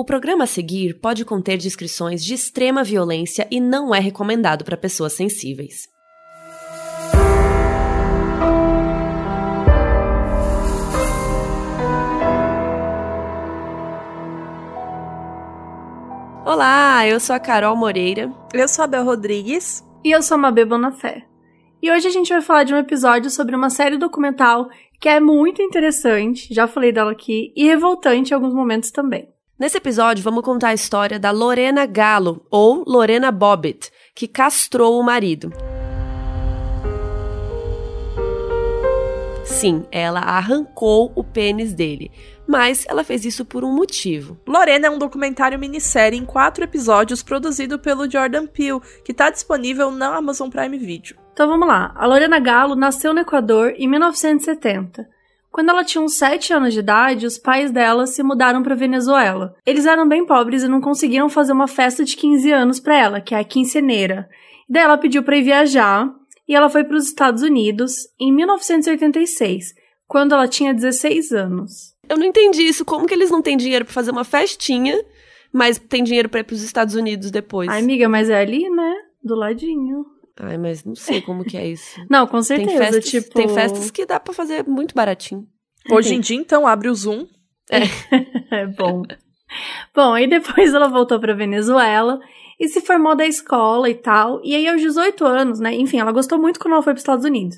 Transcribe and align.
O 0.00 0.04
programa 0.04 0.44
a 0.44 0.46
seguir 0.46 1.00
pode 1.00 1.24
conter 1.24 1.58
descrições 1.58 2.24
de 2.24 2.32
extrema 2.32 2.84
violência 2.84 3.48
e 3.50 3.58
não 3.58 3.92
é 3.92 3.98
recomendado 3.98 4.64
para 4.64 4.76
pessoas 4.76 5.14
sensíveis. 5.14 5.88
Olá, 16.46 17.04
eu 17.04 17.18
sou 17.18 17.34
a 17.34 17.40
Carol 17.40 17.74
Moreira. 17.74 18.32
Eu 18.54 18.68
sou 18.68 18.84
a 18.84 18.86
Bel 18.86 19.04
Rodrigues. 19.04 19.84
E 20.04 20.12
eu 20.12 20.22
sou 20.22 20.36
a 20.36 20.38
Mabê 20.38 20.64
Bonafé. 20.64 21.26
E 21.82 21.90
hoje 21.90 22.06
a 22.06 22.10
gente 22.12 22.32
vai 22.32 22.40
falar 22.40 22.62
de 22.62 22.72
um 22.72 22.78
episódio 22.78 23.32
sobre 23.32 23.56
uma 23.56 23.68
série 23.68 23.98
documental 23.98 24.68
que 25.00 25.08
é 25.08 25.18
muito 25.18 25.60
interessante, 25.60 26.54
já 26.54 26.68
falei 26.68 26.92
dela 26.92 27.10
aqui, 27.10 27.52
e 27.56 27.64
revoltante 27.64 28.30
em 28.30 28.34
alguns 28.34 28.54
momentos 28.54 28.92
também. 28.92 29.36
Nesse 29.58 29.76
episódio, 29.76 30.22
vamos 30.22 30.44
contar 30.44 30.68
a 30.68 30.74
história 30.74 31.18
da 31.18 31.32
Lorena 31.32 31.84
Galo, 31.84 32.46
ou 32.48 32.84
Lorena 32.86 33.32
Bobbitt, 33.32 33.90
que 34.14 34.28
castrou 34.28 35.00
o 35.00 35.02
marido. 35.02 35.52
Sim, 39.44 39.84
ela 39.90 40.20
arrancou 40.20 41.10
o 41.16 41.24
pênis 41.24 41.74
dele, 41.74 42.12
mas 42.46 42.86
ela 42.88 43.02
fez 43.02 43.24
isso 43.24 43.44
por 43.44 43.64
um 43.64 43.74
motivo. 43.74 44.38
Lorena 44.46 44.86
é 44.86 44.90
um 44.90 44.98
documentário 44.98 45.58
minissérie 45.58 46.16
em 46.16 46.24
quatro 46.24 46.62
episódios 46.62 47.20
produzido 47.20 47.80
pelo 47.80 48.08
Jordan 48.08 48.46
Peele, 48.46 48.80
que 49.04 49.10
está 49.10 49.28
disponível 49.28 49.90
na 49.90 50.14
Amazon 50.14 50.48
Prime 50.48 50.78
Video. 50.78 51.16
Então 51.32 51.48
vamos 51.48 51.66
lá. 51.66 51.92
A 51.96 52.06
Lorena 52.06 52.38
Galo 52.38 52.76
nasceu 52.76 53.12
no 53.12 53.18
Equador 53.18 53.74
em 53.76 53.88
1970. 53.88 55.17
Quando 55.50 55.70
ela 55.70 55.84
tinha 55.84 56.02
uns 56.02 56.16
7 56.16 56.52
anos 56.52 56.72
de 56.74 56.80
idade, 56.80 57.26
os 57.26 57.38
pais 57.38 57.70
dela 57.70 58.06
se 58.06 58.22
mudaram 58.22 58.62
para 58.62 58.74
Venezuela. 58.74 59.54
Eles 59.64 59.86
eram 59.86 60.08
bem 60.08 60.24
pobres 60.26 60.62
e 60.62 60.68
não 60.68 60.80
conseguiam 60.80 61.28
fazer 61.28 61.52
uma 61.52 61.66
festa 61.66 62.04
de 62.04 62.16
15 62.16 62.52
anos 62.52 62.80
para 62.80 62.96
ela, 62.96 63.20
que 63.20 63.34
é 63.34 63.38
a 63.38 63.44
quinceneira. 63.44 64.28
Daí 64.68 64.82
ela 64.82 64.98
pediu 64.98 65.22
para 65.22 65.36
ir 65.36 65.42
viajar 65.42 66.08
e 66.46 66.54
ela 66.54 66.68
foi 66.68 66.84
para 66.84 66.96
os 66.96 67.06
Estados 67.06 67.42
Unidos 67.42 67.94
em 68.20 68.32
1986, 68.32 69.74
quando 70.06 70.34
ela 70.34 70.46
tinha 70.46 70.74
16 70.74 71.32
anos. 71.32 71.94
Eu 72.08 72.16
não 72.16 72.24
entendi 72.24 72.62
isso. 72.62 72.84
Como 72.84 73.06
que 73.06 73.14
eles 73.14 73.30
não 73.30 73.42
têm 73.42 73.56
dinheiro 73.56 73.84
para 73.84 73.94
fazer 73.94 74.10
uma 74.10 74.24
festinha, 74.24 74.98
mas 75.52 75.78
tem 75.78 76.02
dinheiro 76.02 76.28
para 76.28 76.40
ir 76.40 76.44
para 76.44 76.54
os 76.54 76.62
Estados 76.62 76.94
Unidos 76.94 77.30
depois? 77.30 77.68
Ai, 77.68 77.80
amiga, 77.80 78.08
mas 78.08 78.30
é 78.30 78.38
ali, 78.40 78.68
né? 78.70 78.94
Do 79.22 79.34
ladinho. 79.34 80.04
Ai, 80.40 80.56
mas 80.56 80.84
não 80.84 80.94
sei 80.94 81.20
como 81.20 81.44
que 81.44 81.56
é 81.56 81.66
isso. 81.66 82.00
não, 82.08 82.26
com 82.26 82.40
certeza. 82.40 82.68
Tem 82.68 82.78
festas, 82.78 83.10
tipo... 83.10 83.34
tem 83.34 83.48
festas 83.48 83.90
que 83.90 84.06
dá 84.06 84.20
para 84.20 84.32
fazer 84.32 84.64
muito 84.66 84.94
baratinho. 84.94 85.46
Hoje 85.90 86.14
em 86.14 86.20
dia, 86.20 86.36
então, 86.36 86.66
abre 86.66 86.88
o 86.88 86.94
Zoom. 86.94 87.26
É, 87.70 87.80
é 88.62 88.66
bom. 88.66 89.02
bom, 89.94 90.12
aí 90.12 90.26
depois 90.28 90.72
ela 90.74 90.88
voltou 90.88 91.18
para 91.18 91.34
Venezuela 91.34 92.20
e 92.58 92.68
se 92.68 92.80
formou 92.80 93.16
da 93.16 93.26
escola 93.26 93.88
e 93.88 93.94
tal. 93.94 94.40
E 94.44 94.54
aí, 94.54 94.68
aos 94.68 94.80
18 94.80 95.24
anos, 95.24 95.60
né? 95.60 95.74
Enfim, 95.74 95.98
ela 95.98 96.12
gostou 96.12 96.38
muito 96.38 96.60
quando 96.60 96.74
ela 96.74 96.82
foi 96.82 96.92
para 96.92 96.98
os 96.98 97.02
Estados 97.02 97.24
Unidos. 97.24 97.56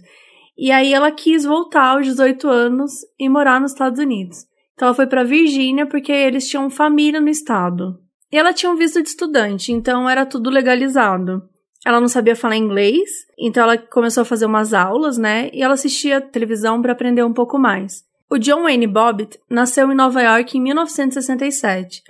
E 0.57 0.71
aí, 0.71 0.93
ela 0.93 1.11
quis 1.11 1.45
voltar 1.45 1.97
aos 1.97 2.07
18 2.07 2.49
anos 2.49 2.93
e 3.19 3.29
morar 3.29 3.61
nos 3.61 3.73
Estados 3.73 3.99
Unidos. 3.99 4.47
Então, 4.75 4.89
ela 4.89 4.95
foi 4.95 5.07
para 5.07 5.25
Virgínia 5.25 5.87
porque 5.87 6.13
eles 6.13 6.49
tinham 6.49 6.71
família 6.71 7.21
no 7.21 7.29
estado. 7.29 7.99
E 8.33 8.39
ela 8.39 8.53
tinha 8.53 8.71
um 8.71 8.77
visto 8.77 9.03
de 9.03 9.09
estudante, 9.09 9.73
então 9.73 10.09
era 10.09 10.25
tudo 10.25 10.51
legalizado. 10.51 11.43
Ela 11.85 12.01
não 12.01 12.09
sabia 12.09 12.37
falar 12.37 12.57
inglês, 12.57 13.09
então 13.39 13.63
ela 13.63 13.79
começou 13.79 14.23
a 14.23 14.27
fazer 14.27 14.45
umas 14.45 14.75
aulas, 14.75 15.17
né? 15.17 15.51
E 15.53 15.63
ela 15.63 15.75
assistia 15.75 16.21
televisão 16.21 16.83
para 16.83 16.93
aprender 16.93 17.25
um 17.25 17.33
pouco 17.33 17.59
mais. 17.59 18.05
O 18.29 18.39
John 18.39 18.63
Wayne 18.63 18.87
Bobbitt 18.87 19.41
nasceu 19.49 19.91
em 19.91 19.95
Nova 19.95 20.23
York 20.23 20.57
em 20.57 20.61
1967. 20.61 22.03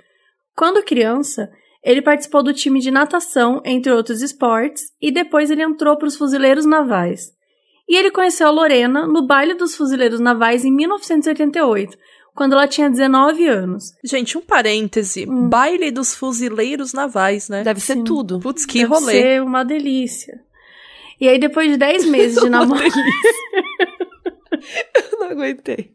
Quando 0.55 0.83
criança, 0.83 1.49
ele 1.83 2.01
participou 2.01 2.43
do 2.43 2.53
time 2.53 2.79
de 2.79 2.91
natação, 2.91 3.61
entre 3.65 3.91
outros 3.91 4.21
esportes, 4.21 4.83
e 5.01 5.11
depois 5.11 5.49
ele 5.49 5.63
entrou 5.63 5.97
para 5.97 6.07
os 6.07 6.15
fuzileiros 6.15 6.65
navais. 6.65 7.31
E 7.89 7.97
ele 7.97 8.11
conheceu 8.11 8.47
a 8.47 8.51
Lorena 8.51 9.07
no 9.07 9.25
baile 9.25 9.53
dos 9.53 9.75
fuzileiros 9.75 10.19
navais 10.19 10.63
em 10.63 10.71
1988, 10.71 11.97
quando 12.35 12.53
ela 12.53 12.67
tinha 12.67 12.89
19 12.89 13.47
anos. 13.47 13.93
Gente, 14.03 14.37
um 14.37 14.41
parêntese. 14.41 15.25
Hum. 15.29 15.49
Baile 15.49 15.91
dos 15.91 16.15
fuzileiros 16.15 16.93
navais, 16.93 17.49
né? 17.49 17.63
Deve 17.63 17.79
ser 17.79 17.93
Sim. 17.93 18.03
tudo. 18.03 18.39
Putz, 18.39 18.65
que 18.65 18.79
Deve 18.79 18.93
rolê. 18.93 19.11
ser 19.11 19.41
uma 19.41 19.63
delícia. 19.63 20.39
E 21.19 21.27
aí, 21.27 21.37
depois 21.39 21.69
de 21.71 21.77
10 21.77 22.05
meses 22.09 22.41
de 22.41 22.49
namoro. 22.49 22.81
Eu 25.11 25.19
não 25.19 25.29
aguentei. 25.29 25.91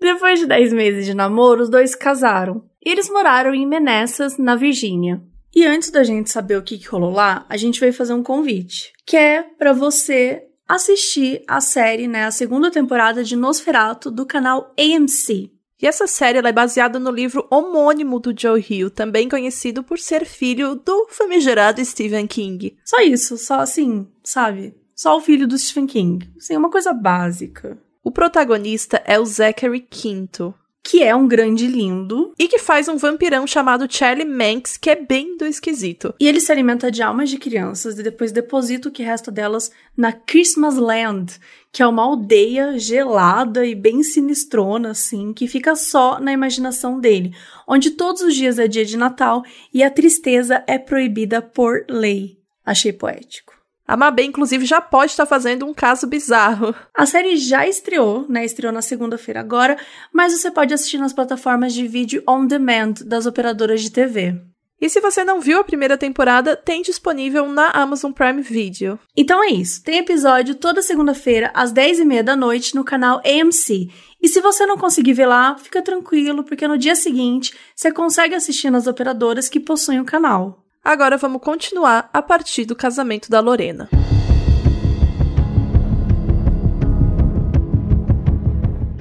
depois 0.00 0.40
de 0.40 0.46
10 0.46 0.72
meses 0.72 1.06
de 1.06 1.14
namoro, 1.14 1.62
os 1.62 1.70
dois 1.70 1.90
se 1.90 1.98
casaram. 1.98 2.64
E 2.84 2.90
eles 2.90 3.08
moraram 3.10 3.54
em 3.54 3.66
Menessas, 3.66 4.38
na 4.38 4.56
Virgínia. 4.56 5.20
E 5.54 5.64
antes 5.66 5.90
da 5.90 6.02
gente 6.04 6.30
saber 6.30 6.56
o 6.56 6.62
que, 6.62 6.78
que 6.78 6.86
rolou 6.88 7.10
lá, 7.12 7.44
a 7.48 7.56
gente 7.56 7.80
veio 7.80 7.92
fazer 7.92 8.14
um 8.14 8.22
convite, 8.22 8.92
que 9.04 9.16
é 9.16 9.42
para 9.42 9.72
você 9.72 10.44
assistir 10.74 11.42
a 11.48 11.60
série, 11.60 12.06
né, 12.06 12.24
a 12.24 12.30
segunda 12.30 12.70
temporada 12.70 13.24
de 13.24 13.34
Nosferatu 13.34 14.10
do 14.10 14.24
canal 14.24 14.72
AMC. 14.78 15.50
E 15.82 15.86
essa 15.86 16.06
série 16.06 16.38
é 16.38 16.52
baseada 16.52 16.98
no 16.98 17.10
livro 17.10 17.46
homônimo 17.50 18.20
do 18.20 18.34
Joe 18.38 18.64
Hill, 18.68 18.90
também 18.90 19.28
conhecido 19.28 19.82
por 19.82 19.98
ser 19.98 20.24
filho 20.24 20.76
do 20.76 21.08
famigerado 21.08 21.84
Stephen 21.84 22.26
King. 22.26 22.76
Só 22.84 23.00
isso, 23.00 23.36
só 23.36 23.60
assim, 23.60 24.06
sabe? 24.22 24.74
Só 24.94 25.16
o 25.16 25.20
filho 25.20 25.48
do 25.48 25.58
Stephen 25.58 25.86
King. 25.86 26.30
Assim, 26.36 26.56
uma 26.56 26.70
coisa 26.70 26.92
básica. 26.92 27.78
O 28.04 28.12
protagonista 28.12 29.02
é 29.06 29.18
o 29.18 29.24
Zachary 29.24 29.80
Quinto. 29.80 30.54
Que 30.82 31.02
é 31.02 31.14
um 31.14 31.28
grande 31.28 31.66
lindo. 31.66 32.32
E 32.38 32.48
que 32.48 32.58
faz 32.58 32.88
um 32.88 32.96
vampirão 32.96 33.46
chamado 33.46 33.86
Charlie 33.90 34.26
Manx, 34.26 34.76
que 34.76 34.90
é 34.90 34.96
bem 34.96 35.36
do 35.36 35.46
esquisito. 35.46 36.14
E 36.18 36.26
ele 36.26 36.40
se 36.40 36.50
alimenta 36.50 36.90
de 36.90 37.02
almas 37.02 37.30
de 37.30 37.38
crianças 37.38 37.98
e 37.98 38.02
depois 38.02 38.32
deposita 38.32 38.88
o 38.88 38.92
que 38.92 39.02
resta 39.02 39.30
delas 39.30 39.70
na 39.96 40.12
Christmas 40.12 40.76
Land, 40.76 41.38
que 41.72 41.82
é 41.82 41.86
uma 41.86 42.02
aldeia 42.02 42.78
gelada 42.78 43.64
e 43.64 43.74
bem 43.74 44.02
sinistrona, 44.02 44.90
assim, 44.90 45.32
que 45.32 45.46
fica 45.46 45.76
só 45.76 46.18
na 46.18 46.32
imaginação 46.32 46.98
dele, 46.98 47.34
onde 47.66 47.90
todos 47.90 48.22
os 48.22 48.34
dias 48.34 48.58
é 48.58 48.66
dia 48.66 48.84
de 48.84 48.96
Natal 48.96 49.42
e 49.72 49.82
a 49.82 49.90
tristeza 49.90 50.64
é 50.66 50.78
proibida 50.78 51.40
por 51.40 51.84
lei. 51.88 52.38
Achei 52.64 52.92
poético. 52.92 53.49
A 53.90 53.96
Mabê, 53.96 54.22
inclusive, 54.22 54.64
já 54.64 54.80
pode 54.80 55.10
estar 55.10 55.26
fazendo 55.26 55.66
um 55.66 55.74
caso 55.74 56.06
bizarro. 56.06 56.72
A 56.96 57.04
série 57.06 57.36
já 57.36 57.66
estreou, 57.66 58.24
né? 58.28 58.44
Estreou 58.44 58.72
na 58.72 58.82
segunda-feira 58.82 59.40
agora, 59.40 59.76
mas 60.14 60.32
você 60.32 60.48
pode 60.48 60.72
assistir 60.72 60.98
nas 60.98 61.12
plataformas 61.12 61.74
de 61.74 61.88
vídeo 61.88 62.22
on 62.28 62.46
demand 62.46 62.94
das 63.04 63.26
operadoras 63.26 63.82
de 63.82 63.90
TV. 63.90 64.40
E 64.80 64.88
se 64.88 65.00
você 65.00 65.24
não 65.24 65.40
viu 65.40 65.58
a 65.58 65.64
primeira 65.64 65.98
temporada, 65.98 66.54
tem 66.54 66.82
disponível 66.82 67.48
na 67.48 67.70
Amazon 67.70 68.12
Prime 68.12 68.40
Video. 68.42 68.96
Então 69.16 69.42
é 69.42 69.48
isso. 69.48 69.82
Tem 69.82 69.98
episódio 69.98 70.54
toda 70.54 70.82
segunda-feira, 70.82 71.50
às 71.52 71.72
10h30 71.72 72.22
da 72.22 72.36
noite, 72.36 72.76
no 72.76 72.84
canal 72.84 73.20
AMC. 73.26 73.90
E 74.22 74.28
se 74.28 74.40
você 74.40 74.64
não 74.66 74.78
conseguir 74.78 75.14
ver 75.14 75.26
lá, 75.26 75.58
fica 75.58 75.82
tranquilo, 75.82 76.44
porque 76.44 76.68
no 76.68 76.78
dia 76.78 76.94
seguinte 76.94 77.58
você 77.74 77.90
consegue 77.90 78.36
assistir 78.36 78.70
nas 78.70 78.86
operadoras 78.86 79.48
que 79.48 79.58
possuem 79.58 79.98
o 79.98 80.04
canal. 80.04 80.64
Agora 80.82 81.18
vamos 81.18 81.42
continuar 81.42 82.08
a 82.10 82.22
partir 82.22 82.64
do 82.64 82.74
casamento 82.74 83.30
da 83.30 83.38
Lorena. 83.38 83.86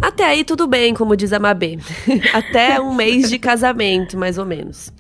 Até 0.02 0.26
aí 0.26 0.44
tudo 0.44 0.68
bem, 0.68 0.94
como 0.94 1.16
diz 1.16 1.32
a 1.32 1.40
Mabê. 1.40 1.80
Até 2.34 2.82
um 2.82 2.94
mês 2.94 3.30
de 3.30 3.40
casamento, 3.40 4.18
mais 4.18 4.38
ou 4.38 4.46
menos. 4.46 4.92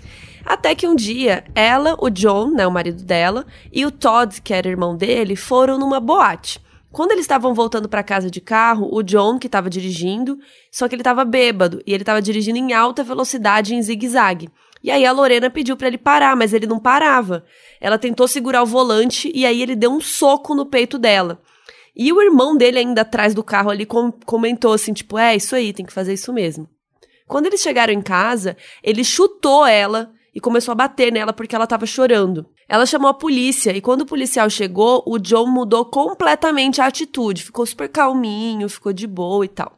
Até 0.45 0.73
que 0.73 0.87
um 0.87 0.95
dia, 0.95 1.43
ela, 1.53 1.97
o 1.99 2.09
John, 2.09 2.51
né, 2.51 2.65
o 2.65 2.71
marido 2.71 3.03
dela, 3.03 3.45
e 3.73 3.85
o 3.85 3.91
Todd, 3.91 4.41
que 4.41 4.53
era 4.53 4.69
irmão 4.69 4.95
dele, 4.95 5.35
foram 5.35 5.77
numa 5.77 5.99
boate. 5.99 6.61
Quando 6.93 7.11
eles 7.11 7.25
estavam 7.25 7.53
voltando 7.53 7.89
para 7.89 8.01
casa 8.01 8.31
de 8.31 8.39
carro, 8.39 8.89
o 8.89 9.03
John, 9.03 9.37
que 9.37 9.47
estava 9.47 9.69
dirigindo, 9.69 10.39
só 10.71 10.87
que 10.87 10.95
ele 10.95 11.01
estava 11.01 11.25
bêbado 11.25 11.83
e 11.85 11.93
ele 11.93 12.03
estava 12.03 12.21
dirigindo 12.21 12.57
em 12.57 12.71
alta 12.71 13.03
velocidade 13.03 13.75
em 13.75 13.81
zigue-zague. 13.81 14.49
E 14.83 14.89
aí 14.89 15.05
a 15.05 15.11
Lorena 15.11 15.49
pediu 15.49 15.75
para 15.75 15.87
ele 15.87 15.97
parar, 15.97 16.35
mas 16.35 16.53
ele 16.53 16.65
não 16.65 16.79
parava. 16.79 17.43
Ela 17.81 17.97
tentou 17.97 18.27
segurar 18.27 18.63
o 18.63 18.65
volante 18.65 19.31
e 19.35 19.45
aí 19.45 19.61
ele 19.61 19.75
deu 19.75 19.91
um 19.91 19.99
soco 19.99 20.55
no 20.55 20.65
peito 20.65 20.97
dela. 20.97 21.41
E 21.95 22.13
o 22.13 22.21
irmão 22.21 22.55
dele 22.55 22.79
ainda 22.79 23.01
atrás 23.01 23.33
do 23.33 23.43
carro 23.43 23.69
ali 23.69 23.85
com 23.85 24.11
comentou 24.11 24.73
assim, 24.73 24.93
tipo, 24.93 25.17
é, 25.17 25.35
isso 25.35 25.55
aí, 25.55 25.73
tem 25.73 25.85
que 25.85 25.91
fazer 25.91 26.13
isso 26.13 26.31
mesmo. 26.31 26.69
Quando 27.27 27.47
eles 27.47 27.61
chegaram 27.61 27.93
em 27.93 28.01
casa, 28.01 28.55
ele 28.81 29.03
chutou 29.03 29.65
ela 29.65 30.11
e 30.33 30.39
começou 30.39 30.71
a 30.71 30.75
bater 30.75 31.11
nela 31.11 31.33
porque 31.33 31.53
ela 31.53 31.65
estava 31.65 31.85
chorando. 31.85 32.47
Ela 32.69 32.85
chamou 32.85 33.09
a 33.09 33.13
polícia 33.15 33.75
e 33.75 33.81
quando 33.81 34.01
o 34.01 34.05
policial 34.05 34.47
chegou, 34.47 35.01
o 35.07 35.17
John 35.17 35.47
mudou 35.47 35.83
completamente 35.85 36.79
a 36.79 36.85
atitude, 36.85 37.43
ficou 37.43 37.65
super 37.65 37.89
calminho, 37.89 38.69
ficou 38.69 38.93
de 38.93 39.07
boa 39.07 39.43
e 39.43 39.47
tal. 39.47 39.75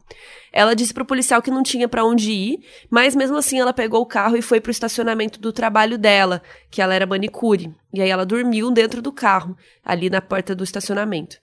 Ela 0.51 0.75
disse 0.75 0.93
pro 0.93 1.05
policial 1.05 1.41
que 1.41 1.49
não 1.49 1.63
tinha 1.63 1.87
para 1.87 2.03
onde 2.03 2.29
ir, 2.29 2.59
mas 2.89 3.15
mesmo 3.15 3.37
assim 3.37 3.61
ela 3.61 3.71
pegou 3.71 4.01
o 4.01 4.05
carro 4.05 4.35
e 4.35 4.41
foi 4.41 4.59
pro 4.59 4.71
estacionamento 4.71 5.39
do 5.39 5.53
trabalho 5.53 5.97
dela, 5.97 6.41
que 6.69 6.81
ela 6.81 6.93
era 6.93 7.05
manicure. 7.05 7.73
E 7.93 8.01
aí 8.01 8.09
ela 8.09 8.25
dormiu 8.25 8.69
dentro 8.69 9.01
do 9.01 9.13
carro, 9.13 9.55
ali 9.85 10.09
na 10.09 10.19
porta 10.19 10.53
do 10.53 10.65
estacionamento. 10.65 11.37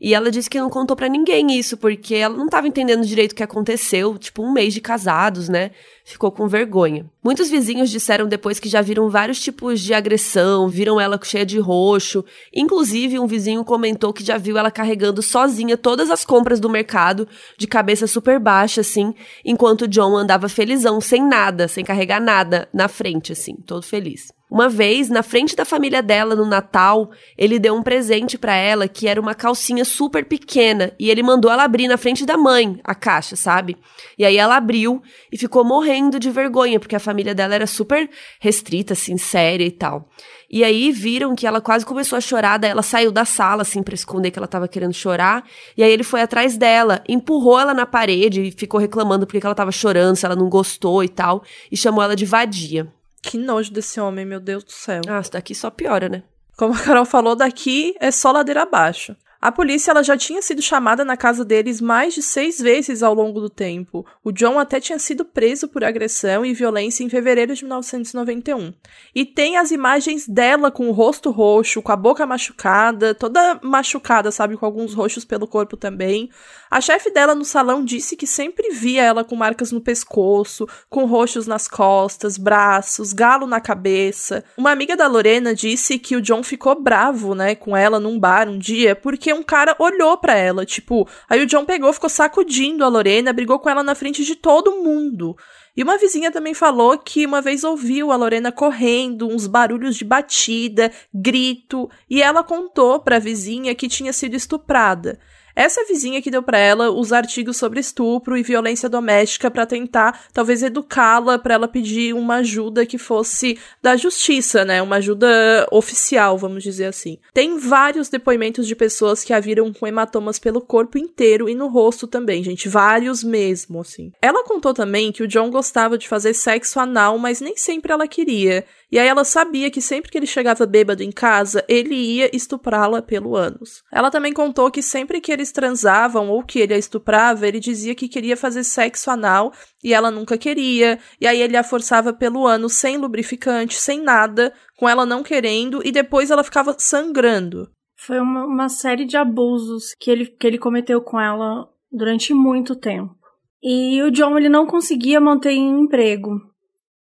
E 0.00 0.14
ela 0.14 0.30
disse 0.30 0.48
que 0.48 0.58
não 0.58 0.70
contou 0.70 0.96
para 0.96 1.08
ninguém 1.08 1.58
isso, 1.58 1.76
porque 1.76 2.14
ela 2.14 2.34
não 2.34 2.46
estava 2.46 2.66
entendendo 2.66 3.04
direito 3.04 3.32
o 3.32 3.34
que 3.34 3.42
aconteceu, 3.42 4.16
tipo 4.16 4.42
um 4.42 4.50
mês 4.50 4.72
de 4.72 4.80
casados, 4.80 5.46
né? 5.46 5.72
Ficou 6.06 6.32
com 6.32 6.48
vergonha. 6.48 7.04
Muitos 7.22 7.50
vizinhos 7.50 7.90
disseram 7.90 8.26
depois 8.26 8.58
que 8.58 8.66
já 8.68 8.80
viram 8.80 9.10
vários 9.10 9.38
tipos 9.38 9.78
de 9.78 9.92
agressão, 9.92 10.68
viram 10.68 10.98
ela 10.98 11.20
cheia 11.22 11.44
de 11.44 11.58
roxo. 11.58 12.24
Inclusive, 12.54 13.18
um 13.18 13.26
vizinho 13.26 13.62
comentou 13.62 14.10
que 14.10 14.24
já 14.24 14.38
viu 14.38 14.56
ela 14.56 14.70
carregando 14.70 15.20
sozinha 15.20 15.76
todas 15.76 16.10
as 16.10 16.24
compras 16.24 16.58
do 16.58 16.70
mercado, 16.70 17.28
de 17.58 17.66
cabeça 17.66 18.06
super 18.06 18.40
baixa, 18.40 18.80
assim, 18.80 19.14
enquanto 19.44 19.86
John 19.86 20.16
andava 20.16 20.48
felizão, 20.48 20.98
sem 20.98 21.22
nada, 21.22 21.68
sem 21.68 21.84
carregar 21.84 22.20
nada, 22.20 22.70
na 22.72 22.88
frente, 22.88 23.32
assim, 23.32 23.54
todo 23.54 23.82
feliz. 23.82 24.32
Uma 24.50 24.68
vez, 24.68 25.08
na 25.08 25.22
frente 25.22 25.54
da 25.54 25.64
família 25.64 26.02
dela 26.02 26.34
no 26.34 26.44
Natal, 26.44 27.12
ele 27.38 27.56
deu 27.56 27.72
um 27.74 27.82
presente 27.82 28.36
para 28.36 28.54
ela 28.54 28.88
que 28.88 29.06
era 29.06 29.20
uma 29.20 29.32
calcinha 29.32 29.84
super 29.84 30.24
pequena 30.24 30.92
e 30.98 31.08
ele 31.08 31.22
mandou 31.22 31.50
ela 31.50 31.62
abrir 31.62 31.86
na 31.86 31.96
frente 31.96 32.26
da 32.26 32.36
mãe 32.36 32.80
a 32.82 32.92
caixa, 32.92 33.36
sabe? 33.36 33.76
E 34.18 34.24
aí 34.24 34.36
ela 34.36 34.56
abriu 34.56 35.00
e 35.30 35.38
ficou 35.38 35.64
morrendo 35.64 36.18
de 36.18 36.30
vergonha 36.30 36.80
porque 36.80 36.96
a 36.96 37.00
família 37.00 37.32
dela 37.32 37.54
era 37.54 37.66
super 37.66 38.10
restrita, 38.40 38.94
assim, 38.94 39.16
séria 39.16 39.64
e 39.64 39.70
tal. 39.70 40.08
E 40.50 40.64
aí 40.64 40.90
viram 40.90 41.36
que 41.36 41.46
ela 41.46 41.60
quase 41.60 41.86
começou 41.86 42.16
a 42.16 42.20
chorar, 42.20 42.58
daí 42.58 42.72
ela 42.72 42.82
saiu 42.82 43.12
da 43.12 43.24
sala 43.24 43.62
assim 43.62 43.84
para 43.84 43.94
esconder 43.94 44.32
que 44.32 44.38
ela 44.38 44.48
tava 44.48 44.66
querendo 44.66 44.92
chorar. 44.92 45.44
E 45.76 45.82
aí 45.84 45.92
ele 45.92 46.02
foi 46.02 46.22
atrás 46.22 46.56
dela, 46.56 47.04
empurrou 47.08 47.60
ela 47.60 47.72
na 47.72 47.86
parede 47.86 48.42
e 48.42 48.50
ficou 48.50 48.80
reclamando 48.80 49.28
porque 49.28 49.46
ela 49.46 49.54
tava 49.54 49.70
chorando, 49.70 50.16
se 50.16 50.26
ela 50.26 50.34
não 50.34 50.48
gostou 50.48 51.04
e 51.04 51.08
tal, 51.08 51.44
e 51.70 51.76
chamou 51.76 52.02
ela 52.02 52.16
de 52.16 52.26
vadia. 52.26 52.92
Que 53.22 53.36
nojo 53.38 53.72
desse 53.72 54.00
homem, 54.00 54.24
meu 54.24 54.40
Deus 54.40 54.64
do 54.64 54.72
céu. 54.72 55.02
Ah, 55.08 55.22
daqui 55.30 55.54
só 55.54 55.70
piora, 55.70 56.08
né? 56.08 56.22
Como 56.56 56.74
a 56.74 56.78
Carol 56.78 57.04
falou, 57.04 57.36
daqui 57.36 57.94
é 58.00 58.10
só 58.10 58.32
ladeira 58.32 58.62
abaixo. 58.62 59.16
A 59.40 59.50
polícia 59.50 59.90
ela 59.90 60.02
já 60.02 60.18
tinha 60.18 60.42
sido 60.42 60.60
chamada 60.60 61.02
na 61.02 61.16
casa 61.16 61.42
deles 61.44 61.80
mais 61.80 62.12
de 62.12 62.22
seis 62.22 62.58
vezes 62.58 63.02
ao 63.02 63.14
longo 63.14 63.40
do 63.40 63.48
tempo. 63.48 64.04
O 64.22 64.30
John 64.30 64.58
até 64.58 64.78
tinha 64.78 64.98
sido 64.98 65.24
preso 65.24 65.66
por 65.66 65.82
agressão 65.82 66.44
e 66.44 66.52
violência 66.52 67.02
em 67.02 67.08
fevereiro 67.08 67.54
de 67.54 67.64
1991. 67.64 68.74
E 69.14 69.24
tem 69.24 69.56
as 69.56 69.70
imagens 69.70 70.28
dela 70.28 70.70
com 70.70 70.88
o 70.88 70.92
rosto 70.92 71.30
roxo, 71.30 71.80
com 71.80 71.90
a 71.90 71.96
boca 71.96 72.26
machucada, 72.26 73.14
toda 73.14 73.58
machucada, 73.62 74.30
sabe, 74.30 74.58
com 74.58 74.66
alguns 74.66 74.92
roxos 74.92 75.24
pelo 75.24 75.46
corpo 75.46 75.74
também. 75.74 76.28
A 76.70 76.80
chefe 76.80 77.10
dela 77.10 77.34
no 77.34 77.44
salão 77.44 77.82
disse 77.82 78.16
que 78.16 78.26
sempre 78.26 78.70
via 78.70 79.02
ela 79.02 79.24
com 79.24 79.34
marcas 79.34 79.72
no 79.72 79.80
pescoço, 79.80 80.68
com 80.90 81.06
roxos 81.06 81.46
nas 81.46 81.66
costas, 81.66 82.36
braços, 82.36 83.14
galo 83.14 83.46
na 83.46 83.60
cabeça. 83.60 84.44
Uma 84.56 84.70
amiga 84.70 84.96
da 84.96 85.06
Lorena 85.06 85.54
disse 85.54 85.98
que 85.98 86.14
o 86.14 86.20
John 86.20 86.42
ficou 86.42 86.80
bravo, 86.80 87.34
né, 87.34 87.54
com 87.54 87.74
ela 87.74 87.98
num 87.98 88.20
bar 88.20 88.46
um 88.48 88.58
dia, 88.58 88.94
porque 88.94 89.29
um 89.32 89.42
cara 89.42 89.76
olhou 89.78 90.16
para 90.16 90.34
ela, 90.34 90.64
tipo, 90.64 91.08
aí 91.28 91.42
o 91.42 91.46
John 91.46 91.64
pegou, 91.64 91.92
ficou 91.92 92.10
sacudindo 92.10 92.84
a 92.84 92.88
Lorena, 92.88 93.32
brigou 93.32 93.58
com 93.58 93.68
ela 93.68 93.82
na 93.82 93.94
frente 93.94 94.24
de 94.24 94.34
todo 94.34 94.82
mundo. 94.82 95.36
E 95.76 95.82
uma 95.82 95.96
vizinha 95.96 96.30
também 96.30 96.52
falou 96.52 96.98
que 96.98 97.24
uma 97.24 97.40
vez 97.40 97.64
ouviu 97.64 98.10
a 98.10 98.16
Lorena 98.16 98.50
correndo, 98.50 99.28
uns 99.28 99.46
barulhos 99.46 99.96
de 99.96 100.04
batida, 100.04 100.90
grito, 101.14 101.88
e 102.08 102.22
ela 102.22 102.42
contou 102.42 103.00
para 103.00 103.16
a 103.16 103.20
vizinha 103.20 103.74
que 103.74 103.88
tinha 103.88 104.12
sido 104.12 104.34
estuprada. 104.34 105.18
Essa 105.54 105.84
vizinha 105.84 106.22
que 106.22 106.30
deu 106.30 106.42
para 106.42 106.58
ela 106.58 106.90
os 106.90 107.12
artigos 107.12 107.56
sobre 107.56 107.80
estupro 107.80 108.36
e 108.36 108.42
violência 108.42 108.88
doméstica 108.88 109.50
para 109.50 109.66
tentar, 109.66 110.26
talvez, 110.32 110.62
educá-la 110.62 111.38
para 111.38 111.54
ela 111.54 111.68
pedir 111.68 112.14
uma 112.14 112.36
ajuda 112.36 112.86
que 112.86 112.98
fosse 112.98 113.58
da 113.82 113.96
justiça, 113.96 114.64
né? 114.64 114.80
Uma 114.82 114.96
ajuda 114.96 115.66
oficial, 115.70 116.38
vamos 116.38 116.62
dizer 116.62 116.86
assim. 116.86 117.18
Tem 117.32 117.58
vários 117.58 118.08
depoimentos 118.08 118.66
de 118.66 118.74
pessoas 118.74 119.24
que 119.24 119.32
a 119.32 119.40
viram 119.40 119.72
com 119.72 119.86
hematomas 119.86 120.38
pelo 120.38 120.60
corpo 120.60 120.98
inteiro 120.98 121.48
e 121.48 121.54
no 121.54 121.68
rosto 121.68 122.06
também, 122.06 122.42
gente. 122.42 122.68
Vários 122.68 123.22
mesmo, 123.24 123.80
assim. 123.80 124.12
Ela 124.22 124.44
contou 124.44 124.72
também 124.72 125.12
que 125.12 125.22
o 125.22 125.28
John 125.28 125.50
gostava 125.50 125.98
de 125.98 126.08
fazer 126.08 126.34
sexo 126.34 126.78
anal, 126.78 127.18
mas 127.18 127.40
nem 127.40 127.56
sempre 127.56 127.92
ela 127.92 128.06
queria. 128.06 128.64
E 128.92 128.98
aí 128.98 129.06
ela 129.06 129.24
sabia 129.24 129.70
que 129.70 129.80
sempre 129.80 130.10
que 130.10 130.18
ele 130.18 130.26
chegava 130.26 130.66
bêbado 130.66 131.02
em 131.02 131.12
casa, 131.12 131.64
ele 131.68 131.94
ia 131.94 132.34
estuprá-la 132.34 133.00
pelo 133.00 133.36
ânus. 133.36 133.84
Ela 133.92 134.10
também 134.10 134.32
contou 134.32 134.70
que 134.70 134.82
sempre 134.82 135.20
que 135.20 135.30
eles 135.30 135.52
transavam 135.52 136.28
ou 136.28 136.42
que 136.42 136.58
ele 136.58 136.74
a 136.74 136.78
estuprava, 136.78 137.46
ele 137.46 137.60
dizia 137.60 137.94
que 137.94 138.08
queria 138.08 138.36
fazer 138.36 138.64
sexo 138.64 139.10
anal 139.10 139.52
e 139.82 139.94
ela 139.94 140.10
nunca 140.10 140.36
queria. 140.36 140.98
E 141.20 141.26
aí 141.26 141.40
ele 141.40 141.56
a 141.56 141.62
forçava 141.62 142.12
pelo 142.12 142.46
ânus 142.46 142.74
sem 142.74 142.96
lubrificante, 142.96 143.74
sem 143.74 144.02
nada, 144.02 144.52
com 144.76 144.88
ela 144.88 145.06
não 145.06 145.22
querendo, 145.22 145.80
e 145.84 145.92
depois 145.92 146.30
ela 146.30 146.42
ficava 146.42 146.74
sangrando. 146.76 147.70
Foi 147.96 148.18
uma, 148.18 148.44
uma 148.44 148.68
série 148.68 149.04
de 149.04 149.16
abusos 149.16 149.94
que 150.00 150.10
ele, 150.10 150.26
que 150.26 150.46
ele 150.46 150.58
cometeu 150.58 151.00
com 151.00 151.20
ela 151.20 151.68
durante 151.92 152.34
muito 152.34 152.74
tempo. 152.74 153.14
E 153.62 154.02
o 154.02 154.10
John 154.10 154.38
ele 154.38 154.48
não 154.48 154.66
conseguia 154.66 155.20
manter 155.20 155.56
um 155.58 155.80
emprego 155.80 156.49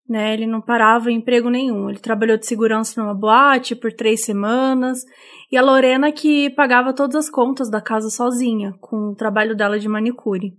né? 0.09 0.33
Ele 0.33 0.47
não 0.47 0.59
parava 0.59 1.11
em 1.11 1.17
emprego 1.17 1.49
nenhum. 1.49 1.89
Ele 1.89 1.99
trabalhou 1.99 2.37
de 2.37 2.45
segurança 2.45 3.01
numa 3.01 3.13
boate 3.13 3.75
por 3.75 3.93
três 3.93 4.25
semanas. 4.25 5.05
E 5.51 5.57
a 5.57 5.61
Lorena 5.61 6.11
que 6.11 6.49
pagava 6.51 6.93
todas 6.93 7.15
as 7.15 7.29
contas 7.29 7.69
da 7.69 7.79
casa 7.79 8.09
sozinha, 8.09 8.73
com 8.81 9.11
o 9.11 9.15
trabalho 9.15 9.55
dela 9.55 9.79
de 9.79 9.87
manicure. 9.87 10.53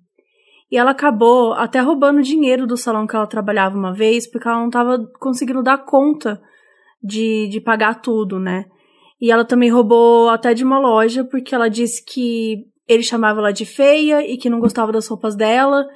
E 0.70 0.76
ela 0.76 0.92
acabou 0.92 1.52
até 1.54 1.80
roubando 1.80 2.22
dinheiro 2.22 2.66
do 2.66 2.76
salão 2.76 3.06
que 3.06 3.16
ela 3.16 3.26
trabalhava 3.26 3.76
uma 3.76 3.92
vez, 3.92 4.30
porque 4.30 4.46
ela 4.46 4.58
não 4.58 4.68
estava 4.68 4.98
conseguindo 5.18 5.62
dar 5.62 5.78
conta 5.78 6.40
de, 7.02 7.48
de 7.48 7.60
pagar 7.60 8.00
tudo, 8.00 8.38
né? 8.38 8.66
E 9.20 9.30
ela 9.30 9.44
também 9.44 9.70
roubou 9.70 10.28
até 10.28 10.54
de 10.54 10.64
uma 10.64 10.78
loja, 10.78 11.24
porque 11.24 11.54
ela 11.54 11.68
disse 11.68 12.04
que 12.04 12.66
ele 12.88 13.02
chamava 13.02 13.40
ela 13.40 13.52
de 13.52 13.66
feia 13.66 14.24
e 14.26 14.36
que 14.36 14.48
não 14.48 14.60
gostava 14.60 14.92
das 14.92 15.08
roupas 15.08 15.36
dela. 15.36 15.86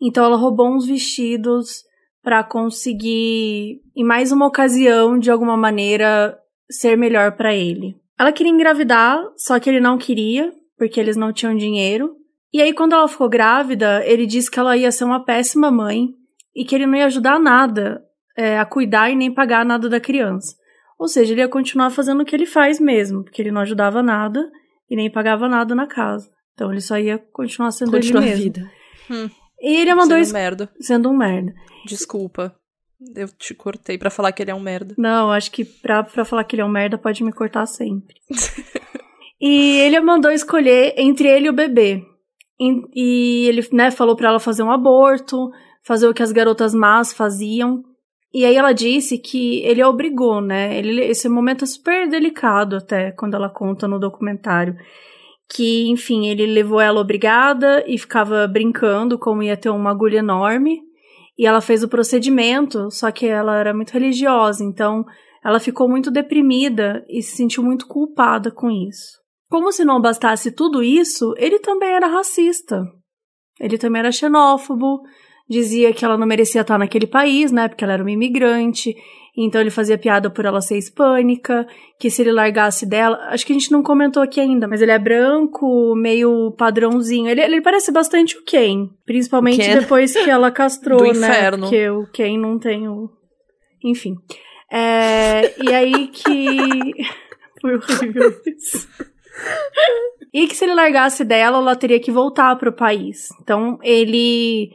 Então 0.00 0.24
ela 0.24 0.36
roubou 0.36 0.68
uns 0.68 0.86
vestidos 0.86 1.84
para 2.24 2.42
conseguir, 2.42 3.82
em 3.94 4.02
mais 4.02 4.32
uma 4.32 4.46
ocasião, 4.46 5.18
de 5.18 5.30
alguma 5.30 5.58
maneira, 5.58 6.38
ser 6.70 6.96
melhor 6.96 7.32
para 7.32 7.54
ele. 7.54 7.94
Ela 8.18 8.32
queria 8.32 8.50
engravidar, 8.50 9.22
só 9.36 9.60
que 9.60 9.68
ele 9.68 9.78
não 9.78 9.98
queria, 9.98 10.50
porque 10.78 10.98
eles 10.98 11.16
não 11.16 11.34
tinham 11.34 11.54
dinheiro. 11.54 12.16
E 12.50 12.62
aí, 12.62 12.72
quando 12.72 12.94
ela 12.94 13.06
ficou 13.06 13.28
grávida, 13.28 14.02
ele 14.06 14.24
disse 14.24 14.50
que 14.50 14.58
ela 14.58 14.74
ia 14.74 14.90
ser 14.90 15.04
uma 15.04 15.22
péssima 15.22 15.70
mãe 15.70 16.08
e 16.56 16.64
que 16.64 16.74
ele 16.74 16.86
não 16.86 16.96
ia 16.96 17.06
ajudar 17.06 17.38
nada 17.38 18.02
é, 18.34 18.58
a 18.58 18.64
cuidar 18.64 19.10
e 19.10 19.14
nem 19.14 19.30
pagar 19.30 19.62
nada 19.66 19.86
da 19.90 20.00
criança. 20.00 20.56
Ou 20.98 21.06
seja, 21.06 21.34
ele 21.34 21.42
ia 21.42 21.48
continuar 21.48 21.90
fazendo 21.90 22.22
o 22.22 22.24
que 22.24 22.34
ele 22.34 22.46
faz 22.46 22.80
mesmo, 22.80 23.22
porque 23.22 23.42
ele 23.42 23.50
não 23.50 23.60
ajudava 23.60 24.02
nada 24.02 24.50
e 24.88 24.96
nem 24.96 25.10
pagava 25.10 25.46
nada 25.46 25.74
na 25.74 25.86
casa. 25.86 26.30
Então 26.54 26.70
ele 26.70 26.80
só 26.80 26.96
ia 26.98 27.18
continuar 27.18 27.70
sendo 27.72 27.90
Continua 27.90 28.22
ele 28.22 28.30
mesmo. 28.30 28.40
A 28.40 28.44
vida. 28.44 28.70
Hum. 29.10 29.30
E 29.60 29.76
ele 29.76 29.94
mandou 29.94 30.16
sendo 30.16 30.30
um 30.30 30.32
merda. 30.32 30.70
Sendo 30.80 31.10
um 31.10 31.16
merda. 31.16 31.54
Desculpa. 31.86 32.54
Eu 33.14 33.28
te 33.28 33.54
cortei 33.54 33.98
para 33.98 34.10
falar 34.10 34.32
que 34.32 34.42
ele 34.42 34.50
é 34.50 34.54
um 34.54 34.60
merda. 34.60 34.94
Não, 34.96 35.30
acho 35.30 35.50
que 35.50 35.64
pra, 35.64 36.02
pra 36.02 36.24
falar 36.24 36.44
que 36.44 36.54
ele 36.54 36.62
é 36.62 36.64
um 36.64 36.70
merda 36.70 36.96
pode 36.96 37.22
me 37.22 37.32
cortar 37.32 37.66
sempre. 37.66 38.14
e 39.40 39.80
ele 39.80 40.00
mandou 40.00 40.30
escolher 40.30 40.94
entre 40.96 41.28
ele 41.28 41.46
e 41.46 41.50
o 41.50 41.54
bebê. 41.54 42.02
E, 42.58 42.82
e 42.94 43.48
ele, 43.48 43.66
né, 43.72 43.90
falou 43.90 44.16
para 44.16 44.28
ela 44.28 44.40
fazer 44.40 44.62
um 44.62 44.70
aborto, 44.70 45.50
fazer 45.82 46.08
o 46.08 46.14
que 46.14 46.22
as 46.22 46.32
garotas 46.32 46.74
más 46.74 47.12
faziam. 47.12 47.82
E 48.32 48.44
aí 48.44 48.56
ela 48.56 48.72
disse 48.72 49.18
que 49.18 49.60
ele 49.64 49.80
a 49.80 49.88
obrigou, 49.88 50.40
né? 50.40 50.76
Ele, 50.76 51.02
esse 51.02 51.28
momento 51.28 51.64
é 51.64 51.66
super 51.66 52.08
delicado 52.08 52.76
até, 52.76 53.12
quando 53.12 53.34
ela 53.34 53.48
conta 53.48 53.86
no 53.86 53.98
documentário. 53.98 54.76
Que, 55.48 55.88
enfim, 55.88 56.26
ele 56.26 56.46
levou 56.46 56.80
ela 56.80 57.00
obrigada 57.00 57.84
e 57.86 57.98
ficava 57.98 58.46
brincando 58.48 59.18
como 59.18 59.42
ia 59.42 59.56
ter 59.56 59.68
uma 59.68 59.90
agulha 59.90 60.18
enorme. 60.18 60.80
E 61.38 61.46
ela 61.46 61.60
fez 61.60 61.82
o 61.82 61.88
procedimento, 61.88 62.90
só 62.90 63.10
que 63.10 63.26
ela 63.26 63.56
era 63.58 63.74
muito 63.74 63.92
religiosa, 63.92 64.64
então 64.64 65.04
ela 65.44 65.60
ficou 65.60 65.88
muito 65.88 66.10
deprimida 66.10 67.04
e 67.08 67.22
se 67.22 67.36
sentiu 67.36 67.62
muito 67.62 67.86
culpada 67.86 68.50
com 68.50 68.70
isso. 68.70 69.18
Como 69.50 69.70
se 69.70 69.84
não 69.84 70.00
bastasse 70.00 70.50
tudo 70.50 70.82
isso, 70.82 71.34
ele 71.36 71.58
também 71.58 71.90
era 71.90 72.06
racista. 72.06 72.82
Ele 73.60 73.78
também 73.78 74.00
era 74.00 74.10
xenófobo, 74.10 75.02
dizia 75.48 75.92
que 75.92 76.04
ela 76.04 76.16
não 76.16 76.26
merecia 76.26 76.62
estar 76.62 76.78
naquele 76.78 77.06
país, 77.06 77.52
né, 77.52 77.68
porque 77.68 77.84
ela 77.84 77.94
era 77.94 78.02
uma 78.02 78.10
imigrante, 78.10 78.94
então 79.36 79.60
ele 79.60 79.70
fazia 79.70 79.98
piada 79.98 80.30
por 80.30 80.44
ela 80.44 80.60
ser 80.60 80.78
hispânica, 80.78 81.66
que 81.98 82.08
se 82.08 82.22
ele 82.22 82.30
largasse 82.30 82.86
dela. 82.86 83.18
Acho 83.30 83.44
que 83.44 83.52
a 83.52 83.58
gente 83.58 83.72
não 83.72 83.82
comentou 83.82 84.22
aqui 84.22 84.40
ainda, 84.40 84.68
mas 84.68 84.80
ele 84.80 84.92
é 84.92 84.98
branco, 84.98 85.94
meio 85.96 86.52
padrãozinho. 86.52 87.28
Ele, 87.28 87.40
ele 87.40 87.60
parece 87.60 87.90
bastante 87.90 88.38
o 88.38 88.44
Ken. 88.44 88.88
Principalmente 89.04 89.58
Ken. 89.58 89.80
depois 89.80 90.12
que 90.12 90.30
ela 90.30 90.52
castrou, 90.52 91.02
né? 91.12 91.28
Inferno. 91.28 91.62
Porque 91.62 91.90
o 91.90 92.06
Ken 92.12 92.38
não 92.38 92.58
tem 92.58 92.88
o. 92.88 93.10
Enfim. 93.84 94.14
É, 94.70 95.52
e 95.60 95.74
aí 95.74 96.06
que. 96.08 96.92
Foi 97.60 97.74
horrível 97.74 98.32
isso. 98.46 98.88
E 100.32 100.46
que 100.46 100.54
se 100.54 100.64
ele 100.64 100.74
largasse 100.74 101.24
dela, 101.24 101.58
ela 101.58 101.74
teria 101.74 101.98
que 101.98 102.10
voltar 102.10 102.54
para 102.56 102.68
o 102.68 102.76
país. 102.76 103.28
Então 103.40 103.78
ele 103.82 104.70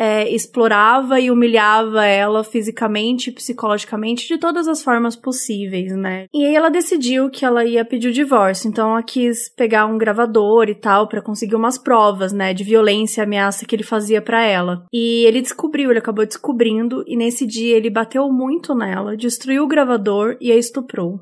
é, 0.00 0.26
explorava 0.34 1.20
e 1.20 1.30
humilhava 1.30 2.06
ela 2.06 2.42
fisicamente, 2.42 3.30
psicologicamente, 3.30 4.26
de 4.26 4.38
todas 4.38 4.66
as 4.66 4.82
formas 4.82 5.14
possíveis, 5.14 5.94
né? 5.94 6.24
E 6.32 6.46
aí 6.46 6.54
ela 6.54 6.70
decidiu 6.70 7.28
que 7.28 7.44
ela 7.44 7.66
ia 7.66 7.84
pedir 7.84 8.08
o 8.08 8.12
divórcio, 8.12 8.66
então 8.66 8.92
ela 8.92 9.02
quis 9.02 9.50
pegar 9.54 9.84
um 9.84 9.98
gravador 9.98 10.70
e 10.70 10.74
tal 10.74 11.06
para 11.06 11.20
conseguir 11.20 11.54
umas 11.54 11.76
provas, 11.76 12.32
né, 12.32 12.54
de 12.54 12.64
violência 12.64 13.20
e 13.20 13.24
ameaça 13.24 13.66
que 13.66 13.76
ele 13.76 13.82
fazia 13.82 14.22
para 14.22 14.42
ela. 14.42 14.86
E 14.90 15.26
ele 15.26 15.42
descobriu, 15.42 15.90
ele 15.90 15.98
acabou 15.98 16.24
descobrindo 16.24 17.04
e 17.06 17.14
nesse 17.14 17.46
dia 17.46 17.76
ele 17.76 17.90
bateu 17.90 18.26
muito 18.32 18.74
nela, 18.74 19.18
destruiu 19.18 19.64
o 19.64 19.68
gravador 19.68 20.34
e 20.40 20.50
a 20.50 20.56
estuprou. 20.56 21.20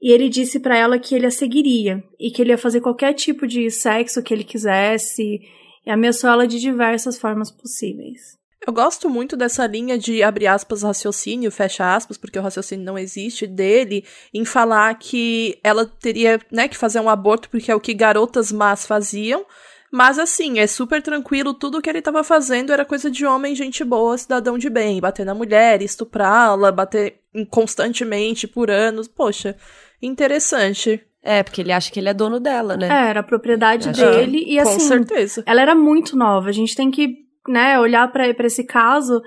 E 0.00 0.10
ele 0.10 0.30
disse 0.30 0.58
para 0.58 0.74
ela 0.74 0.98
que 0.98 1.14
ele 1.14 1.26
a 1.26 1.30
seguiria 1.30 2.02
e 2.18 2.30
que 2.30 2.40
ele 2.40 2.52
ia 2.52 2.56
fazer 2.56 2.80
qualquer 2.80 3.12
tipo 3.12 3.46
de 3.46 3.70
sexo 3.70 4.22
que 4.22 4.32
ele 4.32 4.44
quisesse 4.44 5.42
e 5.84 5.90
ameaçou 5.90 6.30
ela 6.30 6.46
de 6.46 6.58
diversas 6.58 7.18
formas 7.18 7.50
possíveis. 7.50 8.38
Eu 8.66 8.74
gosto 8.74 9.08
muito 9.08 9.36
dessa 9.36 9.66
linha 9.66 9.98
de 9.98 10.22
abre 10.22 10.46
aspas 10.46 10.82
raciocínio, 10.82 11.50
fecha 11.50 11.94
aspas, 11.94 12.18
porque 12.18 12.38
o 12.38 12.42
raciocínio 12.42 12.84
não 12.84 12.98
existe 12.98 13.46
dele, 13.46 14.04
em 14.34 14.44
falar 14.44 14.94
que 14.98 15.58
ela 15.64 15.86
teria, 15.86 16.38
né, 16.52 16.68
que 16.68 16.76
fazer 16.76 17.00
um 17.00 17.08
aborto 17.08 17.48
porque 17.48 17.70
é 17.70 17.74
o 17.74 17.80
que 17.80 17.94
garotas 17.94 18.52
más 18.52 18.86
faziam. 18.86 19.46
Mas 19.90 20.18
assim, 20.18 20.60
é 20.60 20.66
super 20.66 21.02
tranquilo, 21.02 21.54
tudo 21.54 21.80
que 21.80 21.88
ele 21.90 21.98
estava 21.98 22.22
fazendo 22.22 22.72
era 22.72 22.84
coisa 22.84 23.10
de 23.10 23.26
homem, 23.26 23.56
gente 23.56 23.82
boa, 23.82 24.16
cidadão 24.16 24.56
de 24.56 24.70
bem, 24.70 25.00
bater 25.00 25.26
na 25.26 25.34
mulher, 25.34 25.82
estuprá-la, 25.82 26.70
bater 26.70 27.20
constantemente 27.48 28.46
por 28.46 28.70
anos. 28.70 29.08
Poxa, 29.08 29.56
interessante. 30.00 31.04
É, 31.22 31.42
porque 31.42 31.60
ele 31.60 31.72
acha 31.72 31.90
que 31.92 32.00
ele 32.00 32.08
é 32.08 32.14
dono 32.14 32.40
dela, 32.40 32.76
né? 32.76 32.88
É, 32.88 33.10
era 33.10 33.20
a 33.20 33.24
propriedade 33.24 33.90
dele. 33.92 34.42
E 34.46 34.58
assim, 34.58 34.74
Com 34.74 34.80
certeza. 34.80 35.42
ela 35.46 35.60
era 35.60 35.74
muito 35.74 36.16
nova. 36.16 36.48
A 36.48 36.52
gente 36.52 36.74
tem 36.74 36.90
que, 36.90 37.14
né, 37.46 37.78
olhar 37.78 38.10
para 38.10 38.26
esse 38.46 38.64
caso. 38.64 39.20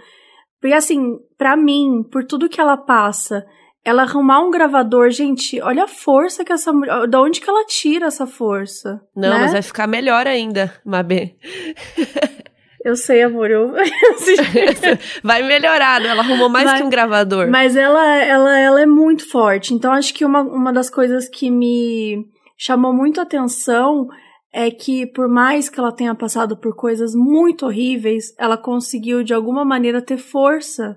Porque 0.60 0.74
assim, 0.74 1.18
para 1.38 1.56
mim, 1.56 2.04
por 2.12 2.26
tudo 2.26 2.50
que 2.50 2.60
ela 2.60 2.78
passa, 2.78 3.46
ela 3.86 4.04
arrumar 4.04 4.40
um 4.40 4.50
gravador, 4.50 5.12
gente, 5.12 5.62
olha 5.62 5.84
a 5.84 5.88
força 5.88 6.44
que 6.44 6.54
essa 6.54 6.72
mulher. 6.72 7.08
Da 7.08 7.22
onde 7.22 7.42
que 7.42 7.50
ela 7.50 7.66
tira 7.66 8.08
essa 8.08 8.26
força? 8.26 9.02
Não, 9.16 9.30
né? 9.30 9.40
mas 9.40 9.52
vai 9.52 9.62
ficar 9.62 9.88
melhor 9.88 10.26
ainda, 10.26 10.74
Mabê. 10.86 11.36
Eu 12.84 12.96
sei, 12.96 13.24
amor. 13.24 13.50
Eu... 13.50 13.72
vai 15.24 15.42
melhorar, 15.42 16.02
né? 16.02 16.10
Ela 16.10 16.22
arrumou 16.22 16.50
mais 16.50 16.66
Vai. 16.66 16.78
que 16.78 16.84
um 16.84 16.90
gravador. 16.90 17.50
Mas 17.50 17.75
ela, 17.75 18.18
ela, 18.18 18.60
ela 18.60 18.82
é 18.82 18.86
muito 18.86 19.30
forte. 19.30 19.74
Então, 19.74 19.92
acho 19.94 20.13
que 20.13 20.25
uma, 20.25 20.42
uma 20.42 20.74
das 20.74 20.90
coisas 20.90 21.30
que 21.30 21.50
me 21.50 22.25
chamou 22.58 22.94
muito 22.94 23.20
a 23.20 23.24
atenção 23.24 24.08
é 24.54 24.70
que, 24.70 25.08
por 25.08 25.28
mais 25.28 25.70
que 25.70 25.80
ela 25.80 25.92
tenha 25.92 26.13
passado 26.13 26.58
por 26.58 26.75
coisas 26.75 27.16
muito 27.16 27.66
horríveis, 27.66 28.36
ela 28.38 28.58
conseguiu, 28.58 29.24
de 29.24 29.34
alguma 29.34 29.66
maneira, 29.66 30.02
ter 30.02 30.18
força 30.18 30.96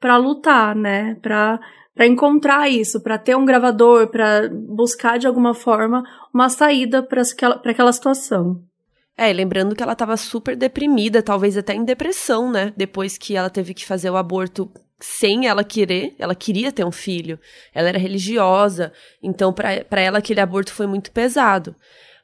pra 0.00 0.16
lutar, 0.16 0.74
né? 0.74 1.16
Pra, 1.22 1.60
pra 1.94 2.06
encontrar 2.06 2.68
isso, 2.68 3.00
pra 3.02 3.18
ter 3.18 3.36
um 3.36 3.44
gravador, 3.44 4.08
pra 4.08 4.48
buscar, 4.50 5.18
de 5.18 5.26
alguma 5.26 5.54
forma, 5.54 6.02
uma 6.34 6.48
saída 6.48 7.02
pra 7.02 7.22
aquela, 7.22 7.58
pra 7.58 7.70
aquela 7.70 7.92
situação. 7.92 8.60
É, 9.18 9.32
lembrando 9.32 9.74
que 9.74 9.82
ela 9.82 9.94
tava 9.94 10.16
super 10.16 10.54
deprimida, 10.54 11.22
talvez 11.22 11.56
até 11.56 11.74
em 11.74 11.84
depressão, 11.84 12.50
né? 12.50 12.72
Depois 12.76 13.16
que 13.16 13.34
ela 13.34 13.48
teve 13.48 13.72
que 13.72 13.86
fazer 13.86 14.10
o 14.10 14.16
aborto 14.16 14.70
sem 15.00 15.46
ela 15.46 15.64
querer, 15.64 16.14
ela 16.18 16.34
queria 16.34 16.72
ter 16.72 16.84
um 16.84 16.92
filho, 16.92 17.38
ela 17.74 17.88
era 17.88 17.98
religiosa, 17.98 18.92
então 19.22 19.52
pra 19.52 20.00
ela 20.00 20.18
aquele 20.18 20.40
aborto 20.40 20.72
foi 20.72 20.86
muito 20.86 21.10
pesado. 21.10 21.74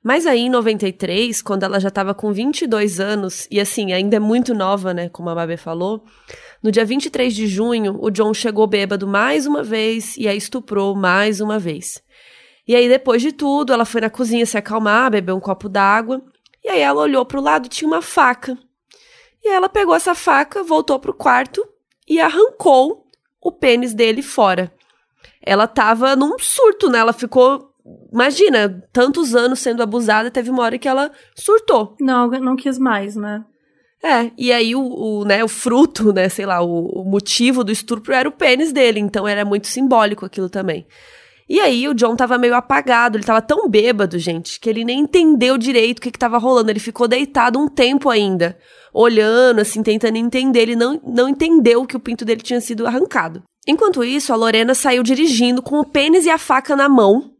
Mas 0.03 0.27
aí 0.27 0.41
em 0.41 0.51
93, 0.51 1.41
quando 1.43 1.63
ela 1.63 1.79
já 1.79 1.91
tava 1.91 2.13
com 2.13 2.33
22 2.33 2.99
anos, 2.99 3.47
e 3.51 3.61
assim, 3.61 3.93
ainda 3.93 4.17
é 4.17 4.21
muito 4.21 4.53
nova, 4.55 4.93
né, 4.93 5.09
como 5.09 5.31
a 5.31 5.35
Mabê 5.35 5.57
falou, 5.57 6.05
no 6.63 6.73
dia 6.73 6.85
23 6.85 7.35
de 7.35 7.47
junho, 7.47 7.99
o 8.01 8.11
John 8.11 8.35
chegou 8.35 8.67
bêbado 8.67 9.07
mais 9.07 9.47
uma 9.47 9.63
vez 9.63 10.17
e 10.17 10.27
a 10.27 10.35
estuprou 10.35 10.97
mais 10.97 11.41
uma 11.41 11.59
vez. 11.59 12.03
E 12.67 12.75
aí, 12.75 12.89
depois 12.89 13.21
de 13.21 13.33
tudo, 13.33 13.73
ela 13.73 13.85
foi 13.85 14.01
na 14.01 14.11
cozinha 14.11 14.47
se 14.47 14.57
acalmar, 14.57 15.11
beber 15.11 15.33
um 15.33 15.41
copo 15.41 15.69
d'água, 15.69 16.23
e 16.65 16.69
aí 16.69 16.81
ela 16.81 17.01
olhou 17.01 17.25
pro 17.25 17.41
lado 17.41 17.67
e 17.67 17.69
tinha 17.69 17.89
uma 17.89 18.03
faca. 18.03 18.57
E 19.43 19.49
aí 19.49 19.55
ela 19.55 19.69
pegou 19.69 19.95
essa 19.95 20.15
faca, 20.15 20.63
voltou 20.63 20.99
pro 20.99 21.15
quarto 21.15 21.67
e 22.09 22.21
arrancou 22.21 23.07
o 23.41 23.51
pênis 23.51 23.93
dele 23.93 24.23
fora. 24.23 24.73
Ela 25.41 25.67
tava 25.67 26.15
num 26.15 26.39
surto, 26.39 26.89
né? 26.89 27.01
Ela 27.01 27.13
ficou, 27.13 27.75
imagina, 28.13 28.87
tantos 28.93 29.35
anos 29.35 29.59
sendo 29.59 29.83
abusada, 29.83 30.31
teve 30.31 30.51
uma 30.51 30.63
hora 30.63 30.79
que 30.79 30.89
ela 30.89 31.11
surtou. 31.35 31.97
Não, 32.01 32.29
não 32.29 32.55
quis 32.55 32.79
mais, 32.79 33.17
né? 33.17 33.45
É, 34.05 34.33
e 34.37 34.53
aí 34.53 34.75
o, 34.75 34.83
o, 34.83 35.25
né, 35.25 35.45
o 35.45 35.49
fruto, 35.49 36.13
né, 36.13 36.29
sei 36.29 36.45
lá, 36.45 36.61
o, 36.61 36.87
o 36.87 37.05
motivo 37.05 37.63
do 37.63 37.71
estupro 37.71 38.13
era 38.13 38.29
o 38.29 38.33
pênis 38.33 38.73
dele, 38.73 38.99
então 38.99 39.29
era 39.29 39.45
muito 39.45 39.69
simbólico 39.69 40.27
aquilo 40.27 40.51
também. 40.51 40.85
E 41.53 41.61
aí 41.61 41.87
o 41.87 41.93
John 41.93 42.17
tava 42.17 42.39
meio 42.39 42.55
apagado, 42.55 43.19
ele 43.19 43.27
tava 43.27 43.43
tão 43.43 43.69
bêbado, 43.69 44.19
gente, 44.19 44.59
que 44.59 44.71
ele 44.71 44.87
nem 44.87 45.01
entendeu 45.01 45.59
direito 45.59 45.99
o 45.99 46.01
que 46.01 46.11
que 46.11 46.19
tava 46.19 46.39
rolando. 46.39 46.71
Ele 46.71 46.81
ficou 46.81 47.07
deitado 47.07 47.59
um 47.59 47.69
tempo 47.69 48.09
ainda, 48.09 48.57
olhando, 48.91 49.59
assim, 49.59 49.83
tentando 49.83 50.17
entender. 50.17 50.61
Ele 50.61 50.77
não, 50.77 50.99
não 51.05 51.29
entendeu 51.29 51.85
que 51.85 51.95
o 51.95 52.01
pinto 52.01 52.25
dele 52.25 52.41
tinha 52.41 52.59
sido 52.59 52.87
arrancado. 52.87 53.43
Enquanto 53.69 54.03
isso, 54.03 54.33
a 54.33 54.37
Lorena 54.37 54.75
saiu 54.75 55.03
dirigindo 55.03 55.61
com 55.61 55.79
o 55.79 55.85
pênis 55.85 56.25
e 56.25 56.31
a 56.31 56.39
faca 56.39 56.75
na 56.75 56.89
mão. 56.89 57.35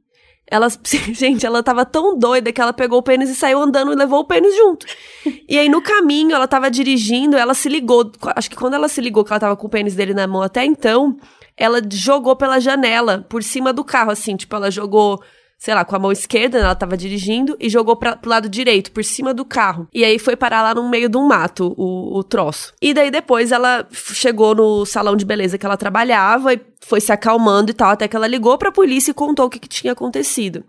Ela, 0.47 0.69
gente, 1.15 1.47
ela 1.47 1.63
tava 1.63 1.87
tão 1.87 2.19
doida 2.19 2.53
que 2.53 2.61
ela 2.61 2.75
pegou 2.75 2.99
o 2.99 3.03
pênis 3.03 3.31
e 3.31 3.35
saiu 3.35 3.63
andando 3.63 3.95
e 3.95 3.97
levou 3.97 4.21
o 4.21 4.27
pênis 4.27 4.55
junto. 4.55 4.85
E 5.49 5.59
aí, 5.59 5.71
no 5.71 5.81
caminho, 5.81 6.35
ela 6.35 6.47
tava 6.47 6.71
dirigindo, 6.71 7.35
ela 7.35 7.55
se 7.55 7.67
ligou. 7.67 8.13
Acho 8.37 8.51
que 8.51 8.57
quando 8.57 8.75
ela 8.75 8.89
se 8.89 9.01
ligou 9.01 9.25
que 9.25 9.33
ela 9.33 9.41
tava 9.41 9.57
com 9.57 9.69
o 9.69 9.71
pênis 9.71 9.95
dele 9.95 10.13
na 10.13 10.27
mão 10.27 10.43
até 10.43 10.67
então, 10.67 11.17
ela 11.63 11.81
jogou 11.93 12.35
pela 12.35 12.59
janela, 12.59 13.25
por 13.29 13.41
cima 13.41 13.73
do 13.73 13.85
carro, 13.85 14.11
assim. 14.11 14.35
Tipo, 14.35 14.57
ela 14.57 14.69
jogou, 14.69 15.23
sei 15.57 15.73
lá, 15.73 15.85
com 15.85 15.95
a 15.95 15.99
mão 16.01 16.11
esquerda, 16.11 16.59
né, 16.59 16.65
ela 16.65 16.75
tava 16.75 16.97
dirigindo, 16.97 17.57
e 17.61 17.69
jogou 17.69 17.95
pra, 17.95 18.17
pro 18.17 18.29
lado 18.29 18.49
direito, 18.49 18.91
por 18.91 19.05
cima 19.05 19.33
do 19.33 19.45
carro. 19.45 19.87
E 19.95 20.05
aí 20.05 20.19
foi 20.19 20.35
parar 20.35 20.61
lá 20.61 20.75
no 20.75 20.89
meio 20.89 21.09
de 21.09 21.17
um 21.17 21.25
mato, 21.25 21.73
o, 21.79 22.19
o 22.19 22.25
troço. 22.25 22.75
E 22.83 22.93
daí 22.93 23.13
depois 23.13 23.53
ela 23.53 23.87
chegou 23.93 24.57
no 24.57 24.85
salão 24.85 25.15
de 25.15 25.25
beleza 25.25 25.57
que 25.57 25.65
ela 25.65 25.77
trabalhava 25.77 26.53
e 26.53 26.61
foi 26.81 27.01
se 27.01 27.13
acalmando 27.13 27.71
e 27.71 27.75
tal, 27.75 27.91
até 27.91 28.09
que 28.09 28.17
ela 28.17 28.27
ligou 28.27 28.59
pra 28.59 28.73
polícia 28.73 29.13
e 29.13 29.15
contou 29.15 29.47
o 29.47 29.51
que, 29.51 29.61
que 29.61 29.69
tinha 29.69 29.93
acontecido. 29.93 30.65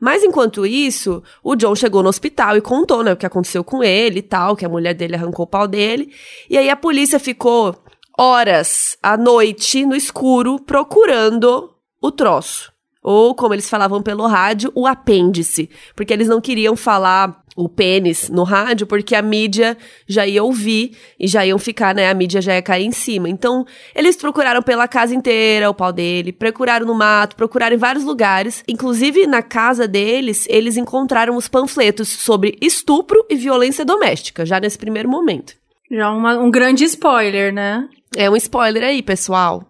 Mas 0.00 0.24
enquanto 0.24 0.66
isso, 0.66 1.22
o 1.42 1.54
John 1.54 1.76
chegou 1.76 2.02
no 2.02 2.08
hospital 2.08 2.56
e 2.56 2.60
contou, 2.60 3.04
né, 3.04 3.12
o 3.12 3.16
que 3.16 3.24
aconteceu 3.24 3.62
com 3.62 3.84
ele 3.84 4.18
e 4.18 4.22
tal, 4.22 4.56
que 4.56 4.64
a 4.64 4.68
mulher 4.68 4.94
dele 4.94 5.14
arrancou 5.14 5.44
o 5.44 5.48
pau 5.48 5.68
dele. 5.68 6.12
E 6.50 6.58
aí 6.58 6.68
a 6.68 6.74
polícia 6.74 7.20
ficou 7.20 7.76
horas 8.18 8.96
à 9.02 9.16
noite 9.16 9.84
no 9.84 9.96
escuro 9.96 10.60
procurando 10.60 11.70
o 12.00 12.10
troço. 12.10 12.72
Ou, 13.02 13.34
como 13.34 13.52
eles 13.52 13.68
falavam 13.68 14.02
pelo 14.02 14.26
rádio, 14.26 14.72
o 14.74 14.86
apêndice. 14.86 15.68
Porque 15.94 16.10
eles 16.10 16.26
não 16.26 16.40
queriam 16.40 16.74
falar 16.74 17.44
o 17.54 17.68
pênis 17.68 18.30
no 18.30 18.42
rádio, 18.42 18.86
porque 18.86 19.14
a 19.14 19.20
mídia 19.20 19.76
já 20.08 20.26
ia 20.26 20.42
ouvir 20.42 20.96
e 21.20 21.28
já 21.28 21.44
iam 21.44 21.58
ficar, 21.58 21.94
né? 21.94 22.08
A 22.08 22.14
mídia 22.14 22.40
já 22.40 22.54
ia 22.54 22.62
cair 22.62 22.86
em 22.86 22.92
cima. 22.92 23.28
Então, 23.28 23.66
eles 23.94 24.16
procuraram 24.16 24.62
pela 24.62 24.88
casa 24.88 25.14
inteira 25.14 25.68
o 25.68 25.74
pau 25.74 25.92
dele, 25.92 26.32
procuraram 26.32 26.86
no 26.86 26.94
mato, 26.94 27.36
procuraram 27.36 27.76
em 27.76 27.78
vários 27.78 28.04
lugares. 28.04 28.64
Inclusive, 28.66 29.26
na 29.26 29.42
casa 29.42 29.86
deles, 29.86 30.46
eles 30.48 30.78
encontraram 30.78 31.36
os 31.36 31.46
panfletos 31.46 32.08
sobre 32.08 32.56
estupro 32.60 33.24
e 33.28 33.36
violência 33.36 33.84
doméstica, 33.84 34.46
já 34.46 34.58
nesse 34.58 34.78
primeiro 34.78 35.10
momento. 35.10 35.54
Já 35.90 36.10
uma- 36.10 36.38
um 36.38 36.50
grande 36.50 36.84
spoiler, 36.84 37.52
né? 37.52 37.88
É 38.16 38.28
um 38.30 38.36
spoiler 38.36 38.82
aí, 38.82 39.02
pessoal. 39.02 39.68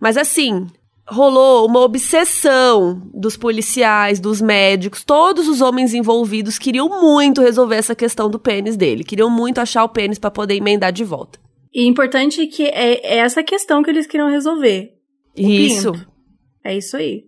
Mas 0.00 0.16
assim, 0.16 0.66
rolou 1.08 1.66
uma 1.66 1.80
obsessão 1.80 3.00
dos 3.14 3.36
policiais, 3.36 4.20
dos 4.20 4.40
médicos, 4.40 5.04
todos 5.04 5.48
os 5.48 5.60
homens 5.60 5.94
envolvidos 5.94 6.58
queriam 6.58 6.88
muito 6.88 7.40
resolver 7.40 7.76
essa 7.76 7.94
questão 7.94 8.28
do 8.28 8.38
pênis 8.38 8.76
dele, 8.76 9.04
queriam 9.04 9.30
muito 9.30 9.58
achar 9.60 9.84
o 9.84 9.88
pênis 9.88 10.18
pra 10.18 10.30
poder 10.30 10.54
emendar 10.56 10.92
de 10.92 11.04
volta. 11.04 11.38
E 11.72 11.86
importante 11.86 12.40
é 12.40 12.46
que 12.46 12.64
é, 12.64 13.14
é 13.14 13.18
essa 13.18 13.42
questão 13.42 13.82
que 13.82 13.90
eles 13.90 14.06
queriam 14.06 14.28
resolver. 14.30 14.94
Isso. 15.36 15.92
pinto. 15.92 16.06
É 16.64 16.76
isso 16.76 16.96
aí. 16.96 17.24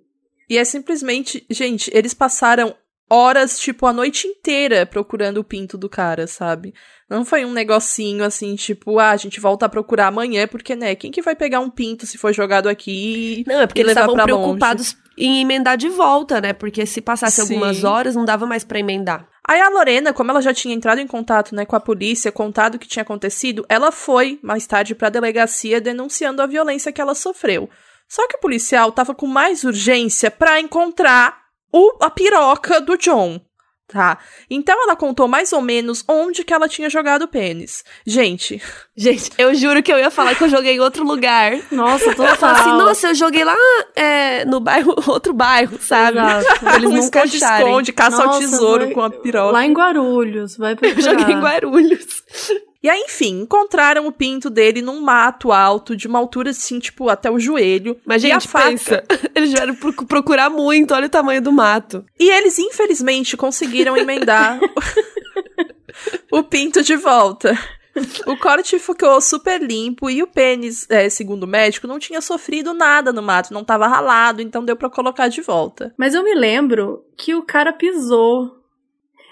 E 0.49 0.57
é 0.57 0.65
simplesmente, 0.65 1.45
gente, 1.51 1.91
eles 1.95 2.15
passaram 2.15 2.75
horas, 3.11 3.59
tipo, 3.59 3.87
a 3.87 3.93
noite 3.93 4.27
inteira 4.27 4.85
procurando 4.87 5.39
o 5.39 5.45
pinto 5.45 5.77
do 5.79 5.89
cara, 5.89 6.27
sabe? 6.27 6.73
Não 7.09 7.25
foi 7.25 7.45
um 7.45 7.53
negocinho 7.53 8.23
assim, 8.23 8.55
tipo, 8.55 8.99
ah, 8.99 9.11
a 9.11 9.17
gente 9.17 9.41
volta 9.41 9.65
a 9.65 9.69
procurar 9.69 10.09
amanhã, 10.09 10.47
porque, 10.47 10.77
né, 10.77 10.95
quem 10.95 11.11
que 11.11 11.23
vai 11.23 11.35
pegar 11.35 11.61
um 11.61 11.71
pinto 11.71 12.07
se 12.07 12.19
for 12.19 12.35
jogado 12.35 12.69
aqui 12.69 13.45
Não, 13.47 13.61
é 13.63 13.67
porque 13.67 13.81
eles 13.81 13.93
estavam 13.93 14.15
pra 14.15 14.27
longe? 14.27 14.43
preocupados 14.43 14.97
em 15.17 15.41
emendar 15.41 15.79
de 15.79 15.89
volta, 15.89 16.41
né? 16.41 16.53
Porque 16.53 16.85
se 16.85 17.01
passasse 17.01 17.37
Sim. 17.37 17.55
algumas 17.55 17.83
horas, 17.83 18.15
não 18.15 18.25
dava 18.25 18.47
mais 18.47 18.63
pra 18.63 18.79
emendar. 18.79 19.27
Aí 19.49 19.59
a 19.59 19.71
Lorena, 19.71 20.13
como 20.13 20.31
ela 20.31 20.43
já 20.43 20.53
tinha 20.53 20.75
entrado 20.75 21.01
em 21.01 21.07
contato, 21.07 21.55
né, 21.55 21.65
com 21.65 21.75
a 21.75 21.81
polícia, 21.81 22.31
contado 22.31 22.75
o 22.75 22.79
que 22.79 22.87
tinha 22.87 23.03
acontecido, 23.03 23.65
ela 23.71 23.91
foi 23.91 24.39
mais 24.43 24.67
tarde 24.67 24.95
pra 24.95 25.09
delegacia 25.09 25.81
denunciando 25.81 26.43
a 26.43 26.47
violência 26.47 26.93
que 26.93 27.01
ela 27.01 27.15
sofreu. 27.15 27.71
Só 28.07 28.29
que 28.29 28.37
o 28.37 28.41
policial 28.41 28.93
tava 28.93 29.15
com 29.15 29.27
mais 29.27 29.65
urgência 29.65 30.31
pra 30.31 30.61
encontrar 30.61 31.39
o, 31.73 31.97
a 32.03 32.11
piroca 32.11 32.81
do 32.81 32.97
John. 32.99 33.41
Tá. 33.91 34.19
Então 34.51 34.83
ela 34.83 34.95
contou 34.95 35.27
mais 35.27 35.51
ou 35.51 35.63
menos 35.63 36.05
onde 36.07 36.45
que 36.45 36.53
ela 36.53 36.69
tinha 36.69 36.91
jogado 36.91 37.23
o 37.23 37.29
pênis. 37.29 37.83
Gente. 38.07 38.61
Gente, 38.95 39.31
eu 39.39 39.55
juro 39.55 39.83
que 39.83 39.91
eu 39.91 39.99
ia 39.99 40.11
falar 40.11 40.35
que 40.35 40.45
eu 40.45 40.49
joguei 40.49 40.75
em 40.75 40.81
outro 40.81 41.05
lugar. 41.05 41.59
Nossa. 41.71 42.05
Eu 42.11 42.37
falo 42.37 42.57
assim, 42.59 42.73
nossa, 42.73 43.09
eu 43.09 43.15
joguei 43.15 43.45
lá 43.45 43.55
é, 43.97 44.45
no 44.45 44.61
bairro, 44.61 44.95
outro 45.09 45.33
bairro, 45.33 45.79
sabe? 45.81 46.19
Exato. 46.19 46.67
Eles 46.77 46.91
um 46.91 46.95
nunca 46.97 47.25
esconde, 47.25 47.93
caça 47.95 48.21
ao 48.21 48.27
Nossa, 48.27 48.41
tesouro 48.41 48.85
foi- 48.87 48.95
com 48.95 49.03
a 49.03 49.11
piroca. 49.11 49.53
Lá 49.53 49.65
em 49.65 49.73
Guarulhos, 49.73 50.57
vai 50.59 50.73
Eu 50.73 50.77
procurar. 50.77 51.03
joguei 51.19 51.35
em 51.35 51.41
Guarulhos. 51.41 52.23
E 52.81 52.89
aí, 52.89 53.01
enfim, 53.07 53.41
encontraram 53.41 54.07
o 54.07 54.13
pinto 54.13 54.49
dele 54.49 54.81
num 54.81 55.01
mato 55.01 55.51
alto, 55.51 55.97
de 55.97 56.07
uma 56.07 56.19
altura 56.19 56.51
assim, 56.51 56.79
tipo, 56.79 57.09
até 57.09 57.29
o 57.29 57.39
joelho. 57.39 57.97
Mas, 58.07 58.23
e 58.23 58.31
a 58.31 58.35
gente, 58.35 58.47
faca. 58.49 58.69
pensa. 58.71 59.05
Eles 59.35 59.51
vieram 59.53 59.75
pro- 59.75 60.07
procurar 60.07 60.49
muito, 60.49 60.95
olha 60.95 61.07
o 61.07 61.11
tamanho 61.11 61.43
do 61.43 61.51
mato. 61.51 62.05
E 62.19 62.31
eles, 62.31 62.59
infelizmente, 62.59 63.37
conseguiram 63.37 63.97
emendar 63.97 64.61
o 66.31 66.43
pinto 66.43 66.83
de 66.83 66.97
volta. 66.97 67.57
O 68.27 68.37
corte 68.37 68.79
ficou 68.79 69.21
super 69.21 69.61
limpo 69.61 70.09
e 70.09 70.23
o 70.23 70.27
pênis, 70.29 70.87
é, 70.89 71.09
segundo 71.11 71.43
o 71.43 71.49
médico, 71.49 71.89
não 71.89 71.99
tinha 71.99 72.21
sofrido 72.21 72.73
nada 72.73 73.13
no 73.13 73.21
mato, 73.23 73.53
não 73.53 73.65
tava 73.65 73.89
ralado, 73.89 74.41
então 74.41 74.65
deu 74.65 74.77
pra 74.77 74.89
colocar 74.89 75.27
de 75.27 75.41
volta. 75.41 75.93
Mas 75.99 76.15
eu 76.15 76.23
me 76.23 76.35
lembro 76.35 77.05
que 77.17 77.35
o 77.35 77.43
cara 77.43 77.73
pisou. 77.73 78.57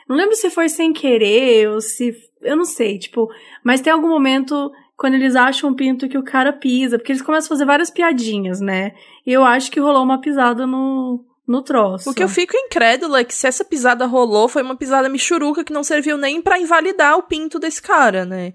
Não 0.09 0.17
lembro 0.17 0.35
se 0.35 0.51
foi 0.51 0.69
sem 0.69 0.93
querer 0.93 1.69
ou 1.69 1.81
se. 1.81 2.13
Eu 2.41 2.57
não 2.57 2.65
sei, 2.65 2.99
tipo. 2.99 3.29
Mas 3.65 3.81
tem 3.81 3.93
algum 3.93 4.09
momento 4.09 4.71
quando 4.97 5.15
eles 5.15 5.37
acham 5.37 5.71
um 5.71 5.75
pinto 5.75 6.09
que 6.09 6.19
o 6.19 6.25
cara 6.25 6.53
pisa, 6.53 6.99
porque 6.99 7.13
eles 7.13 7.23
começam 7.23 7.47
a 7.47 7.51
fazer 7.51 7.67
várias 7.67 7.91
piadinhas, 7.91 8.61
né? 8.61 8.95
E 9.27 9.33
eu 9.33 9.45
acho 9.45 9.71
que 9.71 9.81
rolou 9.81 10.03
uma 10.03 10.21
pisada 10.21 10.67
no, 10.67 11.25
no 11.47 11.63
troço. 11.63 12.11
O 12.11 12.15
que 12.15 12.23
eu 12.23 12.29
fico 12.29 12.57
incrédula 12.57 13.21
é 13.21 13.25
que 13.25 13.35
se 13.35 13.47
essa 13.47 13.65
pisada 13.65 14.07
rolou, 14.07 14.49
foi 14.49 14.63
uma 14.63 14.77
pisada 14.77 15.09
michuruca 15.09 15.65
que 15.65 15.73
não 15.73 15.85
serviu 15.85 16.17
nem 16.17 16.41
pra 16.41 16.59
invalidar 16.59 17.19
o 17.19 17.23
pinto 17.23 17.59
desse 17.59 17.83
cara, 17.83 18.25
né? 18.25 18.55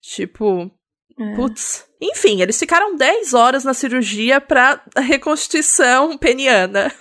Tipo, 0.00 0.70
É. 1.18 1.34
Putz. 1.36 1.86
Enfim, 2.00 2.42
eles 2.42 2.58
ficaram 2.58 2.94
10 2.94 3.32
horas 3.32 3.64
na 3.64 3.72
cirurgia 3.72 4.40
pra 4.40 4.82
reconstituição 4.96 6.18
peniana. 6.18 6.92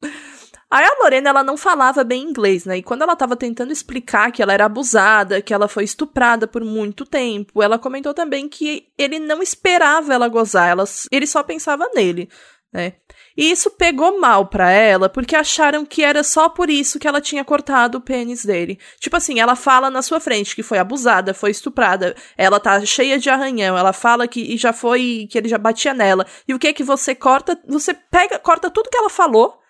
Aí 0.74 0.84
a 0.84 1.04
Lorena, 1.04 1.30
ela 1.30 1.44
não 1.44 1.56
falava 1.56 2.02
bem 2.02 2.20
inglês, 2.24 2.64
né? 2.64 2.78
E 2.78 2.82
quando 2.82 3.02
ela 3.02 3.14
tava 3.14 3.36
tentando 3.36 3.72
explicar 3.72 4.32
que 4.32 4.42
ela 4.42 4.52
era 4.52 4.64
abusada, 4.64 5.40
que 5.40 5.54
ela 5.54 5.68
foi 5.68 5.84
estuprada 5.84 6.48
por 6.48 6.64
muito 6.64 7.06
tempo, 7.06 7.62
ela 7.62 7.78
comentou 7.78 8.12
também 8.12 8.48
que 8.48 8.88
ele 8.98 9.20
não 9.20 9.40
esperava 9.40 10.12
ela 10.12 10.26
gozar, 10.26 10.68
ela, 10.68 10.82
ele 11.12 11.28
só 11.28 11.44
pensava 11.44 11.88
nele, 11.94 12.28
né? 12.72 12.94
E 13.36 13.52
isso 13.52 13.70
pegou 13.70 14.18
mal 14.18 14.46
pra 14.48 14.68
ela, 14.68 15.08
porque 15.08 15.36
acharam 15.36 15.86
que 15.86 16.02
era 16.02 16.24
só 16.24 16.48
por 16.48 16.68
isso 16.68 16.98
que 16.98 17.06
ela 17.06 17.20
tinha 17.20 17.44
cortado 17.44 17.98
o 17.98 18.00
pênis 18.00 18.44
dele. 18.44 18.76
Tipo 18.98 19.16
assim, 19.16 19.38
ela 19.38 19.54
fala 19.54 19.88
na 19.90 20.02
sua 20.02 20.18
frente 20.18 20.56
que 20.56 20.62
foi 20.64 20.78
abusada, 20.78 21.32
foi 21.32 21.52
estuprada, 21.52 22.16
ela 22.36 22.58
tá 22.58 22.84
cheia 22.84 23.16
de 23.16 23.30
arranhão, 23.30 23.78
ela 23.78 23.92
fala 23.92 24.26
que 24.26 24.56
já 24.56 24.72
foi, 24.72 25.28
que 25.30 25.38
ele 25.38 25.48
já 25.48 25.56
batia 25.56 25.94
nela. 25.94 26.26
E 26.48 26.52
o 26.52 26.58
que 26.58 26.72
que 26.72 26.82
você 26.82 27.14
corta? 27.14 27.56
Você 27.68 27.94
pega, 27.94 28.40
corta 28.40 28.68
tudo 28.68 28.90
que 28.90 28.98
ela 28.98 29.08
falou 29.08 29.62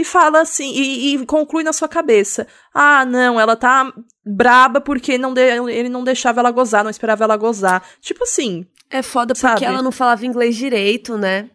e 0.00 0.04
fala 0.04 0.40
assim, 0.40 0.70
e, 0.72 1.14
e 1.14 1.26
conclui 1.26 1.62
na 1.62 1.72
sua 1.72 1.88
cabeça. 1.88 2.46
Ah, 2.72 3.04
não, 3.04 3.38
ela 3.40 3.56
tá 3.56 3.92
braba 4.24 4.80
porque 4.80 5.16
não 5.18 5.32
de- 5.34 5.40
ele 5.70 5.88
não 5.88 6.04
deixava 6.04 6.40
ela 6.40 6.50
gozar, 6.50 6.82
não 6.84 6.90
esperava 6.90 7.24
ela 7.24 7.36
gozar. 7.36 7.82
Tipo 8.00 8.24
assim, 8.24 8.66
É 8.90 9.02
foda 9.02 9.34
porque 9.34 9.40
Sabe? 9.46 9.64
ela 9.64 9.82
não 9.82 9.92
falava 9.92 10.26
inglês 10.26 10.56
direito, 10.56 11.16
né? 11.16 11.48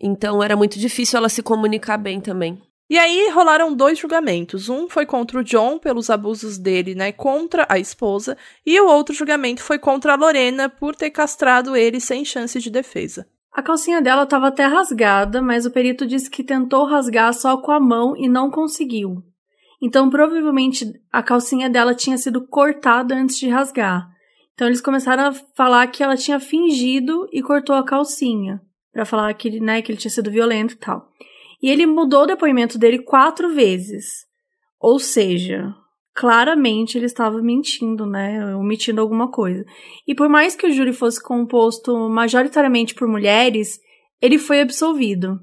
Então 0.00 0.42
era 0.42 0.56
muito 0.56 0.78
difícil 0.78 1.16
ela 1.18 1.28
se 1.28 1.42
comunicar 1.42 1.96
bem 1.96 2.20
também. 2.20 2.60
E 2.90 2.98
aí 2.98 3.30
rolaram 3.30 3.72
dois 3.72 3.98
julgamentos. 3.98 4.68
Um 4.68 4.86
foi 4.88 5.06
contra 5.06 5.38
o 5.38 5.44
John 5.44 5.78
pelos 5.78 6.10
abusos 6.10 6.58
dele, 6.58 6.94
né, 6.94 7.10
contra 7.12 7.64
a 7.68 7.78
esposa, 7.78 8.36
e 8.66 8.78
o 8.78 8.86
outro 8.86 9.14
julgamento 9.14 9.62
foi 9.62 9.78
contra 9.78 10.12
a 10.12 10.16
Lorena 10.16 10.68
por 10.68 10.94
ter 10.94 11.08
castrado 11.10 11.74
ele 11.74 12.00
sem 12.00 12.22
chance 12.24 12.58
de 12.60 12.68
defesa. 12.68 13.26
A 13.52 13.62
calcinha 13.62 14.00
dela 14.00 14.22
estava 14.22 14.48
até 14.48 14.64
rasgada, 14.64 15.42
mas 15.42 15.66
o 15.66 15.70
perito 15.70 16.06
disse 16.06 16.30
que 16.30 16.42
tentou 16.42 16.86
rasgar 16.86 17.34
só 17.34 17.58
com 17.58 17.70
a 17.70 17.78
mão 17.78 18.16
e 18.16 18.26
não 18.26 18.50
conseguiu. 18.50 19.22
Então, 19.80 20.08
provavelmente, 20.08 20.90
a 21.12 21.22
calcinha 21.22 21.68
dela 21.68 21.94
tinha 21.94 22.16
sido 22.16 22.46
cortada 22.46 23.14
antes 23.14 23.36
de 23.36 23.48
rasgar. 23.48 24.08
Então, 24.54 24.66
eles 24.66 24.80
começaram 24.80 25.24
a 25.24 25.32
falar 25.54 25.86
que 25.88 26.02
ela 26.02 26.16
tinha 26.16 26.40
fingido 26.40 27.28
e 27.30 27.42
cortou 27.42 27.76
a 27.76 27.84
calcinha. 27.84 28.62
Pra 28.90 29.04
falar 29.04 29.34
que, 29.34 29.60
né, 29.60 29.82
que 29.82 29.90
ele 29.90 29.98
tinha 29.98 30.10
sido 30.10 30.30
violento 30.30 30.74
e 30.74 30.78
tal. 30.78 31.08
E 31.62 31.68
ele 31.68 31.84
mudou 31.84 32.22
o 32.22 32.26
depoimento 32.26 32.78
dele 32.78 33.00
quatro 33.00 33.52
vezes. 33.52 34.26
Ou 34.80 34.98
seja, 34.98 35.74
claramente 36.14 36.96
ele 36.96 37.06
estava 37.06 37.40
mentindo, 37.40 38.06
né? 38.06 38.54
Omitindo 38.56 39.00
alguma 39.00 39.30
coisa. 39.30 39.64
E 40.06 40.14
por 40.14 40.28
mais 40.28 40.54
que 40.54 40.66
o 40.66 40.72
júri 40.72 40.92
fosse 40.92 41.22
composto 41.22 42.08
majoritariamente 42.08 42.94
por 42.94 43.08
mulheres, 43.08 43.78
ele 44.20 44.38
foi 44.38 44.60
absolvido. 44.60 45.38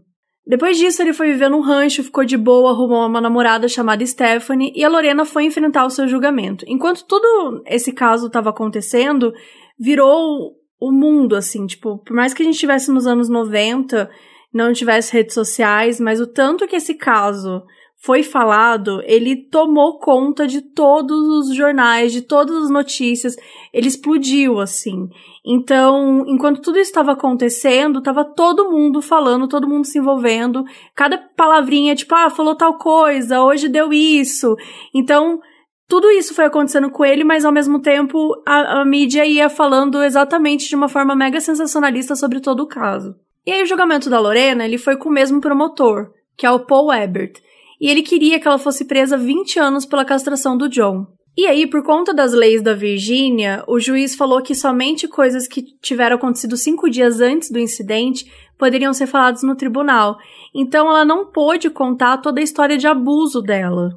Depois 0.46 0.78
disso, 0.78 1.02
ele 1.04 1.14
foi 1.14 1.32
viver 1.32 1.50
num 1.50 1.62
rancho, 1.62 2.04
ficou 2.04 2.26
de 2.26 2.36
boa, 2.36 2.72
arrumou 2.72 3.06
uma 3.06 3.22
namorada 3.22 3.68
chamada 3.68 4.04
Stephanie 4.04 4.74
e 4.76 4.84
a 4.84 4.90
Lorena 4.90 5.24
foi 5.24 5.44
enfrentar 5.44 5.86
o 5.86 5.92
seu 5.92 6.08
julgamento. 6.08 6.66
Enquanto 6.68 7.06
todo 7.06 7.62
esse 7.68 7.92
caso 7.92 8.28
estava 8.28 8.50
acontecendo, 8.50 9.32
virou 9.80 10.56
o 10.80 10.92
mundo, 10.92 11.36
assim, 11.36 11.68
tipo, 11.68 12.00
por 12.00 12.16
mais 12.16 12.34
que 12.34 12.42
a 12.42 12.46
gente 12.46 12.56
estivesse 12.56 12.92
nos 12.92 13.06
anos 13.06 13.30
90, 13.30 14.10
não 14.52 14.74
tivesse 14.74 15.14
redes 15.14 15.36
sociais, 15.36 16.00
mas 16.00 16.20
o 16.20 16.26
tanto 16.26 16.68
que 16.68 16.78
esse 16.78 16.96
caso 16.96 17.62
foi 18.02 18.24
falado, 18.24 19.02
ele 19.04 19.36
tomou 19.36 20.00
conta 20.00 20.48
de 20.48 20.62
todos 20.62 21.20
os 21.28 21.54
jornais, 21.54 22.14
de 22.14 22.22
todas 22.22 22.64
as 22.64 22.70
notícias, 22.70 23.36
ele 23.74 23.90
explodiu, 23.90 24.60
assim. 24.60 25.10
Então, 25.46 26.24
enquanto 26.26 26.62
tudo 26.62 26.80
isso 26.80 26.92
estava 26.92 27.12
acontecendo, 27.12 28.02
tava 28.02 28.24
todo 28.24 28.72
mundo 28.72 29.02
falando, 29.02 29.50
todo 29.50 29.68
mundo 29.68 29.86
se 29.86 30.00
envolvendo, 30.00 30.64
cada 30.96 31.18
palavrinha, 31.18 31.94
tipo, 31.94 32.16
ah, 32.16 32.30
falou 32.30 32.56
tal 32.56 32.78
coisa, 32.78 33.42
hoje 33.42 33.68
deu 33.68 33.92
isso. 33.92 34.56
Então, 34.96 35.42
tudo 35.86 36.10
isso 36.10 36.34
foi 36.34 36.46
acontecendo 36.46 36.90
com 36.90 37.04
ele, 37.04 37.26
mas 37.26 37.44
ao 37.44 37.52
mesmo 37.52 37.82
tempo 37.82 38.42
a, 38.46 38.80
a 38.80 38.86
mídia 38.86 39.26
ia 39.26 39.50
falando 39.50 40.02
exatamente 40.04 40.70
de 40.70 40.76
uma 40.76 40.88
forma 40.88 41.16
mega 41.16 41.42
sensacionalista 41.42 42.16
sobre 42.16 42.40
todo 42.40 42.62
o 42.62 42.68
caso. 42.68 43.16
E 43.46 43.52
aí 43.52 43.64
o 43.64 43.66
julgamento 43.66 44.10
da 44.10 44.20
Lorena, 44.20 44.64
ele 44.64 44.78
foi 44.78 44.96
com 44.96 45.10
o 45.10 45.12
mesmo 45.12 45.42
promotor, 45.42 46.12
que 46.38 46.46
é 46.46 46.52
o 46.52 46.60
Paul 46.60 46.94
Ebert. 46.94 47.42
E 47.80 47.90
ele 47.90 48.02
queria 48.02 48.40
que 48.40 48.48
ela 48.48 48.58
fosse 48.58 48.86
presa 48.86 49.18
20 49.18 49.60
anos 49.60 49.86
pela 49.86 50.04
castração 50.06 50.58
do 50.58 50.68
John. 50.68 51.08
E 51.38 51.46
aí, 51.46 51.66
por 51.66 51.84
conta 51.84 52.14
das 52.14 52.34
leis 52.34 52.62
da 52.62 52.74
Virgínia, 52.74 53.64
o 53.66 53.80
juiz 53.80 54.16
falou 54.16 54.42
que 54.42 54.54
somente 54.54 55.08
coisas 55.08 55.48
que 55.48 55.62
tiveram 55.82 56.18
acontecido 56.18 56.58
cinco 56.58 56.90
dias 56.90 57.22
antes 57.22 57.50
do 57.50 57.60
incidente 57.60 58.30
poderiam 58.58 58.94
ser 58.94 59.08
faladas 59.08 59.42
no 59.42 59.56
tribunal. 59.56 60.18
Então 60.54 60.90
ela 60.90 61.06
não 61.06 61.32
pôde 61.32 61.70
contar 61.70 62.18
toda 62.18 62.42
a 62.42 62.44
história 62.44 62.78
de 62.78 62.88
abuso 62.88 63.42
dela. 63.42 63.92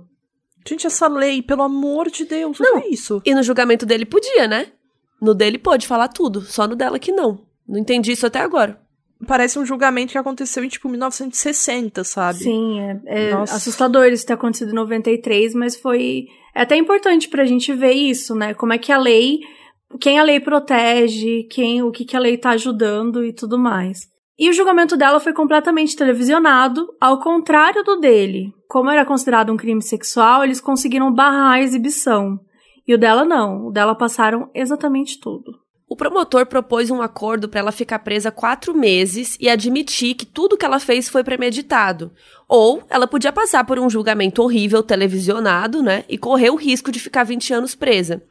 Gente, 0.65 0.87
essa 0.87 1.09
lei, 1.09 1.43
pelo 1.43 1.63
amor 1.63 2.09
de 2.09 2.25
Deus, 2.25 2.61
o 2.61 2.63
Não. 2.63 2.81
que 2.81 2.87
é 2.87 2.91
isso? 2.93 3.21
E 3.25 3.35
no 3.35 3.43
julgamento 3.43 3.85
dele 3.85 4.07
podia, 4.07 4.47
né? 4.47 4.69
No 5.21 5.35
dele 5.35 5.59
pode 5.59 5.87
falar 5.87 6.09
tudo, 6.09 6.43
só 6.43 6.69
no 6.69 6.77
dela 6.77 6.99
que 6.99 7.11
não. 7.11 7.41
Não 7.67 7.79
entendi 7.79 8.13
isso 8.13 8.27
até 8.27 8.41
agora. 8.41 8.81
Parece 9.27 9.59
um 9.59 9.65
julgamento 9.65 10.13
que 10.13 10.19
aconteceu 10.19 10.65
em, 10.65 10.69
tipo, 10.69 10.89
1960, 10.89 12.03
sabe? 12.05 12.39
Sim, 12.39 12.81
é, 12.81 13.31
é 13.31 13.33
assustador 13.33 14.07
isso 14.07 14.27
ter 14.27 14.33
acontecido 14.33 14.71
em 14.71 14.75
93, 14.75 15.55
mas 15.55 15.77
foi. 15.77 16.27
É 16.55 16.63
até 16.63 16.77
importante 16.77 17.29
pra 17.29 17.45
gente 17.45 17.73
ver 17.73 17.93
isso, 17.93 18.35
né? 18.35 18.55
Como 18.55 18.73
é 18.73 18.79
que 18.79 18.93
a 18.93 18.99
lei. 18.99 19.41
Quem 20.01 20.19
a 20.19 20.23
lei 20.23 20.41
protege, 20.41 21.43
quem, 21.51 21.83
o 21.83 21.91
que, 21.91 22.05
que 22.05 22.17
a 22.17 22.21
lei 22.21 22.39
tá 22.39 22.51
ajudando 22.51 23.25
e 23.25 23.33
tudo 23.33 23.59
mais. 23.59 24.11
E 24.39 24.49
o 24.49 24.53
julgamento 24.53 24.97
dela 24.97 25.21
foi 25.21 25.33
completamente 25.33 25.95
televisionado, 25.95 26.89
ao 27.01 27.21
contrário 27.21 27.85
do 27.85 28.01
dele. 28.01 28.53
Como 28.69 28.91
era 28.91 29.05
considerado 29.05 29.53
um 29.53 29.57
crime 29.57 29.83
sexual, 29.83 30.43
eles 30.43 30.61
conseguiram 30.61 31.13
barrar 31.13 31.53
a 31.53 31.61
exibição. 31.61 32.41
E 32.89 32.95
o 32.95 32.99
dela 32.99 33.25
não. 33.25 33.67
O 33.67 33.71
dela 33.71 33.95
passaram 33.95 34.51
exatamente 34.55 35.21
tudo. 35.21 35.62
O 35.93 35.97
promotor 35.97 36.47
propôs 36.47 36.91
um 36.91 37.03
acordo 37.03 37.51
para 37.51 37.61
ela 37.61 37.71
ficar 37.71 37.99
presa 37.99 38.31
quatro 38.31 38.75
meses 38.75 39.37
e 39.39 39.47
admitir 39.47 40.15
que 40.15 40.25
tudo 40.25 40.57
que 40.57 40.65
ela 40.65 40.81
fez 40.81 41.07
foi 41.07 41.23
premeditado. 41.23 42.11
Ou 42.49 42.83
ela 42.89 43.07
podia 43.07 43.31
passar 43.31 43.63
por 43.65 43.79
um 43.79 43.91
julgamento 43.91 44.43
horrível 44.43 44.83
televisionado, 44.83 45.83
né? 45.83 46.07
E 46.09 46.17
correr 46.17 46.49
o 46.49 46.57
risco 46.57 46.91
de 46.91 46.99
ficar 46.99 47.25
20 47.25 47.53
anos 47.53 47.75
presa. 47.75 48.23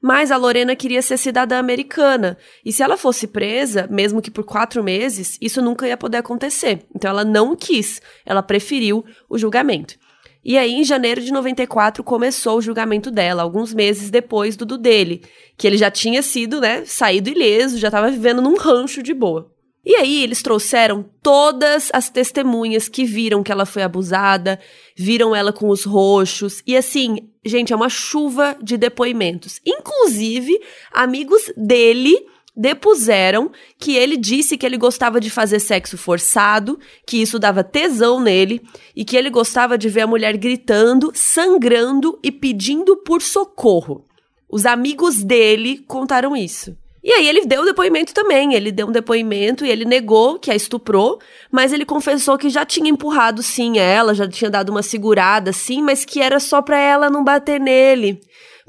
Mas 0.00 0.30
a 0.30 0.36
Lorena 0.36 0.76
queria 0.76 1.02
ser 1.02 1.16
cidadã 1.16 1.58
americana. 1.58 2.38
E 2.64 2.72
se 2.72 2.84
ela 2.84 2.96
fosse 2.96 3.26
presa, 3.26 3.88
mesmo 3.90 4.22
que 4.22 4.30
por 4.30 4.44
quatro 4.44 4.80
meses, 4.80 5.36
isso 5.40 5.60
nunca 5.60 5.88
ia 5.88 5.96
poder 5.96 6.18
acontecer. 6.18 6.86
Então 6.94 7.10
ela 7.10 7.24
não 7.24 7.56
quis, 7.56 8.00
ela 8.24 8.44
preferiu 8.44 9.04
o 9.28 9.36
julgamento. 9.36 9.96
E 10.44 10.58
aí, 10.58 10.72
em 10.72 10.84
janeiro 10.84 11.20
de 11.20 11.32
94, 11.32 12.02
começou 12.02 12.58
o 12.58 12.62
julgamento 12.62 13.10
dela, 13.10 13.42
alguns 13.42 13.72
meses 13.72 14.10
depois 14.10 14.56
do 14.56 14.66
do 14.66 14.76
dele, 14.76 15.22
que 15.56 15.66
ele 15.66 15.76
já 15.76 15.90
tinha 15.90 16.20
sido, 16.22 16.60
né, 16.60 16.84
saído 16.84 17.30
ileso, 17.30 17.78
já 17.78 17.88
estava 17.88 18.10
vivendo 18.10 18.42
num 18.42 18.56
rancho 18.56 19.02
de 19.02 19.14
boa. 19.14 19.52
E 19.84 19.96
aí 19.96 20.22
eles 20.22 20.42
trouxeram 20.42 21.04
todas 21.22 21.90
as 21.92 22.08
testemunhas 22.08 22.88
que 22.88 23.04
viram 23.04 23.42
que 23.42 23.50
ela 23.50 23.66
foi 23.66 23.82
abusada, 23.82 24.58
viram 24.96 25.34
ela 25.34 25.52
com 25.52 25.68
os 25.68 25.84
roxos, 25.84 26.62
e 26.66 26.76
assim, 26.76 27.28
gente, 27.44 27.72
é 27.72 27.76
uma 27.76 27.88
chuva 27.88 28.56
de 28.62 28.76
depoimentos. 28.76 29.60
Inclusive, 29.66 30.60
amigos 30.92 31.52
dele 31.56 32.16
depuseram 32.54 33.50
que 33.78 33.96
ele 33.96 34.16
disse 34.16 34.56
que 34.56 34.66
ele 34.66 34.76
gostava 34.76 35.20
de 35.20 35.30
fazer 35.30 35.58
sexo 35.58 35.96
forçado, 35.96 36.78
que 37.06 37.20
isso 37.20 37.38
dava 37.38 37.64
tesão 37.64 38.20
nele 38.20 38.60
e 38.94 39.04
que 39.04 39.16
ele 39.16 39.30
gostava 39.30 39.78
de 39.78 39.88
ver 39.88 40.02
a 40.02 40.06
mulher 40.06 40.36
gritando, 40.36 41.10
sangrando 41.14 42.18
e 42.22 42.30
pedindo 42.30 42.96
por 42.98 43.22
socorro. 43.22 44.04
Os 44.50 44.66
amigos 44.66 45.22
dele 45.22 45.78
contaram 45.88 46.36
isso. 46.36 46.76
E 47.02 47.10
aí 47.10 47.26
ele 47.26 47.44
deu 47.46 47.62
o 47.62 47.64
depoimento 47.64 48.14
também. 48.14 48.54
Ele 48.54 48.70
deu 48.70 48.86
um 48.86 48.92
depoimento 48.92 49.64
e 49.64 49.70
ele 49.70 49.84
negou 49.84 50.38
que 50.38 50.50
a 50.50 50.54
estuprou, 50.54 51.18
mas 51.50 51.72
ele 51.72 51.84
confessou 51.84 52.38
que 52.38 52.48
já 52.48 52.64
tinha 52.64 52.90
empurrado 52.90 53.42
sim 53.42 53.78
ela, 53.78 54.14
já 54.14 54.28
tinha 54.28 54.50
dado 54.50 54.68
uma 54.68 54.82
segurada 54.82 55.52
sim, 55.52 55.82
mas 55.82 56.04
que 56.04 56.20
era 56.20 56.38
só 56.38 56.62
pra 56.62 56.78
ela 56.78 57.10
não 57.10 57.24
bater 57.24 57.58
nele, 57.58 58.20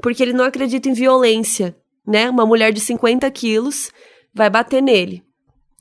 porque 0.02 0.22
ele 0.22 0.32
não 0.32 0.44
acredita 0.44 0.88
em 0.88 0.94
violência, 0.94 1.76
né? 2.06 2.28
Uma 2.30 2.46
mulher 2.46 2.72
de 2.72 2.80
50 2.80 3.30
quilos 3.30 3.90
vai 4.32 4.50
bater 4.50 4.82
nele. 4.82 5.22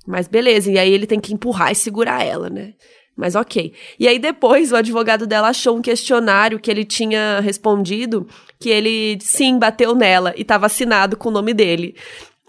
Mas 0.05 0.27
beleza, 0.27 0.71
e 0.71 0.77
aí 0.77 0.91
ele 0.91 1.07
tem 1.07 1.19
que 1.19 1.33
empurrar 1.33 1.71
e 1.71 1.75
segurar 1.75 2.23
ela, 2.23 2.49
né? 2.49 2.73
Mas 3.15 3.35
ok. 3.35 3.73
E 3.99 4.07
aí 4.07 4.17
depois 4.17 4.71
o 4.71 4.75
advogado 4.75 5.27
dela 5.27 5.49
achou 5.49 5.77
um 5.77 5.81
questionário 5.81 6.59
que 6.59 6.69
ele 6.69 6.83
tinha 6.83 7.39
respondido 7.39 8.27
que 8.59 8.69
ele 8.69 9.17
sim 9.21 9.59
bateu 9.59 9.93
nela 9.93 10.33
e 10.35 10.41
estava 10.41 10.65
assinado 10.65 11.15
com 11.15 11.29
o 11.29 11.31
nome 11.31 11.53
dele. 11.53 11.95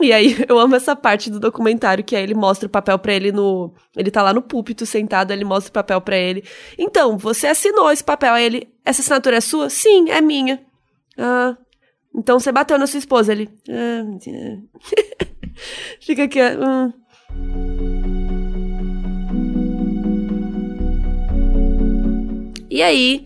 E 0.01 0.13
aí, 0.13 0.37
eu 0.49 0.59
amo 0.59 0.75
essa 0.75 0.97
parte 0.97 1.31
do 1.31 1.39
documentário 1.39 2.03
que 2.03 2.17
aí 2.17 2.23
ele 2.23 2.35
mostra 2.35 2.67
o 2.67 2.71
papel 2.71 2.99
para 2.99 3.13
ele 3.13 3.31
no. 3.31 3.75
Ele 3.97 4.11
tá 4.11 4.23
lá 4.23 4.33
no 4.33 4.43
púlpito 4.43 4.85
sentado, 4.85 5.31
ele 5.31 5.45
mostra 5.45 5.71
o 5.71 5.73
papel 5.73 6.01
para 6.01 6.17
ele. 6.17 6.45
Então, 6.79 7.17
você 7.17 7.47
assinou 7.47 7.91
esse 7.91 8.03
papel. 8.03 8.33
Aí 8.33 8.45
ele. 8.45 8.69
Essa 8.85 9.03
assinatura 9.03 9.37
é 9.37 9.41
sua? 9.41 9.71
Sim, 9.71 10.11
é 10.11 10.21
minha. 10.21 10.61
Ah. 11.19 11.57
Então 12.15 12.39
você 12.39 12.53
bateu 12.53 12.79
na 12.79 12.87
sua 12.87 12.99
esposa. 12.99 13.33
Ele. 13.33 13.49
Fica 16.01 16.25
aqui. 16.25 16.41
Hum. 16.41 16.93
E 22.71 22.83
aí, 22.83 23.25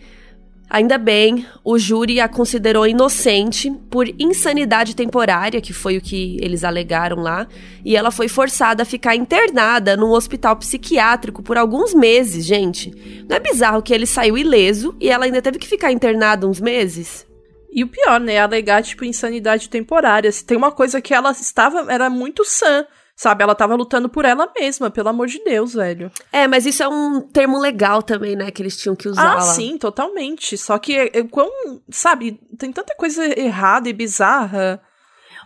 Ainda 0.69 0.99
bem, 0.99 1.47
o 1.63 1.79
júri 1.79 2.21
a 2.21 2.29
considerou 2.29 2.85
inocente 2.85 3.71
por 3.89 4.07
insanidade 4.19 4.95
temporária, 4.95 5.59
que 5.59 5.73
foi 5.73 5.97
o 5.97 6.01
que 6.01 6.37
eles 6.39 6.63
alegaram 6.63 7.23
lá, 7.23 7.47
e 7.83 7.95
ela 7.95 8.11
foi 8.11 8.27
forçada 8.27 8.83
a 8.83 8.85
ficar 8.85 9.15
internada 9.15 9.97
num 9.97 10.11
hospital 10.11 10.55
psiquiátrico 10.57 11.41
por 11.41 11.57
alguns 11.57 11.95
meses, 11.95 12.45
gente. 12.45 12.91
Não 13.27 13.37
é 13.37 13.39
bizarro 13.39 13.81
que 13.81 13.91
ele 13.91 14.05
saiu 14.05 14.37
ileso 14.37 14.95
e 15.01 15.09
ela 15.09 15.25
ainda 15.25 15.41
teve 15.41 15.57
que 15.57 15.67
ficar 15.67 15.91
internada 15.91 16.47
uns 16.47 16.61
meses? 16.61 17.25
E 17.71 17.83
o 17.83 17.87
pior, 17.87 18.19
né, 18.19 18.39
alegar, 18.39 18.81
tipo, 18.81 19.05
insanidade 19.05 19.69
temporária. 19.69 20.31
Se 20.31 20.45
tem 20.45 20.57
uma 20.57 20.71
coisa 20.71 21.01
que 21.01 21.13
ela 21.13 21.31
estava, 21.31 21.91
era 21.91 22.09
muito 22.09 22.43
sã. 22.43 22.85
Sabe, 23.15 23.43
ela 23.43 23.53
tava 23.53 23.75
lutando 23.75 24.07
por 24.07 24.23
ela 24.23 24.49
mesma, 24.57 24.89
pelo 24.89 25.09
amor 25.09 25.27
de 25.27 25.43
Deus, 25.43 25.73
velho. 25.73 26.09
É, 26.31 26.47
mas 26.47 26.65
isso 26.65 26.81
é 26.81 26.87
um 26.87 27.19
termo 27.19 27.59
legal 27.59 28.01
também, 28.01 28.33
né, 28.33 28.49
que 28.49 28.61
eles 28.61 28.77
tinham 28.77 28.95
que 28.95 29.09
usar 29.09 29.31
ah, 29.31 29.35
lá. 29.35 29.41
sim, 29.41 29.77
totalmente. 29.77 30.57
Só 30.57 30.79
que, 30.79 30.95
é, 30.95 31.09
é, 31.13 31.23
quão, 31.23 31.51
sabe, 31.89 32.39
tem 32.57 32.71
tanta 32.71 32.95
coisa 32.95 33.25
errada 33.37 33.89
e 33.89 33.93
bizarra. 33.93 34.81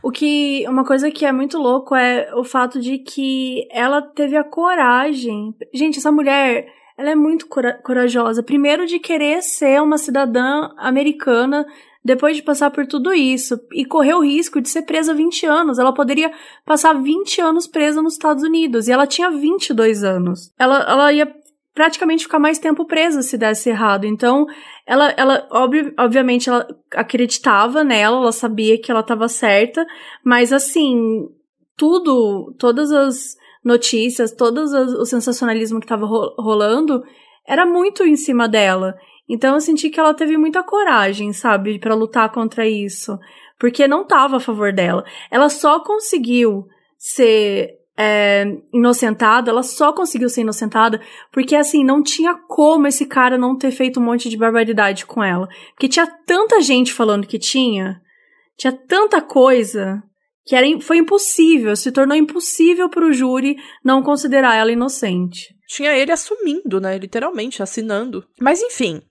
O 0.03 0.11
que, 0.11 0.63
uma 0.67 0.85
coisa 0.85 1.09
que 1.09 1.25
é 1.25 1.31
muito 1.31 1.57
louco 1.57 1.95
é 1.95 2.31
o 2.35 2.43
fato 2.43 2.79
de 2.79 2.99
que 2.99 3.67
ela 3.71 4.03
teve 4.03 4.37
a 4.37 4.43
coragem. 4.43 5.55
Gente, 5.73 5.97
essa 5.97 6.11
mulher, 6.11 6.67
ela 6.95 7.09
é 7.09 7.15
muito 7.15 7.47
cora 7.47 7.73
corajosa. 7.81 8.43
Primeiro 8.43 8.85
de 8.85 8.99
querer 8.99 9.41
ser 9.41 9.81
uma 9.81 9.97
cidadã 9.97 10.69
americana 10.77 11.65
depois 12.03 12.35
de 12.35 12.43
passar 12.43 12.69
por 12.71 12.85
tudo 12.85 13.13
isso 13.13 13.59
e 13.71 13.85
correr 13.85 14.13
o 14.13 14.23
risco 14.23 14.59
de 14.59 14.69
ser 14.69 14.81
presa 14.81 15.13
20 15.13 15.45
anos. 15.45 15.79
Ela 15.79 15.93
poderia 15.93 16.31
passar 16.65 16.93
20 16.93 17.39
anos 17.41 17.67
presa 17.67 18.01
nos 18.01 18.13
Estados 18.13 18.43
Unidos 18.43 18.87
e 18.87 18.91
ela 18.91 19.07
tinha 19.07 19.29
22 19.29 20.03
anos. 20.03 20.51
Ela, 20.59 20.79
ela 20.81 21.13
ia 21.13 21.33
praticamente 21.73 22.23
ficar 22.23 22.39
mais 22.39 22.59
tempo 22.59 22.85
presa 22.85 23.21
se 23.21 23.37
desse 23.37 23.69
errado. 23.69 24.05
Então, 24.05 24.45
ela, 24.85 25.11
ela 25.17 25.47
obvi 25.51 25.93
obviamente, 25.97 26.49
ela 26.49 26.67
acreditava 26.91 27.83
nela, 27.83 28.17
ela 28.17 28.31
sabia 28.31 28.79
que 28.79 28.91
ela 28.91 28.99
estava 28.99 29.27
certa, 29.27 29.85
mas 30.23 30.53
assim, 30.53 31.27
tudo, 31.77 32.53
todas 32.59 32.91
as 32.91 33.35
notícias, 33.63 34.31
todo 34.33 34.59
o 34.59 35.05
sensacionalismo 35.05 35.79
que 35.79 35.85
estava 35.85 36.05
rolando 36.05 37.01
era 37.47 37.65
muito 37.65 38.03
em 38.03 38.15
cima 38.15 38.47
dela. 38.47 38.95
Então 39.27 39.55
eu 39.55 39.61
senti 39.61 39.89
que 39.89 39.99
ela 39.99 40.13
teve 40.13 40.37
muita 40.37 40.63
coragem, 40.63 41.31
sabe, 41.31 41.79
para 41.79 41.95
lutar 41.95 42.31
contra 42.31 42.67
isso, 42.67 43.17
porque 43.59 43.87
não 43.87 44.05
tava 44.05 44.37
a 44.37 44.39
favor 44.39 44.73
dela. 44.73 45.03
Ela 45.31 45.49
só 45.49 45.79
conseguiu 45.79 46.65
ser 46.97 47.69
é, 47.97 48.45
inocentada, 48.73 49.51
ela 49.51 49.63
só 49.63 49.93
conseguiu 49.93 50.27
ser 50.27 50.41
inocentada 50.41 50.99
porque, 51.31 51.55
assim, 51.55 51.83
não 51.83 52.03
tinha 52.03 52.35
como 52.47 52.87
esse 52.87 53.05
cara 53.05 53.37
não 53.37 53.57
ter 53.57 53.71
feito 53.71 53.99
um 53.99 54.03
monte 54.03 54.29
de 54.29 54.37
barbaridade 54.37 55.05
com 55.05 55.23
ela. 55.23 55.47
Porque 55.71 55.87
tinha 55.87 56.07
tanta 56.25 56.61
gente 56.61 56.91
falando 56.91 57.27
que 57.27 57.39
tinha, 57.39 58.01
tinha 58.57 58.73
tanta 58.73 59.21
coisa 59.21 60.03
que 60.45 60.55
era, 60.55 60.67
foi 60.81 60.97
impossível, 60.97 61.73
se 61.75 61.91
tornou 61.91 62.17
impossível 62.17 62.89
para 62.89 63.05
o 63.05 63.13
júri 63.13 63.55
não 63.83 64.03
considerar 64.03 64.55
ela 64.55 64.71
inocente 64.71 65.55
tinha 65.73 65.97
ele 65.97 66.11
assumindo, 66.11 66.79
né? 66.79 66.97
Literalmente, 66.97 67.63
assinando. 67.63 68.23
Mas 68.39 68.61
enfim. 68.61 69.01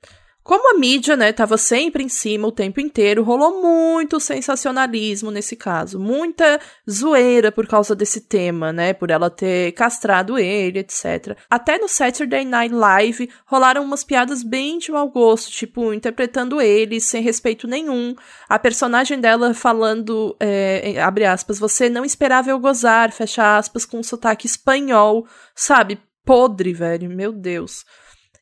Como 0.44 0.74
a 0.74 0.76
mídia, 0.76 1.16
né, 1.16 1.32
tava 1.32 1.56
sempre 1.56 2.02
em 2.02 2.08
cima 2.08 2.48
o 2.48 2.52
tempo 2.52 2.80
inteiro, 2.80 3.22
rolou 3.22 3.62
muito 3.62 4.18
sensacionalismo 4.18 5.30
nesse 5.30 5.54
caso, 5.54 6.00
muita 6.00 6.58
zoeira 6.90 7.52
por 7.52 7.64
causa 7.68 7.94
desse 7.94 8.22
tema, 8.22 8.72
né, 8.72 8.92
por 8.92 9.12
ela 9.12 9.30
ter 9.30 9.70
castrado 9.70 10.36
ele, 10.36 10.80
etc. 10.80 11.36
Até 11.48 11.78
no 11.78 11.86
Saturday 11.86 12.44
Night 12.44 12.74
Live 12.74 13.30
rolaram 13.46 13.84
umas 13.84 14.02
piadas 14.02 14.42
bem 14.42 14.78
de 14.78 14.90
mau 14.90 15.08
gosto, 15.08 15.48
tipo, 15.48 15.92
interpretando 15.92 16.60
ele 16.60 17.00
sem 17.00 17.22
respeito 17.22 17.68
nenhum, 17.68 18.12
a 18.48 18.58
personagem 18.58 19.20
dela 19.20 19.54
falando, 19.54 20.36
é, 20.40 21.00
abre 21.00 21.24
aspas, 21.24 21.56
você 21.56 21.88
não 21.88 22.04
esperava 22.04 22.50
eu 22.50 22.58
gozar, 22.58 23.12
fecha 23.12 23.56
aspas, 23.56 23.84
com 23.84 24.00
um 24.00 24.02
sotaque 24.02 24.48
espanhol, 24.48 25.24
sabe? 25.54 26.00
Podre, 26.24 26.72
velho. 26.72 27.10
Meu 27.10 27.32
Deus. 27.32 27.84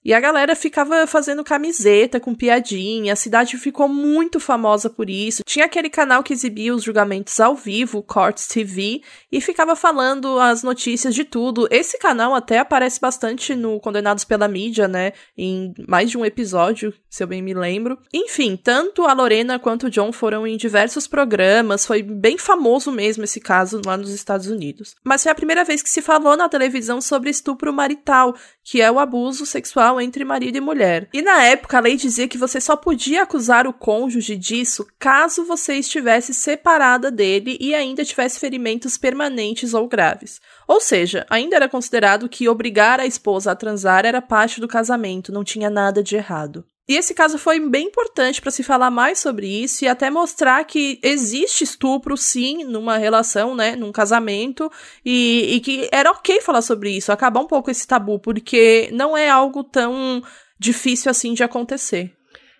E 0.03 0.15
a 0.15 0.21
galera 0.21 0.57
ficava 0.57 1.07
fazendo 1.07 1.45
camiseta 1.45 2.19
com 2.19 2.35
piadinha, 2.35 3.13
a 3.13 3.17
cidade 3.17 3.59
ficou 3.59 3.87
muito 3.87 4.41
famosa 4.41 4.89
por 4.89 5.11
isso. 5.11 5.43
Tinha 5.45 5.67
aquele 5.67 5.91
canal 5.91 6.23
que 6.23 6.33
exibia 6.33 6.75
os 6.75 6.83
julgamentos 6.83 7.39
ao 7.39 7.55
vivo, 7.55 8.03
Courts 8.03 8.47
TV, 8.47 9.03
e 9.31 9.41
ficava 9.43 9.77
falando 9.77 10.39
as 10.39 10.63
notícias 10.63 11.15
de 11.15 11.23
tudo. 11.23 11.69
Esse 11.71 11.99
canal 11.99 12.35
até 12.35 12.59
aparece 12.59 12.99
bastante 12.99 13.55
no 13.55 13.79
Condenados 13.79 14.25
pela 14.25 14.49
Mídia, 14.49 14.89
né? 14.89 15.13
Em 15.37 15.75
mais 15.87 16.11
de 16.11 16.17
um 16.17 16.25
episódio, 16.25 16.95
se 17.09 17.23
eu 17.23 17.27
bem 17.27 17.43
me 17.43 17.53
lembro. 17.53 17.99
Enfim, 18.13 18.57
tanto 18.57 19.05
a 19.05 19.13
Lorena 19.13 19.59
quanto 19.59 19.87
o 19.87 19.91
John 19.91 20.13
foram 20.13 20.47
em 20.47 20.57
diversos 20.57 21.07
programas, 21.07 21.85
foi 21.85 22.03
bem 22.03 22.39
famoso 22.39 22.91
mesmo 22.91 23.25
esse 23.25 23.41
caso 23.41 23.83
lá 23.85 23.99
nos 23.99 24.11
Estados 24.11 24.47
Unidos. 24.47 24.95
Mas 25.05 25.23
foi 25.23 25.33
a 25.33 25.35
primeira 25.35 25.63
vez 25.63 25.83
que 25.83 25.91
se 25.91 26.01
falou 26.01 26.39
na 26.39 26.49
televisão 26.49 27.03
sobre 27.03 27.29
estupro 27.29 27.71
marital, 27.71 28.35
que 28.65 28.81
é 28.81 28.91
o 28.91 28.99
abuso 28.99 29.45
sexual 29.45 29.90
entre 29.99 30.23
marido 30.27 30.57
e 30.57 30.61
mulher. 30.61 31.09
E 31.15 31.23
na 31.23 31.43
época 31.43 31.79
a 31.79 31.81
lei 31.81 31.97
dizia 31.97 32.29
que 32.29 32.37
você 32.37 32.61
só 32.61 32.77
podia 32.77 33.23
acusar 33.23 33.67
o 33.67 33.73
cônjuge 33.73 34.37
disso 34.37 34.87
caso 34.99 35.47
você 35.47 35.77
estivesse 35.77 36.35
separada 36.35 37.11
dele 37.11 37.57
e 37.59 37.75
ainda 37.75 38.05
tivesse 38.05 38.39
ferimentos 38.39 38.99
permanentes 38.99 39.73
ou 39.73 39.89
graves. 39.89 40.39
Ou 40.69 40.83
seja, 40.83 41.25
ainda 41.31 41.57
era 41.57 41.69
considerado 41.69 42.29
que 42.29 42.47
obrigar 42.47 43.01
a 43.01 43.07
esposa 43.07 43.53
a 43.53 43.57
transar 43.57 44.05
era 44.05 44.21
parte 44.21 44.61
do 44.61 44.69
casamento, 44.69 45.33
não 45.33 45.43
tinha 45.43 45.71
nada 45.71 46.03
de 46.03 46.17
errado. 46.17 46.67
E 46.91 46.97
esse 46.97 47.15
caso 47.15 47.39
foi 47.39 47.61
bem 47.61 47.87
importante 47.87 48.43
para 48.43 48.51
se 48.51 48.65
falar 48.65 48.91
mais 48.91 49.21
sobre 49.21 49.47
isso 49.47 49.85
e 49.85 49.87
até 49.87 50.11
mostrar 50.11 50.65
que 50.65 50.99
existe 51.05 51.63
estupro, 51.63 52.17
sim, 52.17 52.65
numa 52.65 52.99
relação, 52.99 53.55
né, 53.55 53.77
num 53.77 53.93
casamento, 53.93 54.69
e, 55.05 55.55
e 55.55 55.61
que 55.61 55.89
era 55.93 56.11
ok 56.11 56.41
falar 56.41 56.63
sobre 56.63 56.91
isso, 56.91 57.13
acabar 57.13 57.39
um 57.39 57.47
pouco 57.47 57.71
esse 57.71 57.87
tabu, 57.87 58.19
porque 58.19 58.91
não 58.93 59.17
é 59.17 59.31
algo 59.31 59.63
tão 59.63 60.21
difícil 60.59 61.09
assim 61.13 61.33
de 61.33 61.45
acontecer. 61.45 62.13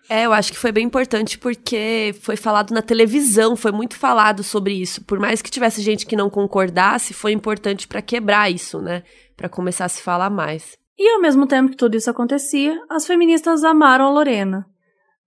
É, 0.07 0.25
eu 0.25 0.31
acho 0.31 0.53
que 0.53 0.57
foi 0.57 0.71
bem 0.71 0.85
importante 0.85 1.37
porque 1.37 2.15
foi 2.21 2.37
falado 2.37 2.73
na 2.73 2.81
televisão, 2.81 3.57
foi 3.57 3.73
muito 3.73 3.97
falado 3.97 4.43
sobre 4.43 4.73
isso. 4.73 5.03
Por 5.03 5.19
mais 5.19 5.41
que 5.41 5.51
tivesse 5.51 5.81
gente 5.81 6.05
que 6.05 6.15
não 6.15 6.29
concordasse, 6.29 7.13
foi 7.13 7.33
importante 7.33 7.85
para 7.85 8.01
quebrar 8.01 8.49
isso, 8.49 8.79
né? 8.79 9.03
Para 9.35 9.49
começar 9.49 9.83
a 9.83 9.89
se 9.89 10.01
falar 10.01 10.29
mais. 10.29 10.80
E 11.03 11.09
ao 11.09 11.19
mesmo 11.19 11.47
tempo 11.47 11.71
que 11.71 11.77
tudo 11.77 11.97
isso 11.97 12.11
acontecia, 12.11 12.79
as 12.87 13.07
feministas 13.07 13.63
amaram 13.63 14.05
a 14.05 14.11
Lorena. 14.11 14.67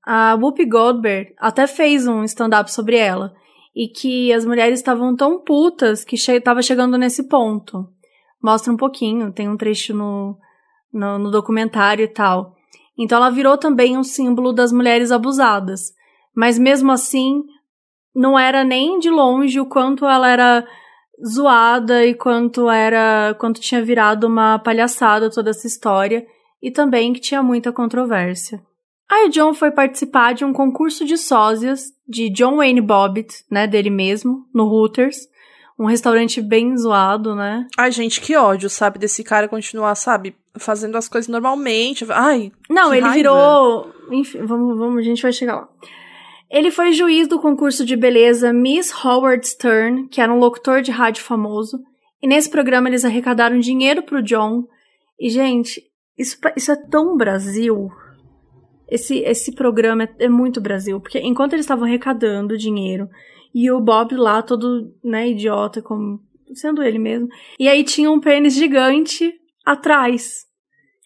A 0.07 0.37
Whoopi 0.37 0.65
Goldberg 0.67 1.35
até 1.37 1.67
fez 1.67 2.07
um 2.07 2.23
stand-up 2.23 2.71
sobre 2.71 2.97
ela, 2.97 3.35
e 3.75 3.89
que 3.89 4.33
as 4.33 4.45
mulheres 4.47 4.79
estavam 4.79 5.17
tão 5.17 5.41
putas 5.41 6.05
que 6.05 6.15
estava 6.15 6.61
che 6.61 6.69
chegando 6.69 6.97
nesse 6.97 7.25
ponto. 7.29 7.89
Mostra 8.41 8.73
um 8.73 8.77
pouquinho, 8.77 9.33
tem 9.33 9.49
um 9.49 9.57
trecho 9.57 9.93
no, 9.93 10.39
no, 10.93 11.19
no 11.19 11.31
documentário 11.33 12.05
e 12.05 12.09
tal. 12.09 12.55
Então 12.97 13.19
ela 13.19 13.29
virou 13.29 13.59
também 13.59 13.99
um 13.99 14.05
símbolo 14.05 14.53
das 14.53 14.71
mulheres 14.71 15.11
abusadas. 15.11 15.93
Mas 16.37 16.57
mesmo 16.57 16.93
assim, 16.93 17.43
não 18.15 18.39
era 18.39 18.63
nem 18.63 19.01
de 19.01 19.11
longe 19.11 19.59
o 19.59 19.67
quanto 19.67 20.07
ela 20.07 20.29
era 20.29 20.65
zoada 21.23 22.05
e 22.05 22.15
quanto 22.15 22.71
era 22.71 23.35
quanto 23.39 23.61
tinha 23.61 23.83
virado 23.83 24.27
uma 24.27 24.59
palhaçada 24.59 25.31
toda 25.31 25.51
essa 25.51 25.67
história 25.67 26.27
e 26.63 26.71
também 26.71 27.13
que 27.13 27.21
tinha 27.21 27.43
muita 27.43 27.73
controvérsia. 27.73 28.63
Aí 29.11 29.29
John 29.29 29.53
foi 29.53 29.71
participar 29.71 30.33
de 30.33 30.45
um 30.45 30.53
concurso 30.53 31.05
de 31.05 31.17
sósias 31.17 31.93
de 32.09 32.31
John 32.31 32.57
Wayne 32.57 32.81
Bobbitt, 32.81 33.45
né, 33.51 33.67
dele 33.67 33.91
mesmo, 33.91 34.47
no 34.53 34.65
Hooters, 34.65 35.29
um 35.79 35.87
restaurante 35.87 36.41
bem 36.41 36.77
zoado, 36.77 37.35
né? 37.35 37.67
Ai, 37.77 37.91
gente, 37.91 38.21
que 38.21 38.37
ódio, 38.37 38.71
sabe, 38.71 38.99
desse 38.99 39.23
cara 39.23 39.49
continuar, 39.49 39.95
sabe, 39.95 40.37
fazendo 40.57 40.97
as 40.97 41.09
coisas 41.09 41.29
normalmente. 41.29 42.07
Ai. 42.11 42.53
Não, 42.71 42.93
ele 42.95 43.03
raiva. 43.03 43.15
virou, 43.15 43.93
enfim, 44.11 44.39
vamos, 44.45 44.79
vamos, 44.79 44.99
a 44.99 45.03
gente 45.03 45.23
vai 45.23 45.33
chegar 45.33 45.57
lá. 45.57 45.69
Ele 46.51 46.71
foi 46.71 46.93
juiz 46.93 47.27
do 47.27 47.41
concurso 47.41 47.85
de 47.85 47.97
beleza 47.97 48.53
Miss 48.53 48.93
Howard 49.05 49.47
Stern, 49.47 50.09
que 50.09 50.21
era 50.21 50.33
um 50.33 50.39
locutor 50.39 50.83
de 50.83 50.91
rádio 50.91 51.23
famoso. 51.23 51.79
E 52.23 52.29
nesse 52.29 52.49
programa 52.49 52.89
eles 52.89 53.05
arrecadaram 53.05 53.59
dinheiro 53.59 54.03
pro 54.03 54.23
John. 54.23 54.65
E, 55.19 55.29
gente, 55.29 55.83
isso, 56.17 56.39
isso 56.57 56.73
é 56.73 56.77
tão 56.77 57.17
Brasil. 57.17 57.91
Esse, 58.89 59.19
esse 59.21 59.53
programa 59.53 60.05
é, 60.05 60.25
é 60.25 60.29
muito 60.29 60.61
Brasil. 60.61 61.01
Porque 61.01 61.19
enquanto 61.19 61.55
eles 61.55 61.65
estavam 61.65 61.85
arrecadando 61.85 62.57
dinheiro, 62.57 63.09
e 63.55 63.71
o 63.71 63.81
Bob 63.81 64.17
lá 64.17 64.43
todo, 64.43 64.93
né, 65.03 65.29
idiota, 65.29 65.81
como 65.81 66.21
sendo 66.55 66.83
ele 66.83 66.99
mesmo. 66.99 67.29
E 67.59 67.69
aí 67.69 67.85
tinha 67.85 68.11
um 68.11 68.21
pênis 68.21 68.55
gigante 68.55 69.33
atrás. 69.65 70.45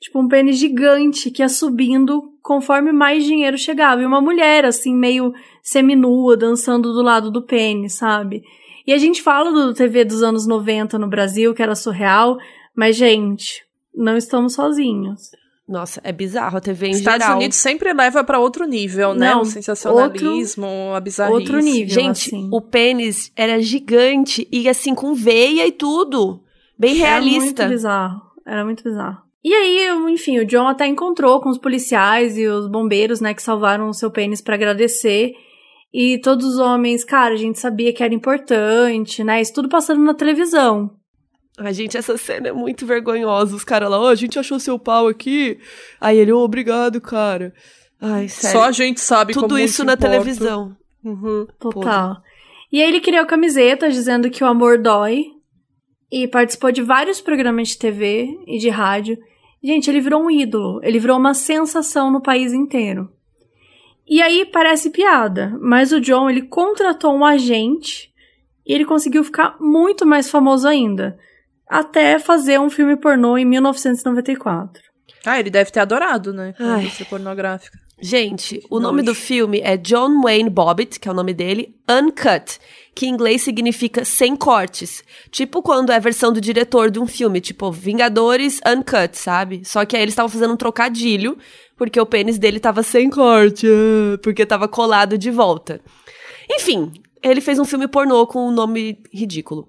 Tipo, 0.01 0.21
um 0.21 0.29
pênis 0.29 0.57
gigante 0.59 1.31
que 1.31 1.43
ia 1.43 1.49
subindo 1.49 2.33
conforme 2.43 2.93
mais 2.93 3.25
dinheiro 3.25 3.59
chegava. 3.59 4.03
E 4.03 4.07
uma 4.07 4.21
mulher, 4.21 4.65
assim, 4.65 4.95
meio 4.95 5.33
seminua, 5.63 6.37
dançando 6.37 6.93
do 6.93 7.03
lado 7.03 7.31
do 7.31 7.43
pênis, 7.43 7.95
sabe? 7.95 8.43
E 8.87 8.93
a 8.93 8.99
gente 8.99 9.21
fala 9.21 9.51
do 9.51 9.75
TV 9.75 10.05
dos 10.05 10.23
anos 10.23 10.47
90 10.47 10.99
no 10.99 11.09
Brasil, 11.09 11.53
que 11.53 11.63
era 11.63 11.75
surreal, 11.75 12.39
mas, 12.75 12.97
gente, 12.97 13.63
não 13.95 14.17
estamos 14.17 14.55
sozinhos. 14.55 15.31
Nossa, 15.69 16.01
é 16.03 16.13
bizarro 16.13 16.57
a 16.57 16.61
TV 16.61 16.87
em 16.87 16.91
Estados 16.93 17.21
geral. 17.21 17.37
Unidos 17.37 17.59
sempre 17.59 17.93
leva 17.93 18.25
pra 18.25 18.39
outro 18.39 18.65
nível, 18.65 19.13
né? 19.13 19.35
Não, 19.35 19.43
o 19.43 19.45
sensacionalismo, 19.45 20.67
a 20.95 21.01
bizarrice. 21.01 21.39
outro 21.39 21.59
nível. 21.59 21.95
Gente, 21.95 22.35
assim. 22.35 22.49
o 22.51 22.63
pênis 22.63 23.31
era 23.37 23.61
gigante 23.61 24.49
e 24.51 24.67
assim, 24.67 24.95
com 24.95 25.13
veia 25.13 25.67
e 25.67 25.73
tudo. 25.73 26.43
Bem 26.79 26.95
realista. 26.95 27.65
Era 27.65 27.69
muito 27.69 27.77
bizarro. 27.77 28.23
Era 28.47 28.65
muito 28.65 28.85
bizarro. 28.85 29.28
E 29.45 29.55
aí, 29.55 29.89
enfim, 30.11 30.39
o 30.39 30.45
John 30.47 30.67
até 30.67 30.87
encontrou 30.87 31.41
com 31.41 31.49
os 31.49 31.59
policiais 31.59 32.37
e 32.37 32.47
os 32.47 32.69
bombeiros, 32.69 33.21
né, 33.21 33.33
que 33.33 33.43
salvaram 33.43 33.89
o 33.89 33.95
seu 33.95 34.11
pênis 34.11 34.41
para 34.41 34.55
agradecer. 34.55 35.33
E 35.93 36.19
todos 36.21 36.45
os 36.45 36.59
homens, 36.59 37.05
cara, 37.05 37.35
a 37.35 37.39
gente 37.39 37.59
sabia 37.59 37.93
que 37.93 38.03
era 38.03 38.13
importante, 38.13 39.25
né? 39.25 39.41
Isso 39.41 39.55
tudo 39.55 39.69
passando 39.69 40.03
na 40.03 40.13
televisão. 40.13 40.91
Ai, 41.57 41.73
gente, 41.73 41.97
essa 41.97 42.17
cena 42.19 42.49
é 42.49 42.53
muito 42.53 42.85
vergonhosa. 42.85 43.57
Os 43.57 43.65
caras 43.65 43.91
lá, 43.91 43.99
ó, 43.99 44.09
a 44.09 44.15
gente 44.15 44.39
achou 44.39 44.61
seu 44.61 44.79
pau 44.79 45.09
aqui. 45.09 45.59
Aí 46.01 46.19
ele, 46.19 46.31
ô, 46.33 46.41
obrigado, 46.41 47.01
cara. 47.01 47.53
Ai, 48.01 48.29
sério. 48.29 48.59
Só 48.59 48.65
a 48.67 48.73
gente 48.73 49.01
sabe 49.01 49.33
Tudo 49.33 49.49
como 49.49 49.59
isso 49.59 49.85
na 49.85 49.95
importa. 49.95 50.11
televisão. 50.11 50.77
Uhum. 51.03 51.47
Total. 51.59 52.19
E 52.71 52.83
aí 52.83 52.89
ele 52.89 53.01
criou 53.01 53.25
camisetas 53.27 53.95
dizendo 53.95 54.31
que 54.31 54.45
o 54.45 54.47
amor 54.47 54.79
dói. 54.79 55.25
E 56.11 56.27
participou 56.27 56.73
de 56.73 56.83
vários 56.83 57.21
programas 57.21 57.69
de 57.69 57.79
TV 57.79 58.39
e 58.47 58.59
de 58.59 58.69
rádio. 58.69 59.19
Gente, 59.63 59.91
ele 59.91 60.01
virou 60.01 60.23
um 60.23 60.31
ídolo. 60.31 60.81
Ele 60.83 60.99
virou 60.99 61.19
uma 61.19 61.35
sensação 61.35 62.11
no 62.11 62.23
país 62.23 62.53
inteiro. 62.53 63.13
E 64.07 64.23
aí 64.23 64.47
parece 64.47 64.89
piada, 64.89 65.55
mas 65.61 65.93
o 65.93 66.01
John 66.01 66.31
ele 66.31 66.43
contratou 66.43 67.15
um 67.15 67.25
agente 67.25 68.11
e 68.67 68.73
ele 68.73 68.87
conseguiu 68.87 69.23
ficar 69.23 69.57
muito 69.61 70.07
mais 70.07 70.31
famoso 70.31 70.67
ainda. 70.67 71.19
Até 71.69 72.19
fazer 72.19 72.59
um 72.59 72.71
filme 72.71 72.97
pornô 72.97 73.37
em 73.37 73.45
1994. 73.45 74.83
Ah, 75.27 75.39
ele 75.39 75.51
deve 75.51 75.71
ter 75.71 75.81
adorado, 75.81 76.33
né? 76.33 76.55
A 76.59 76.79
indústria 76.79 77.07
pornográfica. 77.07 77.79
Gente, 78.01 78.65
o 78.71 78.79
nome 78.79 79.03
do 79.03 79.13
filme 79.13 79.61
é 79.61 79.77
John 79.77 80.21
Wayne 80.23 80.49
Bobbitt, 80.49 81.01
que 81.01 81.09
é 81.09 81.11
o 81.11 81.15
nome 81.15 81.35
dele, 81.35 81.75
Uncut, 81.91 82.61
que 82.95 83.07
em 83.07 83.11
inglês 83.11 83.43
significa 83.43 84.05
sem 84.05 84.37
cortes. 84.37 85.03
Tipo 85.33 85.61
quando 85.63 85.91
é 85.91 85.97
a 85.97 86.01
versão 86.01 86.33
do 86.33 86.41
diretor 86.41 86.93
de 86.93 87.01
um 87.01 87.09
filme, 87.09 87.41
tipo 87.41 87.73
Vingadores 87.73 88.61
Uncut, 88.65 89.19
sabe? 89.19 89.63
Só 89.65 89.85
que 89.85 89.97
aí 89.97 90.03
eles 90.03 90.13
estavam 90.13 90.29
fazendo 90.29 90.55
um 90.55 90.57
trocadilho, 90.57 91.37
porque 91.77 92.01
o 92.01 92.07
pênis 92.07 92.39
dele 92.39 92.61
tava 92.61 92.85
sem 92.85 93.11
corte, 93.11 93.67
ah, 93.67 94.19
porque 94.23 94.47
tava 94.47 94.69
colado 94.69 95.19
de 95.19 95.33
volta. 95.33 95.81
Enfim, 96.49 96.93
ele 97.21 97.41
fez 97.41 97.59
um 97.59 97.65
filme 97.65 97.89
pornô 97.89 98.29
com 98.29 98.49
um 98.49 98.53
nome 98.53 99.03
ridículo. 99.13 99.69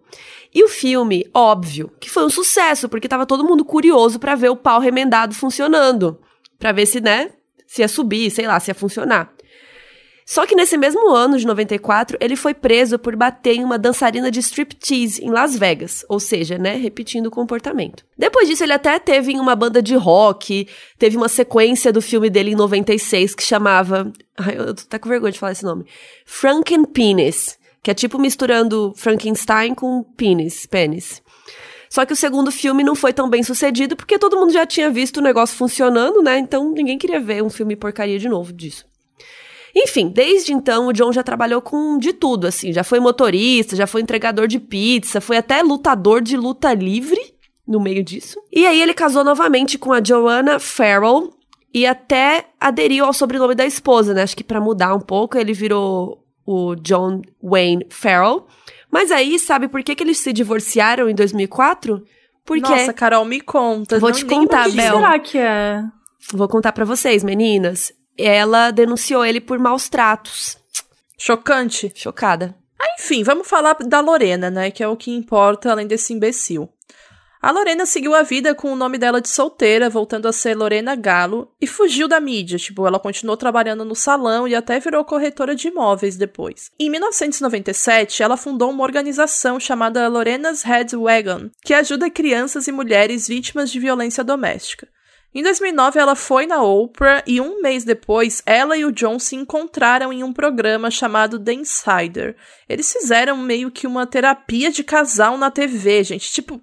E 0.54 0.64
o 0.64 0.68
filme, 0.68 1.28
óbvio, 1.34 1.92
que 2.00 2.12
foi 2.12 2.24
um 2.24 2.30
sucesso, 2.30 2.88
porque 2.88 3.08
tava 3.08 3.26
todo 3.26 3.44
mundo 3.44 3.66
curioso 3.66 4.20
pra 4.20 4.36
ver 4.36 4.50
o 4.50 4.56
pau 4.56 4.80
remendado 4.80 5.34
funcionando. 5.34 6.20
Pra 6.60 6.72
ver 6.72 6.86
se, 6.86 7.00
né, 7.02 7.32
se 7.70 7.84
ia 7.84 7.88
subir, 7.88 8.32
sei 8.32 8.48
lá, 8.48 8.60
se 8.60 8.72
ia 8.72 8.76
funcionar. 8.76 9.32
Só 10.26 10.46
que 10.46 10.56
nesse 10.56 10.78
mesmo 10.78 11.10
ano 11.10 11.38
de 11.38 11.46
94, 11.46 12.18
ele 12.20 12.36
foi 12.36 12.54
preso 12.54 12.98
por 12.98 13.16
bater 13.16 13.56
em 13.56 13.64
uma 13.64 13.78
dançarina 13.78 14.30
de 14.30 14.40
striptease 14.40 15.24
em 15.24 15.30
Las 15.30 15.56
Vegas, 15.58 16.04
ou 16.10 16.20
seja, 16.20 16.58
né, 16.58 16.76
repetindo 16.76 17.28
o 17.28 17.32
comportamento. 17.32 18.04
Depois 18.18 18.48
disso, 18.48 18.64
ele 18.64 18.74
até 18.74 18.98
teve 19.00 19.32
em 19.32 19.40
uma 19.40 19.56
banda 19.56 19.82
de 19.82 19.96
rock, 19.96 20.68
teve 20.98 21.16
uma 21.16 21.30
sequência 21.30 21.94
do 21.94 22.02
filme 22.02 22.30
dele 22.30 22.52
em 22.52 22.56
96 22.56 23.36
que 23.36 23.44
chamava, 23.44 24.12
ai, 24.38 24.56
eu 24.58 24.74
tô 24.74 24.84
até 24.84 24.98
com 24.98 25.10
vergonha 25.10 25.32
de 25.32 25.40
falar 25.40 25.52
esse 25.52 25.64
nome, 25.64 25.86
Frankenpenis, 26.26 27.58
que 27.84 27.92
é 27.92 27.94
tipo 27.94 28.20
misturando 28.20 28.94
Frankenstein 28.96 29.76
com 29.76 30.04
penis, 30.04 30.66
pênis. 30.66 31.22
Só 31.90 32.06
que 32.06 32.14
o 32.14 32.16
segundo 32.16 32.52
filme 32.52 32.84
não 32.84 32.94
foi 32.94 33.12
tão 33.12 33.30
bem 33.30 33.42
sucedido 33.42 33.96
porque 33.96 34.20
todo 34.20 34.38
mundo 34.38 34.54
já 34.54 34.66
tinha 34.66 34.90
visto 34.92 35.18
o 35.18 35.24
negócio 35.24 35.58
funcionando, 35.58 36.22
né? 36.22 36.38
Então 36.38 36.72
ninguém 36.72 36.98
queria 36.98 37.20
ver 37.20 37.44
um 37.44 37.50
filme 37.50 37.76
porcaria 37.76 38.20
de 38.20 38.30
novo 38.30 38.54
disso. 38.54 38.86
Enfim, 39.76 40.10
desde 40.10 40.54
então 40.54 40.88
o 40.88 40.94
John 40.94 41.12
já 41.12 41.24
trabalhou 41.24 41.62
com 41.62 41.98
de 41.98 42.14
tudo, 42.14 42.48
assim. 42.48 42.72
Já 42.72 42.84
foi 42.84 43.00
motorista, 43.00 43.76
já 43.76 43.88
foi 43.88 44.02
entregador 44.02 44.48
de 44.48 44.60
pizza, 44.60 45.22
foi 45.22 45.38
até 45.38 45.62
lutador 45.62 46.22
de 46.22 46.38
luta 46.38 46.74
livre 46.74 47.20
no 47.68 47.80
meio 47.80 48.04
disso. 48.04 48.40
E 48.52 48.66
aí 48.66 48.82
ele 48.82 48.94
casou 48.94 49.24
novamente 49.24 49.78
com 49.78 49.94
a 49.94 50.04
Joanna 50.04 50.60
Farrell 50.60 51.34
e 51.74 51.86
até 51.86 52.48
aderiu 52.60 53.06
ao 53.06 53.14
sobrenome 53.14 53.54
da 53.54 53.66
esposa, 53.66 54.14
né? 54.14 54.24
Acho 54.24 54.36
que 54.36 54.44
pra 54.44 54.60
mudar 54.60 54.96
um 54.96 55.00
pouco 55.00 55.38
ele 55.38 55.54
virou 55.54 56.24
o 56.46 56.76
John 56.76 57.22
Wayne 57.44 57.86
Farrell. 57.90 58.48
Mas 58.92 59.12
aí, 59.12 59.38
sabe 59.38 59.68
por 59.68 59.84
que, 59.84 59.96
que 59.96 60.04
eles 60.04 60.18
se 60.18 60.34
divorciaram 60.34 61.10
em 61.10 61.16
2004? 61.16 62.04
Porque 62.46 62.68
Nossa, 62.68 62.94
Carol, 62.94 63.24
me 63.26 63.40
conta. 63.40 64.00
Vou 64.00 64.10
Não- 64.10 64.18
te 64.18 64.26
contar. 64.26 64.70
Bel. 64.72 64.96
será 64.96 65.20
que 65.20 65.38
é? 65.38 65.84
Vou 66.34 66.48
contar 66.48 66.72
pra 66.72 66.86
vocês, 66.86 67.24
meninas. 67.24 67.94
Ela 68.18 68.72
denunciou 68.72 69.24
ele 69.24 69.40
por 69.40 69.60
maus 69.60 69.88
tratos. 69.90 70.58
Chocante. 71.18 71.92
Chocada. 71.96 72.56
Enfim, 73.00 73.24
vamos 73.24 73.48
falar 73.48 73.74
da 73.76 74.00
Lorena, 74.00 74.50
né? 74.50 74.72
Que 74.72 74.84
é 74.84 74.88
o 74.88 74.96
que 74.98 75.12
importa 75.12 75.72
além 75.72 75.86
desse 75.88 76.14
imbecil. 76.14 76.70
A 77.42 77.52
Lorena 77.52 77.86
seguiu 77.86 78.14
a 78.14 78.22
vida 78.22 78.54
com 78.54 78.74
o 78.74 78.76
nome 78.76 78.98
dela 78.98 79.22
de 79.22 79.30
solteira, 79.30 79.90
voltando 79.90 80.28
a 80.28 80.34
ser 80.34 80.58
Lorena 80.58 80.94
Galo, 80.94 81.50
e 81.62 81.66
fugiu 81.66 82.06
da 82.06 82.20
mídia. 82.20 82.58
Tipo, 82.58 82.86
ela 82.86 83.00
continuou 83.00 83.38
trabalhando 83.38 83.86
no 83.86 83.96
salão 83.96 84.46
e 84.46 84.54
até 84.54 84.78
virou 84.78 85.06
corretora 85.06 85.56
de 85.56 85.70
imóveis 85.70 86.18
depois. 86.18 86.70
Em 86.78 86.90
1997, 86.90 88.22
ela 88.22 88.36
fundou 88.36 88.70
uma 88.70 88.84
organização 88.84 89.58
chamada 89.58 90.06
Lorena's 90.10 90.64
Head 90.64 90.98
Wagon, 90.98 91.50
que 91.64 91.74
ajuda 91.74 92.10
crianças 92.10 92.68
e 92.68 92.74
mulheres 92.74 93.26
vítimas 93.26 93.72
de 93.72 93.80
violência 93.80 94.22
doméstica. 94.22 94.90
Em 95.34 95.42
2009, 95.42 95.98
ela 95.98 96.16
foi 96.16 96.46
na 96.46 96.62
Oprah 96.62 97.24
e 97.26 97.40
um 97.40 97.62
mês 97.62 97.86
depois, 97.86 98.42
ela 98.46 98.76
e 98.76 98.84
o 98.84 98.92
John 98.92 99.18
se 99.18 99.38
encontraram 99.38 100.12
em 100.12 100.26
um 100.26 100.34
programa 100.34 100.92
chamado 100.92 101.40
The 101.40 101.54
Insider. 101.54 102.36
Eles 102.68 102.92
fizeram 102.92 103.38
meio 103.38 103.72
que 103.72 103.88
uma 103.88 104.06
terapia 104.06 104.72
de 104.72 104.84
casal 104.84 105.38
na 105.38 105.50
TV, 105.50 106.04
gente. 106.04 106.34
Tipo, 106.34 106.60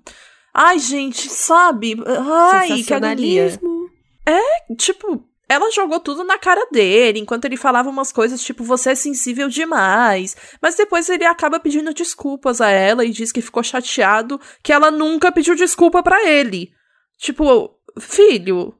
ai, 0.58 0.78
gente, 0.78 1.28
sabe? 1.28 1.94
Ai, 2.06 2.82
que 2.82 2.94
agonismo. 2.94 3.90
É, 4.24 4.74
tipo, 4.74 5.22
ela 5.46 5.70
jogou 5.70 6.00
tudo 6.00 6.24
na 6.24 6.38
cara 6.38 6.66
dele, 6.72 7.20
enquanto 7.20 7.44
ele 7.44 7.58
falava 7.58 7.90
umas 7.90 8.10
coisas 8.10 8.42
tipo, 8.42 8.64
você 8.64 8.90
é 8.90 8.94
sensível 8.94 9.50
demais. 9.50 10.34
Mas 10.60 10.74
depois 10.74 11.10
ele 11.10 11.26
acaba 11.26 11.60
pedindo 11.60 11.92
desculpas 11.92 12.62
a 12.62 12.70
ela 12.70 13.04
e 13.04 13.10
diz 13.10 13.30
que 13.30 13.42
ficou 13.42 13.62
chateado 13.62 14.40
que 14.62 14.72
ela 14.72 14.90
nunca 14.90 15.30
pediu 15.30 15.54
desculpa 15.54 16.02
pra 16.02 16.26
ele. 16.26 16.70
Tipo, 17.18 17.70
filho, 18.00 18.74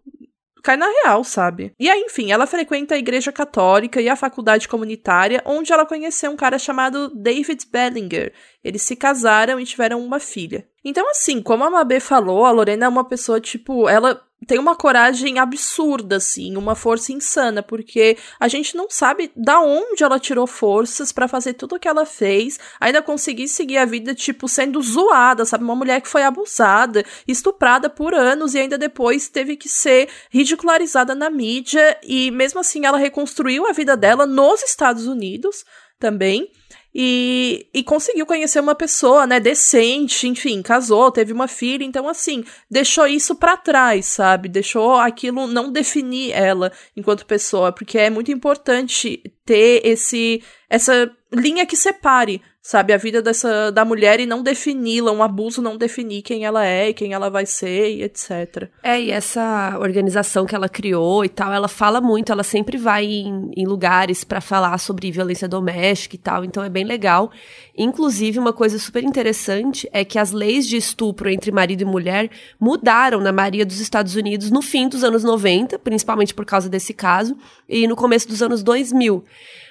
cai 0.66 0.76
na 0.76 0.88
real, 1.05 1.22
sabe? 1.22 1.72
E 1.79 1.88
aí, 1.88 2.00
enfim, 2.00 2.33
ela 2.33 2.44
frequenta 2.44 2.96
a 2.96 2.98
igreja 2.98 3.31
católica 3.31 4.00
e 4.00 4.09
a 4.09 4.16
faculdade 4.16 4.66
comunitária, 4.66 5.40
onde 5.46 5.72
ela 5.72 5.87
conheceu 5.87 6.29
um 6.33 6.37
cara 6.37 6.59
chamado 6.59 7.09
David 7.14 7.64
Bellinger. 7.70 8.33
Eles 8.64 8.83
se 8.83 8.96
casaram 8.96 9.61
e 9.61 9.64
tiveram 9.64 10.05
uma 10.05 10.18
filha. 10.18 10.66
Então, 10.85 11.09
assim, 11.09 11.40
como 11.40 11.62
a 11.62 11.70
Mabê 11.70 12.00
falou, 12.00 12.44
a 12.44 12.50
Lorena 12.50 12.87
é 12.87 12.88
uma 12.88 13.05
pessoa, 13.05 13.40
tipo, 13.40 13.88
ela 13.88 14.20
tem 14.46 14.59
uma 14.59 14.77
coragem 14.77 15.38
absurda, 15.38 16.16
assim, 16.16 16.57
uma 16.57 16.75
força 16.75 17.12
insana, 17.12 17.62
porque 17.62 18.18
a 18.38 18.49
gente 18.49 18.77
não 18.77 18.88
sabe 18.90 19.33
da 19.35 19.61
onde 19.61 20.05
ela 20.05 20.20
tirou 20.20 20.46
forças 20.46 21.11
para 21.11 21.27
fazer 21.27 21.55
tudo 21.55 21.77
o 21.77 21.79
que 21.79 21.88
ela 21.88 22.05
fez, 22.05 22.59
ainda 22.79 23.01
conseguir 23.01 23.49
seguir 23.49 23.79
a 23.79 23.85
vida, 23.85 24.14
tipo, 24.14 24.46
sendo 24.46 24.81
zoada, 24.83 25.44
sabe? 25.44 25.64
Uma 25.64 25.75
mulher 25.75 26.01
que 26.01 26.09
foi 26.09 26.22
abusada, 26.22 27.05
estuprada 27.27 27.88
por 27.88 28.14
anos 28.14 28.55
e 28.55 28.59
ainda 28.59 28.77
depois 28.77 29.29
teve 29.29 29.57
que 29.57 29.68
ser 29.68 30.09
ridicularizada 30.31 31.14
na 31.14 31.31
mídia, 31.31 31.99
e 32.03 32.31
mesmo 32.31 32.61
assim 32.61 32.85
ela 32.85 32.99
reconstruiu 32.99 33.66
a 33.66 33.72
vida 33.72 33.96
dela 33.96 34.27
nos 34.27 34.62
Estados 34.62 35.07
Unidos 35.07 35.64
também. 35.99 36.51
E, 36.98 37.68
e 37.74 37.85
conseguiu 37.85 38.24
conhecer 38.24 38.59
uma 38.59 38.74
pessoa, 38.74 39.26
né, 39.26 39.38
decente, 39.38 40.26
enfim, 40.26 40.62
casou, 40.62 41.12
teve 41.12 41.30
uma 41.30 41.46
filha, 41.46 41.85
então 41.85 42.09
assim, 42.09 42.42
deixou 42.70 43.06
isso 43.06 43.35
para 43.35 43.54
trás, 43.54 44.06
sabe? 44.06 44.48
Deixou 44.48 44.94
aquilo 44.94 45.46
não 45.46 45.70
definir 45.70 46.32
ela 46.32 46.72
enquanto 46.96 47.26
pessoa, 47.26 47.70
porque 47.70 47.98
é 47.98 48.09
muito 48.09 48.32
importante 48.32 49.22
ter 49.44 49.82
esse 49.85 50.42
essa 50.70 51.14
linha 51.30 51.66
que 51.66 51.76
separe 51.76 52.40
sabe, 52.66 52.92
a 52.92 52.96
vida 52.96 53.22
dessa 53.22 53.70
da 53.70 53.85
mulher 53.85 54.18
e 54.18 54.26
não 54.26 54.42
defini-la, 54.42 55.12
um 55.12 55.22
abuso 55.22 55.62
não 55.62 55.76
definir 55.76 56.22
quem 56.22 56.44
ela 56.44 56.66
é 56.66 56.88
e 56.88 56.94
quem 56.94 57.12
ela 57.12 57.31
vai 57.31 57.46
ser 57.46 57.90
e 57.92 58.02
etc. 58.02 58.68
É, 58.83 59.00
e 59.00 59.12
essa 59.12 59.79
organização 59.79 60.44
que 60.44 60.52
ela 60.52 60.68
criou 60.68 61.24
e 61.24 61.29
tal, 61.29 61.52
ela 61.52 61.68
fala 61.68 62.00
muito, 62.00 62.33
ela 62.33 62.42
sempre 62.42 62.76
vai 62.76 63.05
em, 63.05 63.52
em 63.57 63.64
lugares 63.64 64.24
para 64.24 64.40
falar 64.40 64.76
sobre 64.79 65.12
violência 65.12 65.46
doméstica 65.46 66.16
e 66.16 66.18
tal, 66.18 66.44
então 66.44 66.61
é 66.64 66.68
bem 66.68 66.85
legal. 66.85 67.31
Inclusive, 67.79 68.40
uma 68.40 68.52
coisa 68.52 68.81
super 68.81 69.05
interessante 69.05 69.88
é 69.92 70.05
que 70.05 70.18
as 70.18 70.33
leis 70.33 70.66
de 70.66 70.76
estupro 70.76 71.31
entre 71.31 71.52
marido 71.52 71.83
e 71.83 71.85
mulher 71.85 72.29
mudaram 72.59 73.20
na 73.20 73.31
maioria 73.31 73.64
dos 73.64 73.79
Estados 73.79 74.16
Unidos 74.16 74.50
no 74.50 74.61
fim 74.61 74.88
dos 74.88 75.05
anos 75.05 75.22
90, 75.22 75.79
principalmente 75.79 76.35
por 76.35 76.44
causa 76.44 76.68
desse 76.68 76.92
caso, 76.92 77.37
e 77.68 77.87
no 77.87 77.94
começo 77.94 78.26
dos 78.26 78.42
anos 78.42 78.64
2000. 78.64 79.24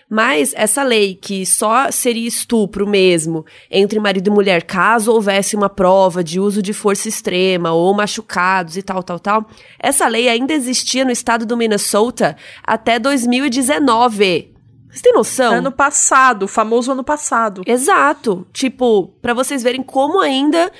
Mas 0.09 0.53
essa 0.55 0.83
lei 0.83 1.15
que 1.15 1.45
só 1.45 1.89
seria 1.91 2.27
estupro 2.27 2.87
mesmo 2.87 3.43
entre 3.71 3.99
marido 3.99 4.27
e 4.29 4.33
mulher 4.33 4.63
caso 4.63 5.11
houvesse 5.11 5.55
uma 5.55 5.69
prova 5.69 6.23
de 6.23 6.39
uso 6.39 6.61
de 6.61 6.73
força 6.73 7.09
extrema 7.09 7.71
ou 7.71 7.93
machucados 7.93 8.77
e 8.77 8.83
tal, 8.83 9.01
tal, 9.01 9.19
tal, 9.19 9.49
essa 9.79 10.07
lei 10.07 10.29
ainda 10.29 10.53
existia 10.53 11.03
no 11.03 11.11
estado 11.11 11.45
do 11.45 11.57
Minnesota 11.57 12.37
até 12.63 12.99
2019. 12.99 14.53
Vocês 14.95 15.01
têm 15.01 15.13
noção? 15.13 15.55
Ano 15.55 15.71
passado, 15.73 16.47
famoso 16.47 16.93
ano 16.93 17.03
passado. 17.03 17.63
Exato. 17.65 18.47
Tipo, 18.53 19.07
para 19.21 19.33
vocês 19.33 19.61
verem 19.61 19.83
como 19.83 20.21
ainda 20.21 20.71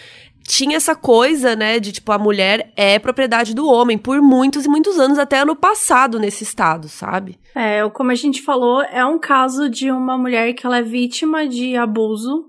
tinha 0.48 0.78
essa 0.78 0.96
coisa, 0.96 1.56
né, 1.56 1.80
de 1.80 1.92
tipo, 1.92 2.12
a 2.12 2.18
mulher 2.18 2.72
é 2.76 3.00
propriedade 3.00 3.56
do 3.56 3.68
homem 3.68 3.98
por 3.98 4.22
muitos 4.22 4.66
e 4.66 4.70
muitos 4.70 5.00
anos, 5.00 5.18
até 5.18 5.40
ano 5.40 5.56
passado 5.56 6.20
nesse 6.20 6.44
estado, 6.44 6.88
sabe? 6.88 7.40
É, 7.56 7.88
como 7.90 8.12
a 8.12 8.16
gente 8.16 8.42
falou, 8.42 8.82
é 8.82 9.04
um 9.06 9.18
caso 9.18 9.70
de 9.70 9.92
uma 9.92 10.18
mulher 10.18 10.54
que 10.54 10.66
ela 10.66 10.78
é 10.78 10.84
vítima 10.84 11.48
de 11.48 11.76
abuso, 11.76 12.46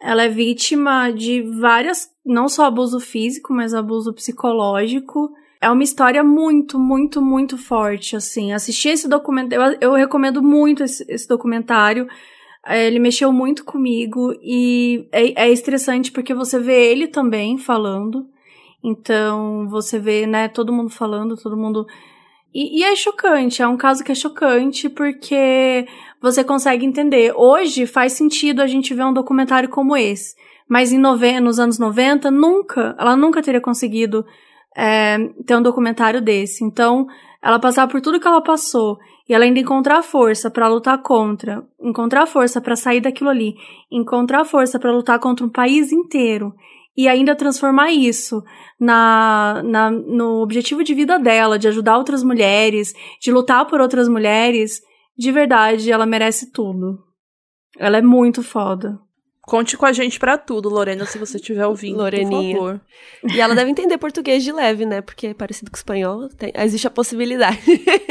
ela 0.00 0.22
é 0.22 0.28
vítima 0.28 1.10
de 1.10 1.42
várias, 1.60 2.08
não 2.24 2.48
só 2.48 2.64
abuso 2.64 3.00
físico, 3.00 3.52
mas 3.52 3.74
abuso 3.74 4.12
psicológico. 4.12 5.30
É 5.60 5.70
uma 5.70 5.82
história 5.82 6.22
muito, 6.22 6.78
muito, 6.78 7.20
muito 7.22 7.56
forte, 7.56 8.14
assim. 8.14 8.52
Assistir 8.52 8.90
esse 8.90 9.08
documentário, 9.08 9.78
eu, 9.80 9.90
eu 9.90 9.94
recomendo 9.94 10.42
muito 10.42 10.84
esse, 10.84 11.04
esse 11.08 11.26
documentário, 11.26 12.06
ele 12.68 12.98
mexeu 12.98 13.32
muito 13.32 13.64
comigo 13.64 14.32
e 14.42 15.08
é, 15.12 15.44
é 15.44 15.52
estressante 15.52 16.10
porque 16.10 16.34
você 16.34 16.58
vê 16.58 16.90
ele 16.90 17.06
também 17.06 17.58
falando. 17.58 18.26
Então, 18.82 19.68
você 19.68 19.98
vê, 19.98 20.26
né, 20.26 20.48
todo 20.48 20.72
mundo 20.72 20.90
falando, 20.90 21.36
todo 21.36 21.56
mundo. 21.56 21.86
E, 22.54 22.80
e, 22.80 22.84
é 22.84 22.94
chocante, 22.96 23.62
é 23.62 23.66
um 23.66 23.76
caso 23.76 24.02
que 24.02 24.12
é 24.12 24.14
chocante 24.14 24.88
porque 24.88 25.86
você 26.20 26.42
consegue 26.42 26.84
entender. 26.84 27.32
Hoje 27.36 27.86
faz 27.86 28.12
sentido 28.12 28.60
a 28.62 28.66
gente 28.66 28.94
ver 28.94 29.04
um 29.04 29.12
documentário 29.12 29.68
como 29.68 29.96
esse. 29.96 30.34
Mas 30.68 30.92
em 30.92 30.98
nove... 30.98 31.38
nos 31.40 31.58
anos 31.58 31.78
90, 31.78 32.30
nunca, 32.30 32.96
ela 32.98 33.16
nunca 33.16 33.42
teria 33.42 33.60
conseguido 33.60 34.24
é, 34.76 35.18
ter 35.46 35.56
um 35.56 35.62
documentário 35.62 36.20
desse. 36.20 36.64
Então, 36.64 37.06
ela 37.42 37.58
passar 37.58 37.86
por 37.86 38.00
tudo 38.00 38.18
que 38.18 38.26
ela 38.26 38.40
passou 38.42 38.98
e 39.28 39.34
ela 39.34 39.44
ainda 39.44 39.60
encontrar 39.60 40.02
força 40.02 40.50
para 40.50 40.68
lutar 40.68 41.02
contra, 41.02 41.66
encontrar 41.80 42.26
força 42.26 42.60
para 42.60 42.76
sair 42.76 43.00
daquilo 43.00 43.30
ali, 43.30 43.54
encontrar 43.90 44.44
força 44.44 44.78
para 44.78 44.92
lutar 44.92 45.18
contra 45.18 45.44
um 45.44 45.50
país 45.50 45.92
inteiro 45.92 46.54
e 46.96 47.08
ainda 47.08 47.34
transformar 47.34 47.92
isso 47.92 48.42
na, 48.80 49.62
na, 49.64 49.90
no 49.90 50.42
objetivo 50.42 50.82
de 50.82 50.94
vida 50.94 51.18
dela, 51.18 51.58
de 51.58 51.68
ajudar 51.68 51.98
outras 51.98 52.22
mulheres, 52.22 52.94
de 53.20 53.30
lutar 53.30 53.66
por 53.66 53.80
outras 53.80 54.08
mulheres, 54.08 54.80
de 55.16 55.30
verdade, 55.32 55.90
ela 55.90 56.06
merece 56.06 56.52
tudo. 56.52 56.98
Ela 57.78 57.98
é 57.98 58.02
muito 58.02 58.42
foda. 58.42 58.98
Conte 59.46 59.76
com 59.76 59.86
a 59.86 59.92
gente 59.92 60.18
para 60.18 60.36
tudo, 60.36 60.68
Lorena, 60.68 61.06
se 61.06 61.18
você 61.18 61.36
estiver 61.36 61.64
ouvindo, 61.64 61.98
Loreninha. 61.98 62.56
por 62.56 62.64
favor. 62.64 62.80
E 63.32 63.40
ela 63.40 63.54
deve 63.54 63.70
entender 63.70 63.96
português 63.96 64.42
de 64.42 64.50
leve, 64.50 64.84
né? 64.84 65.00
Porque 65.00 65.28
é 65.28 65.34
parecido 65.34 65.70
com 65.70 65.76
espanhol, 65.76 66.28
tem, 66.30 66.52
existe 66.56 66.88
a 66.88 66.90
possibilidade. 66.90 67.60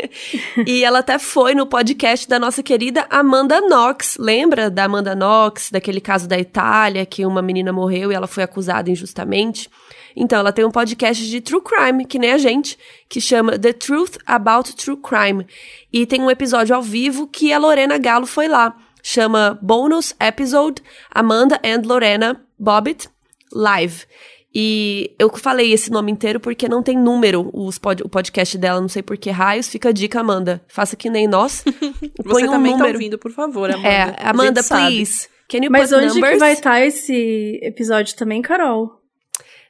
e 0.66 0.82
ela 0.82 1.00
até 1.00 1.20
foi 1.20 1.54
no 1.54 1.68
podcast 1.68 2.26
da 2.30 2.40
nossa 2.40 2.64
querida 2.64 3.06
Amanda 3.10 3.60
Knox. 3.60 4.16
Lembra 4.18 4.70
da 4.70 4.86
Amanda 4.86 5.14
Knox, 5.14 5.72
daquele 5.72 6.00
caso 6.00 6.26
da 6.26 6.40
Itália, 6.40 7.06
que 7.06 7.26
uma 7.26 7.42
menina 7.42 7.74
morreu 7.74 8.14
e 8.14 8.16
ela 8.16 8.28
foi 8.28 8.44
acusada 8.44 8.90
injustamente? 8.90 9.70
Então, 10.16 10.40
ela 10.40 10.54
tem 10.54 10.64
um 10.64 10.72
podcast 10.72 11.30
de 11.30 11.42
true 11.42 11.62
crime, 11.62 12.06
que 12.06 12.18
nem 12.18 12.32
a 12.32 12.38
gente, 12.38 12.80
que 13.10 13.20
chama 13.20 13.60
The 13.60 13.74
Truth 13.74 14.20
About 14.26 14.74
True 14.74 14.96
Crime. 14.96 15.46
E 15.92 16.06
tem 16.06 16.22
um 16.22 16.32
episódio 16.32 16.74
ao 16.74 16.82
vivo 16.82 17.28
que 17.28 17.52
a 17.52 17.58
Lorena 17.58 17.98
Galo 17.98 18.26
foi 18.26 18.48
lá 18.48 18.74
chama 19.06 19.60
Bonus 19.62 20.16
Episode 20.20 20.82
Amanda 21.12 21.60
and 21.64 21.84
Lorena 21.86 22.42
Bobbitt 22.58 23.08
Live. 23.54 24.06
E 24.54 25.14
eu 25.20 25.30
falei 25.38 25.72
esse 25.72 25.92
nome 25.92 26.12
inteiro 26.12 26.40
porque 26.40 26.68
não 26.68 26.82
tem 26.82 26.98
número 26.98 27.52
os 27.54 27.78
pod, 27.78 28.02
o 28.02 28.10
podcast 28.10 28.58
dela, 28.58 28.82
não 28.82 28.88
sei 28.90 29.04
por 29.04 29.16
que 29.16 29.30
raios. 29.30 29.68
Fica 29.68 29.90
a 29.90 29.92
dica, 29.92 30.22
Amanda. 30.22 30.64
Faça 30.68 30.96
que 30.96 31.10
nem 31.10 31.28
nós. 31.28 31.64
Você 32.24 32.48
um 32.48 32.52
também 32.52 32.72
tá 32.72 32.78
número. 32.78 32.78
tá 32.78 32.86
ouvindo, 32.88 33.18
por 33.20 33.32
favor, 33.32 33.70
Amanda. 33.70 33.88
É, 33.88 34.16
Amanda, 34.28 34.64
please. 34.64 35.28
Can 35.48 35.60
you 35.60 35.70
Mas 35.70 35.94
onde 35.94 36.08
numbers? 36.08 36.34
que 36.34 36.40
vai 36.40 36.54
estar 36.54 36.72
tá 36.72 36.86
esse 36.86 37.60
episódio 37.62 38.16
também, 38.16 38.42
Carol? 38.42 39.05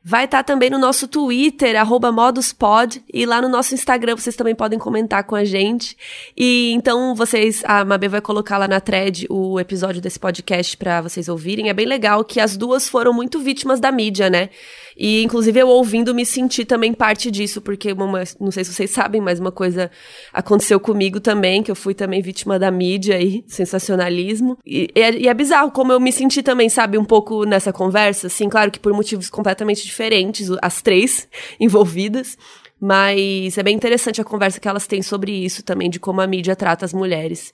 Vai 0.07 0.25
estar 0.25 0.43
tá 0.43 0.43
também 0.43 0.69
no 0.69 0.77
nosso 0.77 1.07
Twitter, 1.07 1.75
moduspod, 2.13 3.03
e 3.11 3.25
lá 3.25 3.41
no 3.41 3.49
nosso 3.49 3.73
Instagram 3.73 4.15
vocês 4.15 4.35
também 4.35 4.53
podem 4.53 4.77
comentar 4.77 5.23
com 5.23 5.33
a 5.33 5.43
gente. 5.43 5.97
E 6.37 6.73
então 6.73 7.15
vocês, 7.15 7.63
a 7.65 7.83
Mabê 7.83 8.07
vai 8.07 8.21
colocar 8.21 8.59
lá 8.59 8.67
na 8.67 8.79
thread 8.79 9.25
o 9.31 9.59
episódio 9.59 9.99
desse 9.99 10.19
podcast 10.19 10.77
para 10.77 11.01
vocês 11.01 11.27
ouvirem. 11.27 11.69
É 11.69 11.73
bem 11.73 11.87
legal 11.87 12.23
que 12.23 12.39
as 12.39 12.55
duas 12.55 12.87
foram 12.87 13.11
muito 13.11 13.39
vítimas 13.39 13.79
da 13.79 13.91
mídia, 13.91 14.29
né? 14.29 14.51
E, 14.97 15.23
inclusive, 15.23 15.59
eu 15.59 15.67
ouvindo 15.67 16.15
me 16.15 16.25
senti 16.25 16.63
também 16.63 16.93
parte 16.93 17.29
disso, 17.29 17.61
porque, 17.61 17.91
uma, 17.91 18.23
não 18.39 18.51
sei 18.51 18.63
se 18.63 18.73
vocês 18.73 18.91
sabem, 18.91 19.19
mas 19.19 19.39
uma 19.39 19.51
coisa 19.51 19.91
aconteceu 20.31 20.79
comigo 20.79 21.19
também, 21.19 21.61
que 21.61 21.69
eu 21.69 21.75
fui 21.75 21.93
também 21.93 22.21
vítima 22.21 22.57
da 22.57 22.71
mídia 22.71 23.21
e 23.21 23.43
sensacionalismo. 23.47 24.57
E, 24.65 24.89
e, 24.95 25.01
é, 25.01 25.15
e 25.17 25.27
é 25.27 25.33
bizarro 25.33 25.71
como 25.71 25.91
eu 25.91 25.99
me 25.99 26.11
senti 26.11 26.41
também, 26.41 26.69
sabe, 26.69 26.97
um 26.97 27.05
pouco 27.05 27.43
nessa 27.43 27.73
conversa, 27.73 28.27
assim, 28.27 28.47
claro 28.47 28.71
que 28.71 28.79
por 28.79 28.93
motivos 28.93 29.29
completamente 29.29 29.83
diferentes, 29.83 30.49
as 30.61 30.81
três 30.81 31.27
envolvidas. 31.59 32.37
Mas 32.79 33.57
é 33.57 33.63
bem 33.63 33.75
interessante 33.75 34.19
a 34.19 34.23
conversa 34.23 34.59
que 34.59 34.67
elas 34.67 34.85
têm 34.85 35.01
sobre 35.01 35.31
isso 35.31 35.63
também, 35.63 35.89
de 35.89 35.99
como 35.99 36.19
a 36.19 36.27
mídia 36.27 36.55
trata 36.55 36.85
as 36.85 36.93
mulheres. 36.93 37.53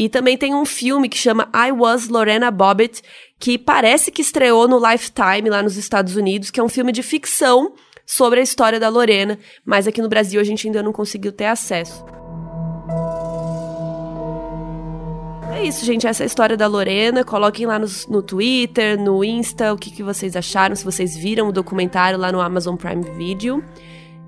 E 0.00 0.08
também 0.08 0.38
tem 0.38 0.54
um 0.54 0.64
filme 0.64 1.08
que 1.08 1.18
chama 1.18 1.50
I 1.52 1.72
Was 1.72 2.06
Lorena 2.08 2.52
Bobbitt, 2.52 3.02
que 3.36 3.58
parece 3.58 4.12
que 4.12 4.22
estreou 4.22 4.68
no 4.68 4.78
Lifetime 4.78 5.50
lá 5.50 5.60
nos 5.60 5.76
Estados 5.76 6.14
Unidos, 6.14 6.52
que 6.52 6.60
é 6.60 6.62
um 6.62 6.68
filme 6.68 6.92
de 6.92 7.02
ficção 7.02 7.72
sobre 8.06 8.38
a 8.38 8.42
história 8.44 8.78
da 8.78 8.88
Lorena, 8.88 9.36
mas 9.66 9.88
aqui 9.88 10.00
no 10.00 10.08
Brasil 10.08 10.40
a 10.40 10.44
gente 10.44 10.68
ainda 10.68 10.84
não 10.84 10.92
conseguiu 10.92 11.32
ter 11.32 11.46
acesso. 11.46 12.04
É 15.52 15.64
isso, 15.64 15.84
gente. 15.84 16.06
Essa 16.06 16.22
é 16.22 16.24
a 16.24 16.28
história 16.28 16.56
da 16.56 16.68
Lorena. 16.68 17.24
Coloquem 17.24 17.66
lá 17.66 17.76
no, 17.76 17.88
no 18.08 18.22
Twitter, 18.22 18.96
no 18.96 19.24
Insta, 19.24 19.74
o 19.74 19.76
que, 19.76 19.90
que 19.90 20.04
vocês 20.04 20.36
acharam, 20.36 20.76
se 20.76 20.84
vocês 20.84 21.16
viram 21.16 21.48
o 21.48 21.52
documentário 21.52 22.16
lá 22.16 22.30
no 22.30 22.40
Amazon 22.40 22.76
Prime 22.76 23.02
Video. 23.16 23.64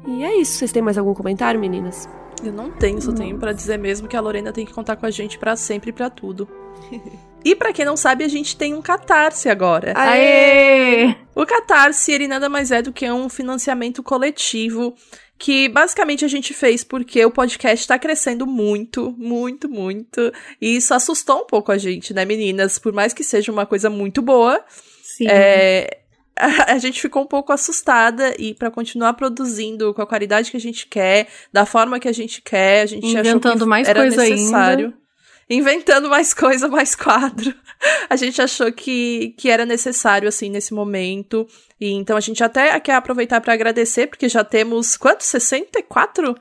E 0.05 0.25
é 0.25 0.35
isso. 0.41 0.55
Vocês 0.55 0.73
têm 0.73 0.83
mais 0.83 0.99
algum 0.99 1.15
comentário, 1.15 1.61
meninas? 1.61 2.09
Eu 2.43 2.53
não 2.53 2.71
tenho, 2.71 3.01
só 3.01 3.13
tenho 3.13 3.39
para 3.39 3.53
dizer 3.53 3.79
mesmo 3.79 4.09
que 4.09 4.17
a 4.17 4.21
Lorena 4.21 4.53
tem 4.53 4.65
que 4.65 4.73
contar 4.73 4.97
com 4.97 5.07
a 5.07 5.11
gente 5.11 5.39
para 5.39 5.57
sempre 5.57 5.91
e 5.91 5.93
pra 5.93 6.09
tudo. 6.11 6.49
E 7.43 7.55
para 7.55 7.73
quem 7.73 7.87
não 7.87 7.97
sabe, 7.97 8.23
a 8.23 8.29
gente 8.29 8.55
tem 8.55 8.75
um 8.75 8.83
Catarse 8.83 9.49
agora. 9.49 9.95
Aê! 9.97 11.17
O 11.35 11.47
Catarse, 11.47 12.13
ele 12.13 12.29
nada 12.29 12.51
mais 12.51 12.71
é 12.71 12.83
do 12.83 12.93
que 12.93 13.11
um 13.11 13.31
financiamento 13.31 14.03
coletivo 14.03 14.95
que 15.39 15.71
basicamente 15.71 16.23
a 16.23 16.29
gente 16.29 16.53
fez 16.53 16.85
porque 16.85 17.25
o 17.25 17.31
podcast 17.31 17.89
tá 17.89 17.99
crescendo 17.99 18.47
muito, 18.47 19.15
muito, 19.17 19.71
muito. 19.71 20.31
E 20.61 20.77
isso 20.77 20.93
assustou 20.93 21.39
um 21.39 21.47
pouco 21.47 21.73
a 21.73 21.79
gente, 21.79 22.13
né, 22.13 22.27
meninas? 22.27 22.79
Por 22.79 22.93
mais 22.93 23.15
que 23.15 23.25
seja 23.25 23.51
uma 23.51 23.65
coisa 23.65 23.89
muito 23.89 24.21
boa, 24.21 24.63
Sim. 25.03 25.25
é, 25.31 26.00
a, 26.41 26.73
a 26.75 26.79
gente 26.79 27.01
ficou 27.01 27.23
um 27.23 27.27
pouco 27.27 27.53
assustada 27.53 28.35
e 28.39 28.55
para 28.55 28.71
continuar 28.71 29.15
produzindo 29.15 29.93
com 29.95 30.03
a 30.03 30.07
qualidade 30.07 30.51
que 30.51 30.57
a 30.57 30.61
gente 30.61 30.87
quer, 30.87 31.29
da 31.53 31.67
forma 31.67 32.01
que 32.01 32.09
a 32.09 32.13
gente 32.13 32.43
quer, 32.43 32.83
a 32.83 32.87
gente 32.87 33.07
Inventando 33.07 33.47
achou 33.47 33.59
que 33.59 33.65
mais 33.67 33.89
era 33.89 34.01
coisa 34.01 34.23
necessário. 34.23 34.87
ainda. 34.87 35.01
Inventando 35.51 36.09
mais 36.09 36.33
coisa, 36.35 36.69
mais 36.69 36.95
quadro. 36.95 37.53
A 38.09 38.15
gente 38.15 38.41
achou 38.41 38.71
que, 38.73 39.35
que 39.37 39.51
era 39.51 39.67
necessário, 39.67 40.29
assim, 40.29 40.49
nesse 40.49 40.73
momento. 40.73 41.47
E 41.81 41.93
então 41.93 42.17
a 42.17 42.21
gente 42.21 42.43
até 42.43 42.79
quer 42.79 42.95
aproveitar 42.95 43.41
para 43.41 43.53
agradecer, 43.53 44.07
porque 44.07 44.29
já 44.29 44.45
temos 44.45 44.97
quantos? 44.97 45.27
64? 45.27 46.37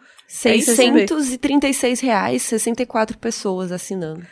É 0.46 0.56
isso, 0.56 0.76
636 0.76 2.02
reais, 2.02 2.44
64 2.44 3.18
pessoas 3.18 3.72
assinando. 3.72 4.28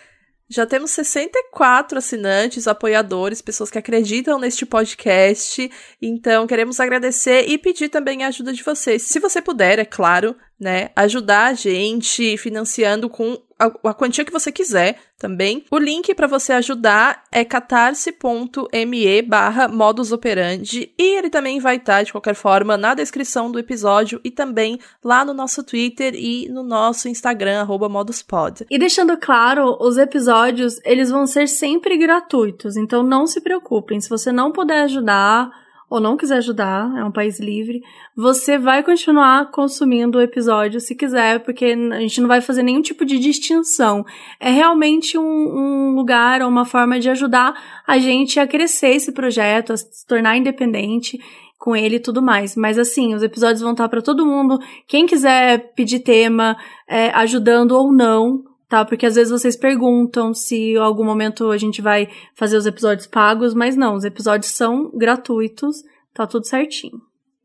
Já 0.50 0.66
temos 0.66 0.92
64 0.92 1.98
assinantes, 1.98 2.68
apoiadores, 2.68 3.42
pessoas 3.42 3.70
que 3.70 3.78
acreditam 3.78 4.40
neste 4.40 4.66
podcast. 4.66 5.70
Então, 6.02 6.48
queremos 6.48 6.80
agradecer 6.80 7.50
e 7.50 7.58
pedir 7.58 7.90
também 7.90 8.24
a 8.24 8.28
ajuda 8.28 8.54
de 8.54 8.64
vocês. 8.64 9.02
Se 9.04 9.20
você 9.20 9.42
puder, 9.42 9.78
é 9.78 9.86
claro, 9.86 10.38
né, 10.60 10.90
ajudar 10.96 11.48
a 11.48 11.54
gente 11.54 12.38
financiando 12.38 13.10
com 13.10 13.40
a, 13.60 13.90
a 13.90 13.94
quantia 13.94 14.26
que 14.26 14.32
você 14.32 14.52
quiser 14.52 15.00
também. 15.18 15.66
O 15.72 15.78
link 15.78 16.14
para 16.14 16.28
você 16.28 16.54
ajudar 16.54 17.24
é 17.32 17.44
catarse.me 17.44 19.22
barra 19.24 19.68
modus 19.68 20.12
operandi 20.12 20.94
e 20.98 21.18
ele 21.18 21.30
também 21.30 21.60
vai 21.60 21.78
estar, 21.78 22.04
de 22.04 22.12
qualquer 22.12 22.36
forma, 22.36 22.78
na 22.78 22.94
descrição 22.94 23.52
do 23.52 23.60
episódio 23.60 24.22
e 24.24 24.32
também 24.32 24.80
lá 25.04 25.26
no 25.26 25.34
nosso 25.34 25.64
Twitter 25.64 26.14
e 26.16 26.48
no 26.50 26.64
nosso 26.64 27.10
Instagram, 27.10 27.62
arroba 27.62 27.90
moduspod. 27.90 28.66
E 28.70 28.78
deixando 28.78 29.18
claro, 29.18 29.78
os 29.80 29.98
episódios, 29.98 30.80
eles 30.84 31.10
vão 31.10 31.26
ser 31.26 31.48
sempre 31.48 31.98
gratuitos, 31.98 32.78
então 32.78 33.02
não 33.04 33.26
se 33.26 33.42
preocupem. 33.42 34.00
Se 34.00 34.10
você 34.10 34.32
não 34.32 34.52
puder 34.52 34.84
ajudar 34.84 35.50
ou 35.90 36.02
não 36.02 36.18
quiser 36.18 36.38
ajudar, 36.38 36.92
é 36.98 37.04
um 37.04 37.12
país 37.12 37.40
livre, 37.40 37.82
você 38.16 38.58
vai 38.58 38.84
continuar 38.84 39.52
consumindo 39.52 40.18
o 40.18 40.22
episódio 40.22 40.82
se 40.82 40.94
quiser, 40.94 41.40
porque 41.40 41.66
a 41.66 42.00
gente 42.00 42.20
não 42.20 42.28
vai 42.28 42.42
fazer 42.42 42.62
nenhum 42.62 42.82
tipo 42.82 43.06
de 43.06 43.18
distinção. 43.18 44.06
É 44.40 44.50
realmente 44.50 45.18
um, 45.18 45.24
um 45.24 45.96
lugar, 45.96 46.42
uma 46.42 46.66
forma 46.66 47.00
de 47.00 47.10
ajudar 47.10 47.54
a 47.88 47.98
gente 48.00 48.40
a 48.40 48.46
crescer 48.46 48.96
esse 48.96 49.14
projeto, 49.14 49.72
a 49.72 49.78
se 49.78 50.06
tornar 50.06 50.36
independente 50.36 51.20
com 51.58 51.76
ele 51.76 51.96
e 51.96 52.02
tudo 52.02 52.22
mais. 52.22 52.56
Mas 52.56 52.78
assim, 52.78 53.16
os 53.16 53.24
episódios 53.24 53.62
vão 53.62 53.72
estar 53.72 53.88
para 53.88 54.02
todo 54.02 54.26
mundo. 54.26 54.60
Quem 54.88 55.06
quiser 55.06 55.74
pedir 55.74 56.00
tema, 56.00 56.58
é, 56.88 57.10
ajudando 57.12 57.72
ou 57.72 57.94
não, 57.94 58.44
tá? 58.70 58.86
Porque 58.86 59.06
às 59.06 59.16
vezes 59.16 59.32
vocês 59.32 59.56
perguntam 59.56 60.34
se 60.34 60.74
em 60.74 60.78
algum 60.78 61.04
momento 61.04 61.50
a 61.52 61.58
gente 61.58 61.82
vai 61.82 62.10
fazer 62.36 62.58
os 62.58 62.66
episódios 62.66 63.08
pagos, 63.08 63.54
mas 63.54 63.76
não, 63.76 63.96
os 63.96 64.04
episódios 64.04 64.52
são 64.52 64.92
gratuitos, 64.94 65.84
tá 66.14 66.26
tudo 66.28 66.46
certinho. 66.46 67.02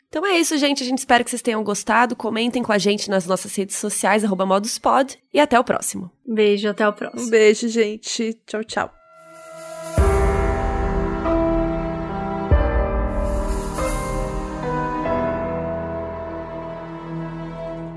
Então 0.08 0.26
é 0.26 0.38
isso, 0.38 0.58
gente. 0.58 0.82
A 0.82 0.86
gente 0.86 0.98
espera 0.98 1.24
que 1.24 1.30
vocês 1.30 1.40
tenham 1.40 1.64
gostado. 1.64 2.14
Comentem 2.14 2.62
com 2.62 2.70
a 2.70 2.76
gente 2.76 3.08
nas 3.08 3.24
nossas 3.24 3.56
redes 3.56 3.76
sociais, 3.76 4.22
arroba 4.22 4.44
moduspod. 4.44 5.18
E 5.32 5.40
até 5.40 5.58
o 5.58 5.64
próximo. 5.64 6.10
Beijo, 6.26 6.68
até 6.68 6.86
o 6.86 6.92
próximo. 6.92 7.22
Um 7.22 7.30
beijo, 7.30 7.66
gente. 7.66 8.38
Tchau, 8.46 8.62
tchau. 8.62 9.01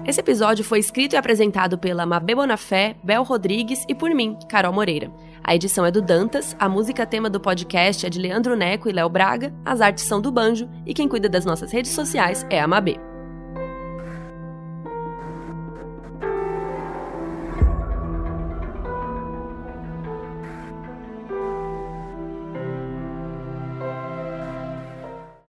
Esse 0.08 0.20
episódio 0.20 0.64
foi 0.64 0.78
escrito 0.78 1.14
e 1.14 1.18
apresentado 1.18 1.80
pela 1.80 2.06
Mabê 2.06 2.36
Bonafé, 2.36 2.95
Bel 3.03 3.24
Rodrigues 3.24 3.84
e 3.89 3.95
por 3.95 4.14
mim, 4.14 4.38
Carol 4.47 4.72
Moreira. 4.72 5.12
A 5.43 5.56
edição 5.56 5.84
é 5.84 5.91
do 5.91 6.01
Dantas, 6.01 6.56
a 6.60 6.70
música 6.70 7.08
tema 7.08 7.28
do 7.28 7.39
podcast 7.39 8.06
é 8.06 8.10
de 8.10 8.20
Leandro 8.20 8.56
Neco 8.56 8.88
e 8.88 8.93
Léo 8.93 9.10
Braga, 9.10 9.51
as 9.66 9.82
artes 9.82 10.03
são 10.03 10.22
do 10.22 10.32
Banjo 10.32 10.70
e 10.86 10.93
quem 10.93 11.08
cuida 11.08 11.28
das 11.28 11.43
nossas 11.43 11.72
redes 11.72 11.91
sociais 11.91 12.45
é 12.51 12.60
a 12.60 12.68
Mabê. 12.68 13.14